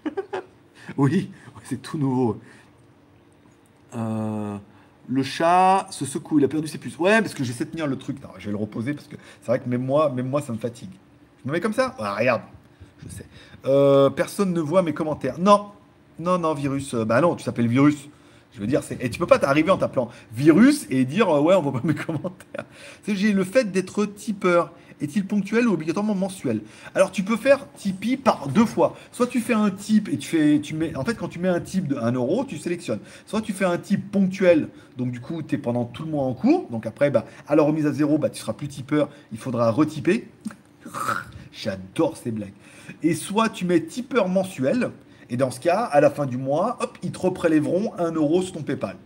oui, 0.97 1.31
c'est 1.69 1.83
tout 1.83 1.99
nouveau. 1.99 2.39
Euh, 3.95 4.57
le 5.09 5.23
chat 5.23 5.87
se 5.91 6.05
secoue, 6.05 6.39
il 6.39 6.45
a 6.45 6.49
perdu 6.49 6.69
ses 6.69 6.79
puces. 6.79 6.99
Ouais, 6.99 7.21
parce 7.21 7.35
que 7.35 7.45
j'essaie 7.45 7.65
de 7.65 7.71
tenir 7.71 7.87
le 7.87 7.97
truc. 7.97 8.19
je 8.39 8.47
vais 8.47 8.51
le 8.51 8.57
reposer 8.57 8.95
parce 8.95 9.07
que 9.07 9.17
c'est 9.41 9.47
vrai 9.47 9.59
que 9.59 9.69
même 9.69 9.85
moi, 9.85 10.11
même 10.11 10.29
moi, 10.29 10.41
ça 10.43 10.53
me 10.53 10.59
fatigue. 10.59 10.91
Je 11.43 11.49
me 11.49 11.53
mets 11.55 11.61
comme 11.61 11.73
ça 11.73 11.95
Regarde, 11.99 12.43
je 13.05 13.09
sais. 13.09 13.27
Euh, 13.67 14.11
personne 14.11 14.53
ne 14.53 14.61
voit 14.61 14.83
mes 14.83 14.95
commentaires. 14.95 15.39
Non, 15.39 15.67
non, 16.19 16.39
non, 16.39 16.55
virus. 16.55 16.95
Euh, 16.95 17.05
bah 17.05 17.21
non, 17.21 17.35
tu 17.35 17.45
s'appelles 17.45 17.69
virus. 17.69 18.09
Je 18.53 18.61
veux 18.61 18.67
dire, 18.67 18.83
c'est... 18.83 19.03
et 19.03 19.11
tu 19.11 19.19
peux 19.19 19.27
pas 19.27 19.39
t'arriver 19.39 19.71
en 19.71 19.77
t'appelant 19.77 20.09
virus 20.33 20.87
et 20.91 21.05
dire 21.05 21.29
ouais, 21.29 21.55
on 21.55 21.63
voit 21.63 21.73
pas 21.73 21.83
mes 21.85 21.95
commentaires. 21.95 22.65
C'est 23.05 23.15
j'ai 23.15 23.33
le 23.33 23.45
fait 23.45 23.71
d'être 23.71 24.05
tipeur 24.05 24.73
est-il 25.01 25.27
ponctuel 25.27 25.69
ou 25.69 25.75
obligatoirement 25.75 26.15
mensuel? 26.15 26.63
Alors 26.95 27.13
tu 27.13 27.23
peux 27.23 27.37
faire 27.37 27.67
Tipeee 27.77 28.17
par 28.17 28.49
deux 28.49 28.65
fois. 28.65 28.97
Soit 29.13 29.27
tu 29.27 29.41
fais 29.41 29.55
un 29.55 29.71
type 29.71 30.09
et 30.09 30.19
tu 30.19 30.29
fais, 30.29 30.61
tu 30.61 30.75
mets, 30.75 30.95
en 30.97 31.05
fait 31.05 31.15
quand 31.15 31.29
tu 31.29 31.39
mets 31.39 31.49
un 31.49 31.61
type 31.61 31.87
de 31.87 31.97
1 31.97 32.13
euro, 32.13 32.45
tu 32.45 32.59
sélectionnes. 32.59 33.01
Soit 33.27 33.41
tu 33.41 33.53
fais 33.53 33.65
un 33.65 33.79
type 33.79 34.11
ponctuel, 34.11 34.69
donc 34.97 35.11
du 35.11 35.21
coup 35.21 35.43
tu 35.43 35.55
es 35.55 35.59
pendant 35.59 35.85
tout 35.85 36.05
le 36.05 36.11
mois 36.11 36.25
en 36.25 36.35
cours, 36.35 36.69
donc 36.71 36.87
après 36.87 37.11
bah, 37.11 37.25
à 37.47 37.57
la 37.57 37.63
remise 37.63 37.87
à 37.87 37.93
zéro, 37.93 38.19
bah, 38.19 38.31
tu 38.31 38.41
seras 38.41 38.53
plus 38.53 38.69
tipeur, 38.69 39.09
il 39.33 39.39
faudra 39.39 39.71
retyper. 39.71 40.27
J'adore 41.53 42.17
ces 42.17 42.31
blagues. 42.31 42.53
Et 43.03 43.15
soit 43.15 43.49
tu 43.49 43.65
mets 43.65 43.81
tipeur 43.81 44.29
mensuel, 44.29 44.91
et 45.31 45.37
dans 45.37 45.51
ce 45.51 45.61
cas, 45.61 45.85
à 45.85 46.01
la 46.01 46.11
fin 46.11 46.27
du 46.27 46.37
mois, 46.37 46.79
hop, 46.81 46.97
ils 47.03 47.13
te 47.13 47.19
reprélèveront 47.19 47.93
1 47.99 48.13
euro 48.13 48.43
sur 48.43 48.55
ton 48.55 48.63
PayPal 48.63 48.97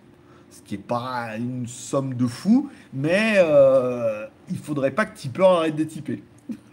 ce 0.52 0.60
qui 0.60 0.74
n'est 0.74 0.82
pas 0.82 1.36
une 1.38 1.66
somme 1.66 2.14
de 2.14 2.26
fou, 2.26 2.70
mais 2.92 3.34
euh, 3.38 4.26
il 4.50 4.58
faudrait 4.58 4.90
pas 4.90 5.06
que 5.06 5.16
Tipper 5.16 5.44
arrête 5.44 5.76
de 5.76 5.84
typer. 5.84 6.22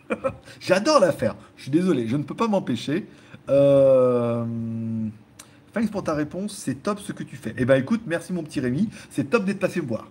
J'adore 0.59 0.99
l'affaire, 0.99 1.35
je 1.55 1.63
suis 1.63 1.71
désolé, 1.71 2.07
je 2.07 2.17
ne 2.17 2.23
peux 2.23 2.35
pas 2.35 2.47
m'empêcher. 2.47 3.07
Euh... 3.47 4.45
Thanks 5.71 5.91
pour 5.91 6.03
ta 6.03 6.13
réponse, 6.13 6.53
c'est 6.53 6.83
top 6.83 6.99
ce 6.99 7.13
que 7.13 7.23
tu 7.23 7.37
fais. 7.37 7.53
Eh 7.57 7.63
ben 7.63 7.75
écoute, 7.75 8.01
merci 8.05 8.33
mon 8.33 8.43
petit 8.43 8.59
Rémi, 8.59 8.89
c'est 9.09 9.29
top 9.29 9.45
d'être 9.45 9.59
passé 9.59 9.81
me 9.81 9.87
voir. 9.87 10.09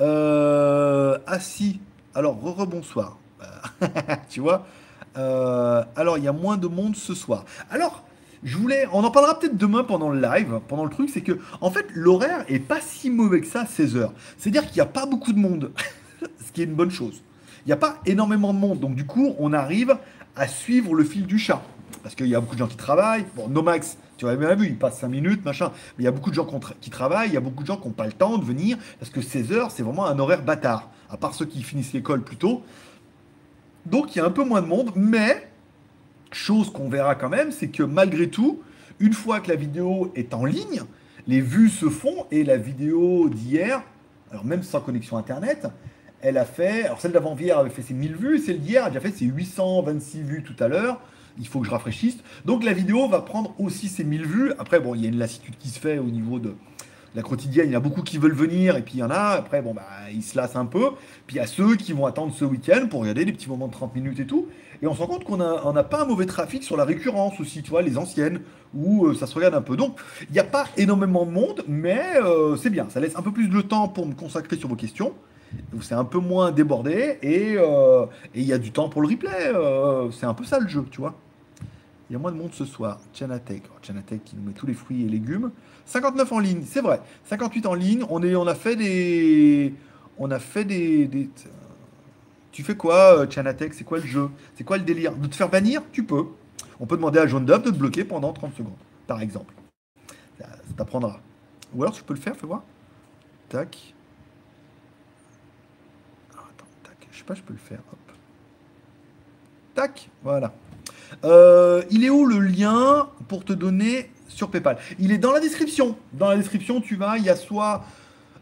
Euh... 0.00 1.18
Ah 1.26 1.40
si, 1.40 1.80
alors 2.14 2.40
re-rebonsoir. 2.40 3.18
tu 4.28 4.40
vois 4.40 4.66
euh, 5.16 5.82
Alors 5.96 6.18
il 6.18 6.24
y 6.24 6.28
a 6.28 6.32
moins 6.32 6.56
de 6.56 6.66
monde 6.66 6.96
ce 6.96 7.14
soir. 7.14 7.44
Alors, 7.70 8.04
je 8.42 8.56
voulais, 8.56 8.86
on 8.92 9.04
en 9.04 9.10
parlera 9.10 9.38
peut-être 9.38 9.56
demain 9.56 9.84
pendant 9.84 10.08
le 10.08 10.20
live, 10.20 10.60
pendant 10.68 10.84
le 10.84 10.90
truc, 10.90 11.10
c'est 11.12 11.20
que 11.20 11.38
en 11.60 11.70
fait 11.70 11.86
l'horaire 11.94 12.44
est 12.48 12.58
pas 12.58 12.80
si 12.80 13.10
mauvais 13.10 13.40
que 13.40 13.46
ça, 13.46 13.66
16 13.66 13.96
heures. 13.96 14.12
C'est-à-dire 14.38 14.66
qu'il 14.66 14.76
n'y 14.76 14.80
a 14.80 14.86
pas 14.86 15.06
beaucoup 15.06 15.32
de 15.32 15.38
monde, 15.38 15.72
ce 16.20 16.52
qui 16.52 16.62
est 16.62 16.64
une 16.64 16.74
bonne 16.74 16.90
chose. 16.90 17.22
Il 17.66 17.68
n'y 17.68 17.72
a 17.72 17.76
pas 17.76 18.00
énormément 18.06 18.54
de 18.54 18.58
monde, 18.58 18.80
donc 18.80 18.94
du 18.94 19.04
coup 19.04 19.34
on 19.38 19.52
arrive 19.52 19.96
à 20.36 20.48
suivre 20.48 20.94
le 20.94 21.04
fil 21.04 21.26
du 21.26 21.38
chat. 21.38 21.62
Parce 22.02 22.14
qu'il 22.14 22.28
y 22.28 22.34
a 22.34 22.40
beaucoup 22.40 22.54
de 22.54 22.60
gens 22.60 22.66
qui 22.66 22.76
travaillent. 22.76 23.26
Bon, 23.36 23.48
Nomax, 23.48 23.98
tu 24.16 24.26
as 24.26 24.36
bien 24.36 24.54
vu, 24.54 24.68
il 24.68 24.78
passe 24.78 25.00
5 25.00 25.08
minutes, 25.08 25.44
machin. 25.44 25.70
Mais 25.98 26.02
il 26.02 26.04
y 26.04 26.08
a 26.08 26.12
beaucoup 26.12 26.30
de 26.30 26.34
gens 26.34 26.48
qui 26.80 26.88
travaillent, 26.88 27.28
il 27.28 27.34
y 27.34 27.36
a 27.36 27.40
beaucoup 27.40 27.62
de 27.62 27.66
gens 27.66 27.76
qui 27.76 27.88
n'ont 27.88 27.94
pas 27.94 28.06
le 28.06 28.12
temps 28.12 28.38
de 28.38 28.44
venir, 28.44 28.78
parce 28.98 29.10
que 29.10 29.20
16 29.20 29.52
heures, 29.52 29.70
c'est 29.70 29.82
vraiment 29.82 30.06
un 30.06 30.18
horaire 30.18 30.42
bâtard. 30.42 30.88
À 31.10 31.16
part 31.16 31.34
ceux 31.34 31.44
qui 31.44 31.62
finissent 31.62 31.92
l'école 31.92 32.22
plus 32.22 32.36
tôt. 32.36 32.62
Donc 33.86 34.14
il 34.14 34.18
y 34.18 34.22
a 34.22 34.24
un 34.24 34.30
peu 34.30 34.44
moins 34.44 34.62
de 34.62 34.66
monde, 34.66 34.92
mais 34.94 35.50
Chose 36.32 36.70
qu'on 36.70 36.88
verra 36.88 37.16
quand 37.16 37.28
même, 37.28 37.50
c'est 37.50 37.68
que 37.68 37.82
malgré 37.82 38.28
tout, 38.28 38.62
une 39.00 39.12
fois 39.12 39.40
que 39.40 39.48
la 39.48 39.56
vidéo 39.56 40.12
est 40.14 40.32
en 40.32 40.44
ligne, 40.44 40.82
les 41.26 41.40
vues 41.40 41.68
se 41.68 41.88
font 41.88 42.26
et 42.30 42.44
la 42.44 42.56
vidéo 42.56 43.28
d'hier, 43.28 43.82
alors 44.30 44.44
même 44.44 44.62
sans 44.62 44.80
connexion 44.80 45.16
internet, 45.16 45.66
elle 46.22 46.38
a 46.38 46.44
fait, 46.44 46.84
alors 46.84 47.00
celle 47.00 47.12
d'avant-hier 47.12 47.58
avait 47.58 47.70
fait 47.70 47.82
ses 47.82 47.94
1000 47.94 48.14
vues, 48.14 48.38
celle 48.38 48.60
d'hier 48.60 48.84
a 48.84 48.88
déjà 48.90 49.00
fait 49.00 49.10
ses 49.10 49.24
826 49.24 50.22
vues 50.22 50.42
tout 50.44 50.62
à 50.62 50.68
l'heure. 50.68 51.00
Il 51.38 51.48
faut 51.48 51.60
que 51.60 51.66
je 51.66 51.70
rafraîchisse. 51.70 52.18
Donc 52.44 52.62
la 52.62 52.74
vidéo 52.74 53.08
va 53.08 53.22
prendre 53.22 53.54
aussi 53.58 53.88
ses 53.88 54.04
1000 54.04 54.26
vues. 54.26 54.52
Après, 54.58 54.78
bon, 54.78 54.94
il 54.94 55.02
y 55.02 55.06
a 55.06 55.08
une 55.08 55.18
lassitude 55.18 55.56
qui 55.58 55.68
se 55.68 55.80
fait 55.80 55.98
au 55.98 56.10
niveau 56.10 56.38
de, 56.38 56.54
la 57.14 57.22
quotidienne, 57.22 57.68
il 57.68 57.72
y 57.72 57.76
a 57.76 57.80
beaucoup 57.80 58.02
qui 58.02 58.18
veulent 58.18 58.34
venir, 58.34 58.76
et 58.76 58.82
puis 58.82 58.94
il 58.94 59.00
y 59.00 59.02
en 59.02 59.10
a, 59.10 59.36
après, 59.38 59.62
bon, 59.62 59.74
bah, 59.74 59.82
ils 60.12 60.22
se 60.22 60.36
lassent 60.36 60.56
un 60.56 60.66
peu. 60.66 60.90
Puis 61.26 61.36
il 61.36 61.38
y 61.38 61.42
a 61.42 61.46
ceux 61.46 61.76
qui 61.76 61.92
vont 61.92 62.06
attendre 62.06 62.32
ce 62.34 62.44
week-end 62.44 62.86
pour 62.88 63.00
regarder 63.00 63.24
des 63.24 63.32
petits 63.32 63.48
moments 63.48 63.66
de 63.66 63.72
30 63.72 63.94
minutes 63.94 64.20
et 64.20 64.26
tout. 64.26 64.46
Et 64.82 64.86
on 64.86 64.94
se 64.94 65.00
rend 65.00 65.08
compte 65.08 65.24
qu'on 65.24 65.36
n'a 65.36 65.82
pas 65.82 66.02
un 66.02 66.04
mauvais 66.06 66.26
trafic 66.26 66.62
sur 66.62 66.76
la 66.76 66.84
récurrence 66.84 67.38
aussi, 67.40 67.62
tu 67.62 67.70
vois, 67.70 67.82
les 67.82 67.98
anciennes, 67.98 68.40
où 68.74 69.06
euh, 69.06 69.14
ça 69.14 69.26
se 69.26 69.34
regarde 69.34 69.54
un 69.54 69.60
peu. 69.60 69.76
Donc, 69.76 69.98
il 70.28 70.32
n'y 70.32 70.38
a 70.38 70.44
pas 70.44 70.66
énormément 70.76 71.26
de 71.26 71.30
monde, 71.30 71.64
mais 71.68 72.02
euh, 72.16 72.56
c'est 72.56 72.70
bien. 72.70 72.86
Ça 72.88 73.00
laisse 73.00 73.16
un 73.16 73.22
peu 73.22 73.32
plus 73.32 73.48
de 73.48 73.60
temps 73.60 73.88
pour 73.88 74.06
me 74.06 74.14
consacrer 74.14 74.56
sur 74.56 74.68
vos 74.68 74.76
questions. 74.76 75.12
C'est 75.80 75.94
un 75.94 76.04
peu 76.04 76.18
moins 76.18 76.52
débordé, 76.52 77.18
euh, 77.24 78.06
et 78.34 78.40
il 78.40 78.46
y 78.46 78.52
a 78.52 78.58
du 78.58 78.70
temps 78.70 78.88
pour 78.88 79.02
le 79.02 79.08
replay. 79.08 79.52
c'est 80.12 80.26
un 80.26 80.34
peu 80.34 80.44
ça 80.44 80.60
le 80.60 80.68
jeu, 80.68 80.84
tu 80.90 81.00
vois. 81.00 81.14
Il 82.10 82.14
y 82.14 82.16
a 82.16 82.18
moins 82.18 82.32
de 82.32 82.36
monde 82.36 82.52
ce 82.52 82.64
soir. 82.64 82.98
Chanatech. 83.12 83.62
Chanatech 83.82 84.24
qui 84.24 84.34
nous 84.34 84.42
met 84.42 84.52
tous 84.52 84.66
les 84.66 84.74
fruits 84.74 85.04
et 85.04 85.08
légumes. 85.08 85.52
59 85.86 86.32
en 86.32 86.38
ligne, 86.40 86.62
c'est 86.66 86.80
vrai. 86.80 87.00
58 87.26 87.66
en 87.66 87.74
ligne. 87.74 88.04
On, 88.10 88.20
est, 88.24 88.34
on 88.34 88.48
a 88.48 88.56
fait 88.56 88.74
des. 88.74 89.72
On 90.18 90.28
a 90.32 90.40
fait 90.40 90.64
des. 90.64 91.30
Tu 92.50 92.64
fais 92.64 92.76
quoi, 92.76 93.20
euh, 93.20 93.30
Chanatech 93.30 93.74
C'est 93.74 93.84
quoi 93.84 93.98
le 93.98 94.06
jeu? 94.06 94.28
C'est 94.56 94.64
quoi 94.64 94.76
le 94.76 94.82
délire? 94.82 95.14
De 95.14 95.28
te 95.28 95.36
faire 95.36 95.48
bannir? 95.48 95.82
Tu 95.92 96.02
peux. 96.02 96.26
On 96.80 96.86
peut 96.86 96.96
demander 96.96 97.20
à 97.20 97.28
Jaune 97.28 97.44
d'œuf 97.44 97.62
de 97.62 97.70
te 97.70 97.76
bloquer 97.76 98.04
pendant 98.04 98.32
30 98.32 98.56
secondes, 98.56 98.72
par 99.06 99.20
exemple. 99.20 99.54
Ça, 100.36 100.46
t'apprendra. 100.76 101.20
Ou 101.74 101.82
alors 101.82 101.94
tu 101.94 102.02
peux 102.02 102.14
le 102.14 102.20
faire, 102.20 102.34
fais 102.36 102.46
voir. 102.46 102.64
Tac. 103.48 103.94
Ah, 106.34 106.40
attends, 106.40 106.66
tac. 106.82 107.08
Je 107.12 107.18
sais 107.18 107.24
pas, 107.24 107.34
je 107.34 107.42
peux 107.42 107.52
le 107.52 107.58
faire. 107.60 107.78
Hop. 107.92 108.16
Tac. 109.74 110.10
Voilà. 110.24 110.52
Euh, 111.24 111.82
il 111.90 112.04
est 112.04 112.10
où 112.10 112.26
le 112.26 112.38
lien 112.38 113.08
pour 113.28 113.44
te 113.44 113.52
donner 113.52 114.10
sur 114.28 114.50
PayPal? 114.50 114.78
Il 114.98 115.12
est 115.12 115.18
dans 115.18 115.32
la 115.32 115.40
description. 115.40 115.96
Dans 116.12 116.28
la 116.30 116.36
description, 116.36 116.80
tu 116.80 116.96
vas, 116.96 117.18
il 117.18 117.24
y 117.24 117.30
a 117.30 117.36
soit 117.36 117.84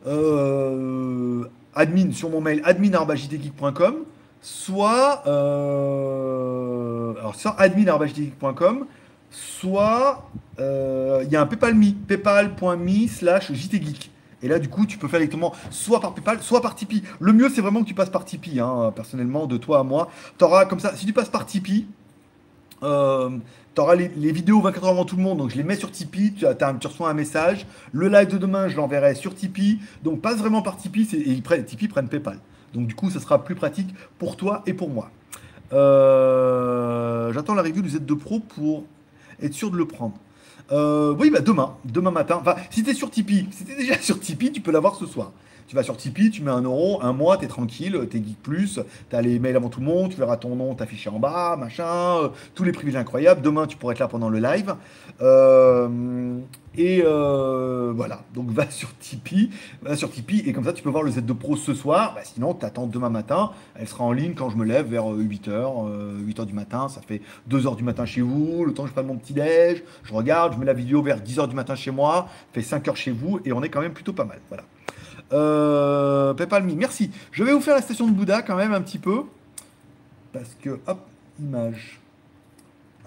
euh, 0.06 1.44
admin 1.74 2.12
sur 2.12 2.30
mon 2.30 2.40
mail 2.40 2.62
admin.jtgeek.com, 2.64 4.04
soit 4.40 5.22
euh, 5.26 7.14
alors 7.18 7.34
soit 7.34 7.56
soit 9.30 10.30
il 10.58 11.28
y 11.30 11.36
a 11.36 11.40
un 11.40 11.46
PayPal 11.46 11.74
me, 11.74 11.92
paypal.me 11.92 13.06
slash 13.08 13.52
jtgeek. 13.52 14.10
Et 14.42 14.48
là, 14.48 14.58
du 14.58 14.68
coup, 14.68 14.86
tu 14.86 14.98
peux 14.98 15.08
faire 15.08 15.18
directement 15.20 15.52
soit 15.70 16.00
par 16.00 16.14
PayPal, 16.14 16.40
soit 16.42 16.60
par 16.60 16.74
Tipeee. 16.74 17.02
Le 17.18 17.32
mieux, 17.32 17.48
c'est 17.48 17.60
vraiment 17.60 17.82
que 17.82 17.88
tu 17.88 17.94
passes 17.94 18.10
par 18.10 18.24
Tipeee, 18.24 18.60
hein, 18.60 18.92
personnellement, 18.94 19.46
de 19.46 19.56
toi 19.56 19.80
à 19.80 19.82
moi. 19.82 20.10
Tu 20.38 20.44
auras 20.44 20.64
comme 20.66 20.80
ça, 20.80 20.94
si 20.94 21.06
tu 21.06 21.12
passes 21.12 21.28
par 21.28 21.44
Tipeee, 21.46 21.86
euh, 22.82 23.30
tu 23.74 23.80
auras 23.80 23.94
les, 23.94 24.32
vidéos 24.32 24.60
24 24.60 24.84
heures 24.84 24.90
avant 24.90 25.04
tout 25.04 25.16
le 25.16 25.22
monde, 25.22 25.38
donc 25.38 25.50
je 25.50 25.56
les 25.56 25.62
mets 25.62 25.76
sur 25.76 25.90
Tipeee, 25.90 26.34
tu, 26.34 26.46
as, 26.46 26.78
reçois 26.84 27.10
un 27.10 27.14
message. 27.14 27.66
Le 27.92 28.08
live 28.08 28.28
de 28.28 28.38
demain, 28.38 28.68
je 28.68 28.76
l'enverrai 28.76 29.14
sur 29.14 29.34
Tipeee. 29.34 29.78
Donc 30.02 30.20
passe 30.20 30.38
vraiment 30.38 30.62
par 30.62 30.76
Tipeee, 30.76 31.08
et 31.14 31.62
Tipeee 31.64 31.88
prennent 31.88 32.08
PayPal. 32.08 32.38
Donc 32.74 32.86
du 32.86 32.94
coup, 32.94 33.10
ça 33.10 33.20
sera 33.20 33.44
plus 33.44 33.54
pratique 33.54 33.94
pour 34.18 34.36
toi 34.36 34.62
et 34.66 34.74
pour 34.74 34.90
moi. 34.90 35.10
Euh, 35.72 37.32
j'attends 37.32 37.54
la 37.54 37.62
review 37.62 37.82
du 37.82 37.90
Z2 37.90 38.16
Pro 38.16 38.40
pour 38.40 38.84
être 39.42 39.54
sûr 39.54 39.70
de 39.70 39.76
le 39.76 39.86
prendre. 39.86 40.14
Euh, 40.70 41.14
oui, 41.18 41.30
bah 41.30 41.40
demain, 41.40 41.76
demain 41.84 42.10
matin. 42.10 42.38
Enfin, 42.40 42.56
si 42.70 42.82
tu 42.82 42.90
es 42.90 42.94
sur 42.94 43.10
Tipeee, 43.10 43.48
si 43.50 43.64
tu 43.64 43.72
es 43.72 43.76
déjà 43.76 43.98
sur 44.00 44.20
Tipeee, 44.20 44.52
tu 44.52 44.60
peux 44.60 44.70
l'avoir 44.70 44.96
ce 44.96 45.06
soir. 45.06 45.32
Tu 45.68 45.76
vas 45.76 45.82
sur 45.82 45.98
Tipeee, 45.98 46.30
tu 46.30 46.42
mets 46.42 46.50
un 46.50 46.62
euro, 46.62 46.98
un 47.02 47.12
mois, 47.12 47.36
t'es 47.36 47.46
tranquille, 47.46 48.08
t'es 48.10 48.16
Geek 48.24 48.42
Plus, 48.42 48.80
t'as 49.10 49.20
les 49.20 49.38
mails 49.38 49.54
avant 49.54 49.68
tout 49.68 49.80
le 49.80 49.86
monde, 49.86 50.10
tu 50.10 50.16
verras 50.16 50.38
ton 50.38 50.56
nom 50.56 50.74
t'afficher 50.74 51.10
en 51.10 51.18
bas, 51.18 51.56
machin, 51.60 51.84
euh, 51.84 52.28
tous 52.54 52.64
les 52.64 52.72
privilèges 52.72 52.98
incroyables. 52.98 53.42
Demain, 53.42 53.66
tu 53.66 53.76
pourrais 53.76 53.92
être 53.92 53.98
là 53.98 54.08
pendant 54.08 54.30
le 54.30 54.38
live. 54.38 54.74
Euh, 55.20 56.38
et 56.74 57.02
euh, 57.04 57.92
voilà, 57.94 58.22
donc 58.32 58.50
va 58.50 58.70
sur 58.70 58.96
Tipeee, 58.96 59.50
va 59.82 59.94
sur 59.94 60.10
Tipeee, 60.10 60.42
et 60.46 60.54
comme 60.54 60.64
ça, 60.64 60.72
tu 60.72 60.82
peux 60.82 60.88
voir 60.88 61.02
le 61.02 61.10
Z2 61.10 61.34
Pro 61.34 61.54
ce 61.54 61.74
soir. 61.74 62.14
Bah, 62.14 62.22
sinon, 62.24 62.54
t'attends 62.54 62.86
demain 62.86 63.10
matin. 63.10 63.50
Elle 63.74 63.88
sera 63.88 64.04
en 64.04 64.12
ligne 64.12 64.32
quand 64.32 64.48
je 64.48 64.56
me 64.56 64.64
lève 64.64 64.86
vers 64.86 65.04
8h, 65.04 66.24
8h 66.26 66.46
du 66.46 66.54
matin. 66.54 66.88
Ça 66.88 67.02
fait 67.02 67.20
2h 67.50 67.76
du 67.76 67.84
matin 67.84 68.06
chez 68.06 68.22
vous, 68.22 68.64
le 68.64 68.72
temps 68.72 68.84
que 68.84 68.88
je 68.88 68.94
prenne 68.94 69.06
mon 69.06 69.18
petit 69.18 69.34
déj, 69.34 69.82
je 70.02 70.14
regarde, 70.14 70.54
je 70.54 70.58
mets 70.58 70.64
la 70.64 70.72
vidéo 70.72 71.02
vers 71.02 71.20
10h 71.20 71.46
du 71.46 71.54
matin 71.54 71.74
chez 71.74 71.90
moi, 71.90 72.26
fait 72.54 72.62
5h 72.62 72.94
chez 72.94 73.10
vous, 73.10 73.40
et 73.44 73.52
on 73.52 73.62
est 73.62 73.68
quand 73.68 73.82
même 73.82 73.92
plutôt 73.92 74.14
pas 74.14 74.24
mal. 74.24 74.38
Voilà. 74.48 74.64
Euh, 75.32 76.34
PayPal 76.34 76.64
Me, 76.64 76.74
merci. 76.74 77.10
Je 77.32 77.44
vais 77.44 77.52
vous 77.52 77.60
faire 77.60 77.74
la 77.74 77.82
station 77.82 78.06
de 78.06 78.12
Bouddha 78.12 78.42
quand 78.42 78.56
même 78.56 78.72
un 78.72 78.80
petit 78.80 78.98
peu. 78.98 79.22
Parce 80.32 80.56
que, 80.62 80.78
hop, 80.86 81.00
image. 81.40 82.00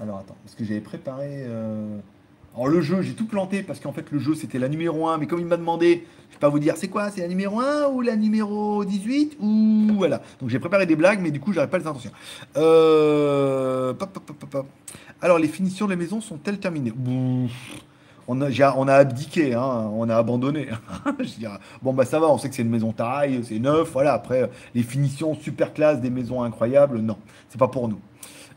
Alors 0.02 0.18
attends, 0.20 0.38
parce 0.44 0.56
que 0.56 0.64
j'avais 0.64 0.82
préparé. 0.82 1.44
Euh, 1.46 1.98
Alors 2.56 2.68
le 2.68 2.82
jeu, 2.82 3.02
j'ai 3.02 3.14
tout 3.14 3.28
planté 3.28 3.62
parce 3.62 3.80
qu'en 3.80 3.94
fait 3.94 4.10
le 4.12 4.20
jeu 4.20 4.34
c'était 4.34 4.58
la 4.60 4.68
numéro 4.68 5.08
1, 5.08 5.18
mais 5.20 5.28
comme 5.28 5.40
il 5.40 5.46
m'a 5.46 5.58
demandé, 5.58 6.08
je 6.30 6.36
vais 6.36 6.40
pas 6.40 6.50
vous 6.50 6.60
dire 6.60 6.76
c'est 6.76 6.88
quoi, 6.88 7.10
c'est 7.12 7.22
la 7.22 7.28
numéro 7.28 7.60
1 7.60 7.90
ou 7.90 8.02
la 8.02 8.16
numéro 8.16 8.84
18 8.84 9.38
ou 9.40 9.90
voilà. 9.96 10.22
Donc 10.40 10.50
j'ai 10.50 10.60
préparé 10.60 10.86
des 10.86 10.96
blagues, 10.96 11.20
mais 11.22 11.32
du 11.32 11.40
coup 11.40 11.54
j'aurais 11.54 11.70
pas 11.70 11.78
les 11.78 11.86
intentions. 11.86 12.12
Euh... 12.58 13.94
Alors 15.22 15.38
les 15.38 15.48
finitions 15.48 15.86
de 15.86 15.92
la 15.92 15.98
maison 15.98 16.20
sont-elles 16.20 16.60
terminées? 16.60 16.94
On 18.28 18.42
a, 18.42 18.94
abdiqué, 18.94 19.54
hein, 19.54 19.90
on 19.94 20.10
a 20.10 20.16
abandonné. 20.16 20.70
bon, 21.82 21.94
bah 21.94 22.06
ça 22.06 22.20
va, 22.20 22.28
on 22.28 22.38
sait 22.38 22.50
que 22.50 22.56
c'est 22.56 22.62
une 22.62 22.70
maison 22.70 22.92
taille, 22.92 23.42
c'est 23.44 23.60
neuf, 23.60 23.92
voilà. 23.92 24.14
Après, 24.14 24.50
les 24.74 24.84
finitions 24.84 25.36
super 25.36 25.74
classe 25.74 26.00
des 26.00 26.10
maisons 26.10 26.44
incroyables, 26.44 27.00
non, 27.00 27.18
c'est 27.50 27.60
pas 27.60 27.68
pour 27.68 27.88
nous. 27.88 28.00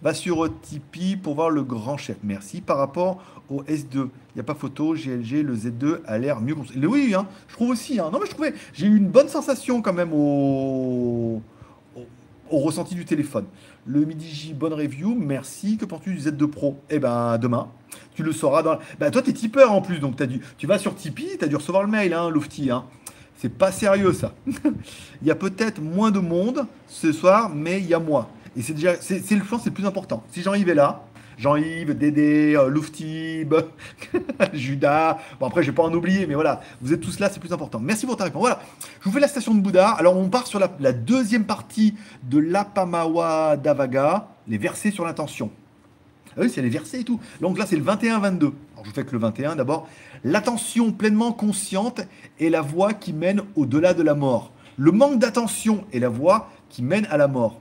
Va 0.04 0.12
sur 0.12 0.50
Tipeee 0.60 1.16
pour 1.16 1.34
voir 1.34 1.48
le 1.48 1.62
grand 1.62 1.96
chef. 1.96 2.18
Merci. 2.22 2.60
Par 2.60 2.76
rapport 2.76 3.22
au 3.48 3.62
S2, 3.62 3.94
il 3.94 4.10
n'y 4.34 4.40
a 4.40 4.44
pas 4.44 4.54
photo. 4.54 4.94
GLG, 4.94 5.42
le 5.42 5.56
Z2 5.56 6.00
a 6.06 6.18
l'air 6.18 6.42
mieux. 6.42 6.54
Oui, 6.86 7.14
hein, 7.16 7.26
je 7.48 7.54
trouve 7.54 7.70
aussi. 7.70 7.98
Hein. 7.98 8.10
Non, 8.12 8.18
mais 8.20 8.26
je 8.26 8.32
trouvais, 8.32 8.52
j'ai 8.74 8.86
eu 8.86 8.96
une 8.96 9.08
bonne 9.08 9.28
sensation 9.28 9.80
quand 9.80 9.94
même 9.94 10.12
au, 10.12 11.40
au, 12.50 12.58
ressenti 12.58 12.94
du 12.94 13.06
téléphone. 13.06 13.46
Le 13.86 14.04
Midi 14.04 14.52
bonne 14.54 14.74
review. 14.74 15.14
Merci. 15.14 15.78
Que 15.78 15.86
penses-tu 15.86 16.14
du 16.14 16.20
Z2 16.20 16.48
Pro? 16.48 16.76
Eh 16.90 16.98
ben, 16.98 17.38
demain. 17.38 17.70
Tu 18.14 18.22
le 18.22 18.32
sauras 18.32 18.62
dans. 18.62 18.78
Bah, 18.98 19.10
toi, 19.10 19.22
tu 19.22 19.30
es 19.30 19.32
tipeur 19.32 19.72
en 19.72 19.82
plus. 19.82 19.98
Donc, 19.98 20.20
as 20.20 20.26
dû... 20.26 20.40
tu 20.56 20.66
vas 20.66 20.78
sur 20.78 20.94
Tipeee, 20.94 21.38
tu 21.38 21.44
as 21.44 21.48
dû 21.48 21.56
recevoir 21.56 21.82
le 21.82 21.90
mail, 21.90 22.12
hein, 22.14 22.30
Lofty. 22.30 22.70
Hein. 22.70 22.84
C'est 23.36 23.48
pas 23.48 23.72
sérieux, 23.72 24.12
ça. 24.12 24.32
il 24.46 25.26
y 25.26 25.30
a 25.30 25.34
peut-être 25.34 25.80
moins 25.80 26.10
de 26.10 26.20
monde 26.20 26.66
ce 26.86 27.12
soir, 27.12 27.50
mais 27.54 27.80
il 27.80 27.86
y 27.86 27.94
a 27.94 27.98
moi. 27.98 28.30
Et 28.56 28.62
c'est 28.62 28.74
déjà, 28.74 28.94
c'est, 29.00 29.18
le, 29.18 29.42
je 29.42 29.56
c'est 29.58 29.66
le 29.66 29.74
plus 29.74 29.86
important. 29.86 30.22
Si 30.30 30.42
Jean-Yves 30.42 30.68
est 30.68 30.74
là, 30.74 31.04
Jean-Yves, 31.38 31.96
Dédé, 31.96 32.54
euh, 32.56 32.72
Judas. 34.52 35.18
Bon, 35.40 35.46
après, 35.46 35.62
je 35.62 35.70
vais 35.70 35.74
pas 35.74 35.82
en 35.82 35.92
oublier, 35.92 36.26
mais 36.26 36.34
voilà, 36.34 36.60
vous 36.80 36.92
êtes 36.92 37.00
tous 37.00 37.18
là, 37.18 37.28
c'est 37.30 37.40
plus 37.40 37.52
important. 37.52 37.80
Merci 37.80 38.06
pour 38.06 38.16
ta 38.16 38.24
réponse. 38.24 38.40
Voilà, 38.40 38.60
je 39.00 39.04
vous 39.04 39.12
fais 39.12 39.20
la 39.20 39.28
station 39.28 39.54
de 39.54 39.60
Bouddha. 39.60 39.88
Alors, 39.90 40.16
on 40.16 40.28
part 40.28 40.46
sur 40.46 40.58
la, 40.58 40.92
deuxième 40.92 41.44
partie 41.44 41.94
de 42.22 42.38
l'Apamawa 42.38 43.56
Davaga, 43.56 44.28
les 44.46 44.58
versets 44.58 44.90
sur 44.90 45.04
l'intention. 45.04 45.50
Ah 46.36 46.40
oui, 46.40 46.50
c'est 46.50 46.62
les 46.62 46.68
versets 46.68 47.00
et 47.00 47.04
tout. 47.04 47.20
Donc 47.40 47.58
là, 47.58 47.66
c'est 47.66 47.76
le 47.76 47.84
21-22. 47.84 48.12
Alors, 48.12 48.52
je 48.82 48.88
vous 48.88 48.94
fais 48.94 49.04
que 49.04 49.12
le 49.12 49.18
21 49.18 49.56
d'abord. 49.56 49.88
L'attention 50.24 50.92
pleinement 50.92 51.32
consciente 51.32 52.00
est 52.40 52.48
la 52.48 52.60
voie 52.60 52.92
qui 52.92 53.12
mène 53.12 53.42
au-delà 53.56 53.94
de 53.94 54.02
la 54.02 54.14
mort. 54.14 54.52
Le 54.76 54.90
manque 54.90 55.18
d'attention 55.18 55.84
est 55.92 56.00
la 56.00 56.08
voie 56.08 56.50
qui 56.68 56.82
mène 56.82 57.06
à 57.10 57.16
la 57.16 57.28
mort. 57.28 57.60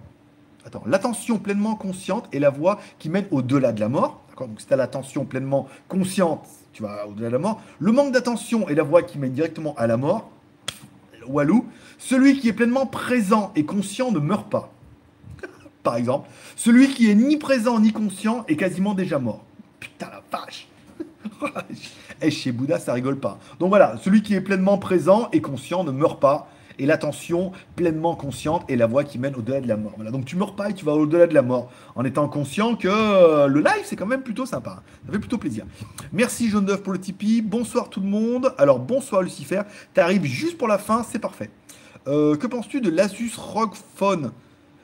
Attends, 0.66 0.84
l'attention 0.86 1.38
pleinement 1.38 1.76
consciente 1.76 2.28
est 2.34 2.40
la 2.40 2.50
voie 2.50 2.80
qui 2.98 3.10
mène 3.10 3.26
au-delà 3.32 3.74
de 3.74 3.80
la 3.80 3.90
mort. 3.90 4.22
D'accord 4.30 4.48
Donc, 4.48 4.62
si 4.62 4.68
tu 4.68 4.74
as 4.74 4.78
l'attention 4.78 5.26
pleinement 5.26 5.68
consciente, 5.88 6.48
tu 6.72 6.82
vas 6.82 7.06
au-delà 7.08 7.28
de 7.28 7.34
la 7.34 7.40
mort. 7.40 7.62
Le 7.80 7.92
manque 7.92 8.14
d'attention 8.14 8.68
est 8.70 8.76
la 8.76 8.84
voie 8.84 9.04
qui 9.04 9.20
mène 9.20 9.34
directement 9.34 9.76
à 9.76 9.86
la 9.86 9.98
mort. 9.98 10.30
Walou. 11.28 11.66
Celui 11.98 12.40
qui 12.40 12.50
est 12.50 12.54
pleinement 12.54 12.86
présent 12.86 13.52
et 13.56 13.66
conscient 13.66 14.12
ne 14.12 14.20
meurt 14.20 14.50
pas. 14.50 14.72
Par 15.84 15.98
exemple, 15.98 16.30
celui 16.56 16.88
qui 16.90 17.10
est 17.10 17.16
ni 17.16 17.38
présent 17.38 17.80
ni 17.80 17.92
conscient 17.92 18.46
est 18.48 18.56
quasiment 18.56 18.94
déjà 18.94 19.20
mort. 19.20 19.44
Putain 19.80 20.08
la 20.10 20.24
vache. 20.32 20.68
Et 22.22 22.28
eh, 22.28 22.32
chez 22.32 22.52
Bouddha, 22.52 22.80
ça 22.80 22.94
rigole 22.94 23.20
pas. 23.20 23.38
Donc 23.60 23.70
voilà, 23.70 23.98
celui 24.02 24.24
qui 24.24 24.34
est 24.34 24.42
pleinement 24.42 24.78
présent 24.78 25.30
et 25.34 25.42
conscient 25.42 25.84
ne 25.84 25.92
meurt 25.92 26.20
pas 26.20 26.50
et 26.80 26.86
l'attention 26.86 27.52
pleinement 27.76 28.16
consciente 28.16 28.70
est 28.70 28.76
la 28.76 28.88
voie 28.88 29.04
qui 29.04 29.20
mène 29.20 29.36
au-delà 29.36 29.62
de 29.62 29.68
la 29.68 29.78
mort. 29.78 29.94
Donc 30.12 30.26
tu 30.26 30.36
meurs 30.36 30.56
pas 30.56 30.70
et 30.70 30.74
tu 30.74 30.86
vas 30.86 30.94
au-delà 30.94 31.28
de 31.28 31.34
la 31.34 31.42
mort 31.42 31.72
en 31.96 32.04
étant 32.04 32.28
conscient 32.28 32.76
que 32.76 32.88
euh, 32.88 33.48
le 33.48 33.60
live 33.60 33.84
c'est 33.84 33.96
quand 33.96 34.06
même 34.06 34.24
plutôt 34.24 34.46
sympa. 34.46 34.82
Ça 35.06 35.12
fait 35.12 35.20
plutôt 35.20 35.38
plaisir. 35.38 35.66
Merci 36.12 36.50
Jaune 36.50 36.66
d'œuf 36.66 36.82
pour 36.82 36.94
le 36.94 37.00
Tipeee. 37.00 37.42
Bonsoir 37.42 37.90
tout 37.90 38.02
le 38.02 38.08
monde. 38.08 38.54
Alors 38.58 38.80
bonsoir 38.80 39.22
Lucifer. 39.22 39.62
Tu 39.94 40.00
arrives 40.00 40.26
juste 40.26 40.58
pour 40.58 40.68
la 40.68 40.78
fin, 40.78 41.04
c'est 41.04 41.20
parfait. 41.20 41.50
Euh, 42.08 42.36
que 42.36 42.48
penses-tu 42.48 42.82
de 42.82 42.90
l'Asus 42.90 43.34
ROG 43.38 43.74
Phone? 43.96 44.32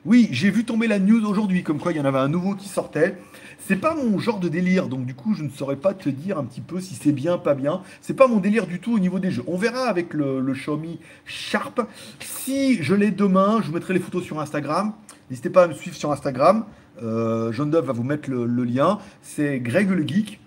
Oui, 0.05 0.29
j'ai 0.31 0.49
vu 0.49 0.63
tomber 0.63 0.87
la 0.87 0.97
news 0.97 1.25
aujourd'hui, 1.25 1.61
comme 1.61 1.77
quoi 1.77 1.91
il 1.91 1.97
y 1.97 2.01
en 2.01 2.05
avait 2.05 2.19
un 2.19 2.29
nouveau 2.29 2.55
qui 2.55 2.69
sortait. 2.69 3.17
C'est 3.59 3.75
pas 3.75 3.95
mon 3.95 4.17
genre 4.17 4.39
de 4.39 4.47
délire, 4.47 4.87
donc 4.87 5.05
du 5.05 5.13
coup, 5.13 5.33
je 5.33 5.43
ne 5.43 5.49
saurais 5.49 5.75
pas 5.75 5.93
te 5.93 6.07
dire 6.07 6.37
un 6.37 6.45
petit 6.45 6.61
peu 6.61 6.79
si 6.79 6.95
c'est 6.95 7.11
bien, 7.11 7.37
pas 7.37 7.53
bien. 7.53 7.81
C'est 8.01 8.13
pas 8.13 8.27
mon 8.27 8.37
délire 8.37 8.65
du 8.65 8.79
tout 8.79 8.93
au 8.93 8.99
niveau 8.99 9.19
des 9.19 9.29
jeux. 9.29 9.43
On 9.45 9.57
verra 9.57 9.87
avec 9.87 10.13
le, 10.13 10.41
Xiaomi 10.53 10.99
Sharp. 11.25 11.81
Si 12.21 12.81
je 12.81 12.95
l'ai 12.95 13.11
demain, 13.11 13.59
je 13.61 13.67
vous 13.67 13.73
mettrai 13.73 13.93
les 13.93 13.99
photos 13.99 14.23
sur 14.23 14.39
Instagram. 14.39 14.93
N'hésitez 15.29 15.49
pas 15.49 15.63
à 15.63 15.67
me 15.67 15.73
suivre 15.73 15.95
sur 15.97 16.11
Instagram. 16.13 16.65
Euh, 17.03 17.51
John 17.51 17.69
Dove 17.69 17.85
va 17.85 17.93
vous 17.93 18.03
mettre 18.03 18.29
le, 18.29 18.45
le 18.45 18.63
lien. 18.63 18.99
C'est 19.21 19.59
Greg 19.59 19.89
le 19.89 20.07
Geek. 20.07 20.39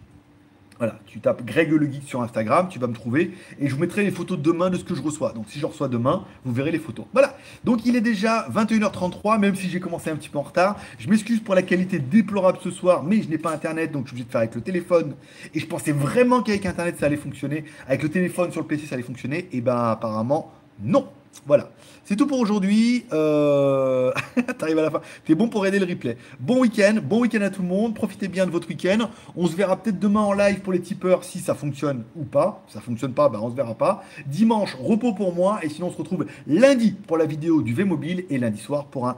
Voilà, 0.82 0.98
tu 1.06 1.20
tapes 1.20 1.44
Greg 1.44 1.70
le 1.70 1.86
Geek 1.86 2.02
sur 2.08 2.22
Instagram, 2.22 2.66
tu 2.68 2.80
vas 2.80 2.88
me 2.88 2.92
trouver 2.92 3.30
et 3.60 3.68
je 3.68 3.74
vous 3.76 3.80
mettrai 3.80 4.02
les 4.02 4.10
photos 4.10 4.36
demain 4.36 4.68
de 4.68 4.76
ce 4.76 4.82
que 4.82 4.96
je 4.96 5.00
reçois. 5.00 5.30
Donc 5.32 5.44
si 5.46 5.60
je 5.60 5.66
reçois 5.66 5.86
demain, 5.86 6.24
vous 6.44 6.52
verrez 6.52 6.72
les 6.72 6.80
photos. 6.80 7.06
Voilà, 7.12 7.36
donc 7.62 7.86
il 7.86 7.94
est 7.94 8.00
déjà 8.00 8.48
21h33, 8.52 9.38
même 9.38 9.54
si 9.54 9.70
j'ai 9.70 9.78
commencé 9.78 10.10
un 10.10 10.16
petit 10.16 10.28
peu 10.28 10.38
en 10.38 10.42
retard. 10.42 10.76
Je 10.98 11.08
m'excuse 11.08 11.38
pour 11.38 11.54
la 11.54 11.62
qualité 11.62 12.00
déplorable 12.00 12.58
ce 12.64 12.72
soir, 12.72 13.04
mais 13.04 13.22
je 13.22 13.28
n'ai 13.28 13.38
pas 13.38 13.52
internet, 13.52 13.92
donc 13.92 14.06
je 14.06 14.08
suis 14.08 14.14
obligé 14.14 14.26
de 14.26 14.32
faire 14.32 14.40
avec 14.40 14.56
le 14.56 14.60
téléphone. 14.60 15.14
Et 15.54 15.60
je 15.60 15.66
pensais 15.68 15.92
vraiment 15.92 16.42
qu'avec 16.42 16.66
internet 16.66 16.96
ça 16.98 17.06
allait 17.06 17.16
fonctionner. 17.16 17.62
Avec 17.86 18.02
le 18.02 18.08
téléphone 18.08 18.50
sur 18.50 18.60
le 18.60 18.66
PC 18.66 18.86
ça 18.86 18.96
allait 18.96 19.04
fonctionner. 19.04 19.48
Et 19.52 19.60
ben 19.60 19.76
apparemment, 19.76 20.50
non. 20.82 21.06
Voilà. 21.46 21.70
C'est 22.04 22.16
tout 22.16 22.26
pour 22.26 22.40
aujourd'hui. 22.40 23.04
Euh... 23.12 24.12
T'arrives 24.58 24.78
à 24.78 24.82
la 24.82 24.90
fin. 24.90 25.00
T'es 25.24 25.34
bon 25.34 25.48
pour 25.48 25.66
aider 25.66 25.78
le 25.78 25.86
replay. 25.86 26.16
Bon 26.40 26.60
week-end. 26.60 26.96
Bon 27.02 27.20
week-end 27.20 27.42
à 27.42 27.50
tout 27.50 27.62
le 27.62 27.68
monde. 27.68 27.94
Profitez 27.94 28.28
bien 28.28 28.46
de 28.46 28.50
votre 28.50 28.68
week-end. 28.68 29.08
On 29.36 29.46
se 29.46 29.56
verra 29.56 29.76
peut-être 29.76 29.98
demain 29.98 30.20
en 30.20 30.32
live 30.32 30.60
pour 30.60 30.72
les 30.72 30.80
tipeurs 30.80 31.24
si 31.24 31.40
ça 31.40 31.54
fonctionne 31.54 32.04
ou 32.16 32.24
pas. 32.24 32.64
Si 32.68 32.74
ça 32.74 32.80
fonctionne 32.80 33.12
pas, 33.12 33.28
ben 33.28 33.38
on 33.40 33.50
se 33.50 33.54
verra 33.54 33.74
pas. 33.74 34.04
Dimanche, 34.26 34.76
repos 34.80 35.12
pour 35.12 35.34
moi. 35.34 35.60
Et 35.62 35.68
sinon, 35.68 35.88
on 35.88 35.92
se 35.92 35.98
retrouve 35.98 36.26
lundi 36.46 36.92
pour 37.06 37.16
la 37.16 37.26
vidéo 37.26 37.62
du 37.62 37.72
V-Mobile 37.72 38.24
et 38.30 38.38
lundi 38.38 38.60
soir 38.60 38.86
pour 38.86 39.08
un. 39.08 39.16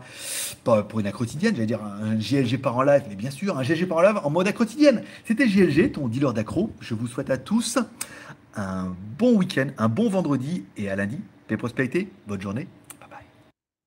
Pas 0.62 0.82
pour 0.82 1.00
une 1.00 1.10
quotidienne, 1.12 1.54
j'allais 1.54 1.66
dire 1.66 1.82
un 1.82 2.14
GLG 2.14 2.58
par 2.58 2.76
en 2.76 2.82
live, 2.82 3.02
mais 3.08 3.16
bien 3.16 3.30
sûr, 3.30 3.58
un 3.58 3.62
GLG 3.62 3.86
par 3.86 3.98
en 3.98 4.02
live 4.02 4.20
en 4.22 4.30
mode 4.30 4.52
quotidienne. 4.52 5.02
C'était 5.26 5.46
GLG, 5.46 5.92
ton 5.92 6.08
dealer 6.08 6.32
d'accro. 6.32 6.70
Je 6.80 6.94
vous 6.94 7.06
souhaite 7.06 7.30
à 7.30 7.36
tous 7.36 7.78
un 8.56 8.94
bon 9.18 9.34
week-end, 9.34 9.66
un 9.78 9.88
bon 9.88 10.08
vendredi 10.08 10.64
et 10.76 10.88
à 10.88 10.96
lundi 10.96 11.18
prospérité, 11.56 12.08
bonne 12.26 12.40
journée. 12.40 12.66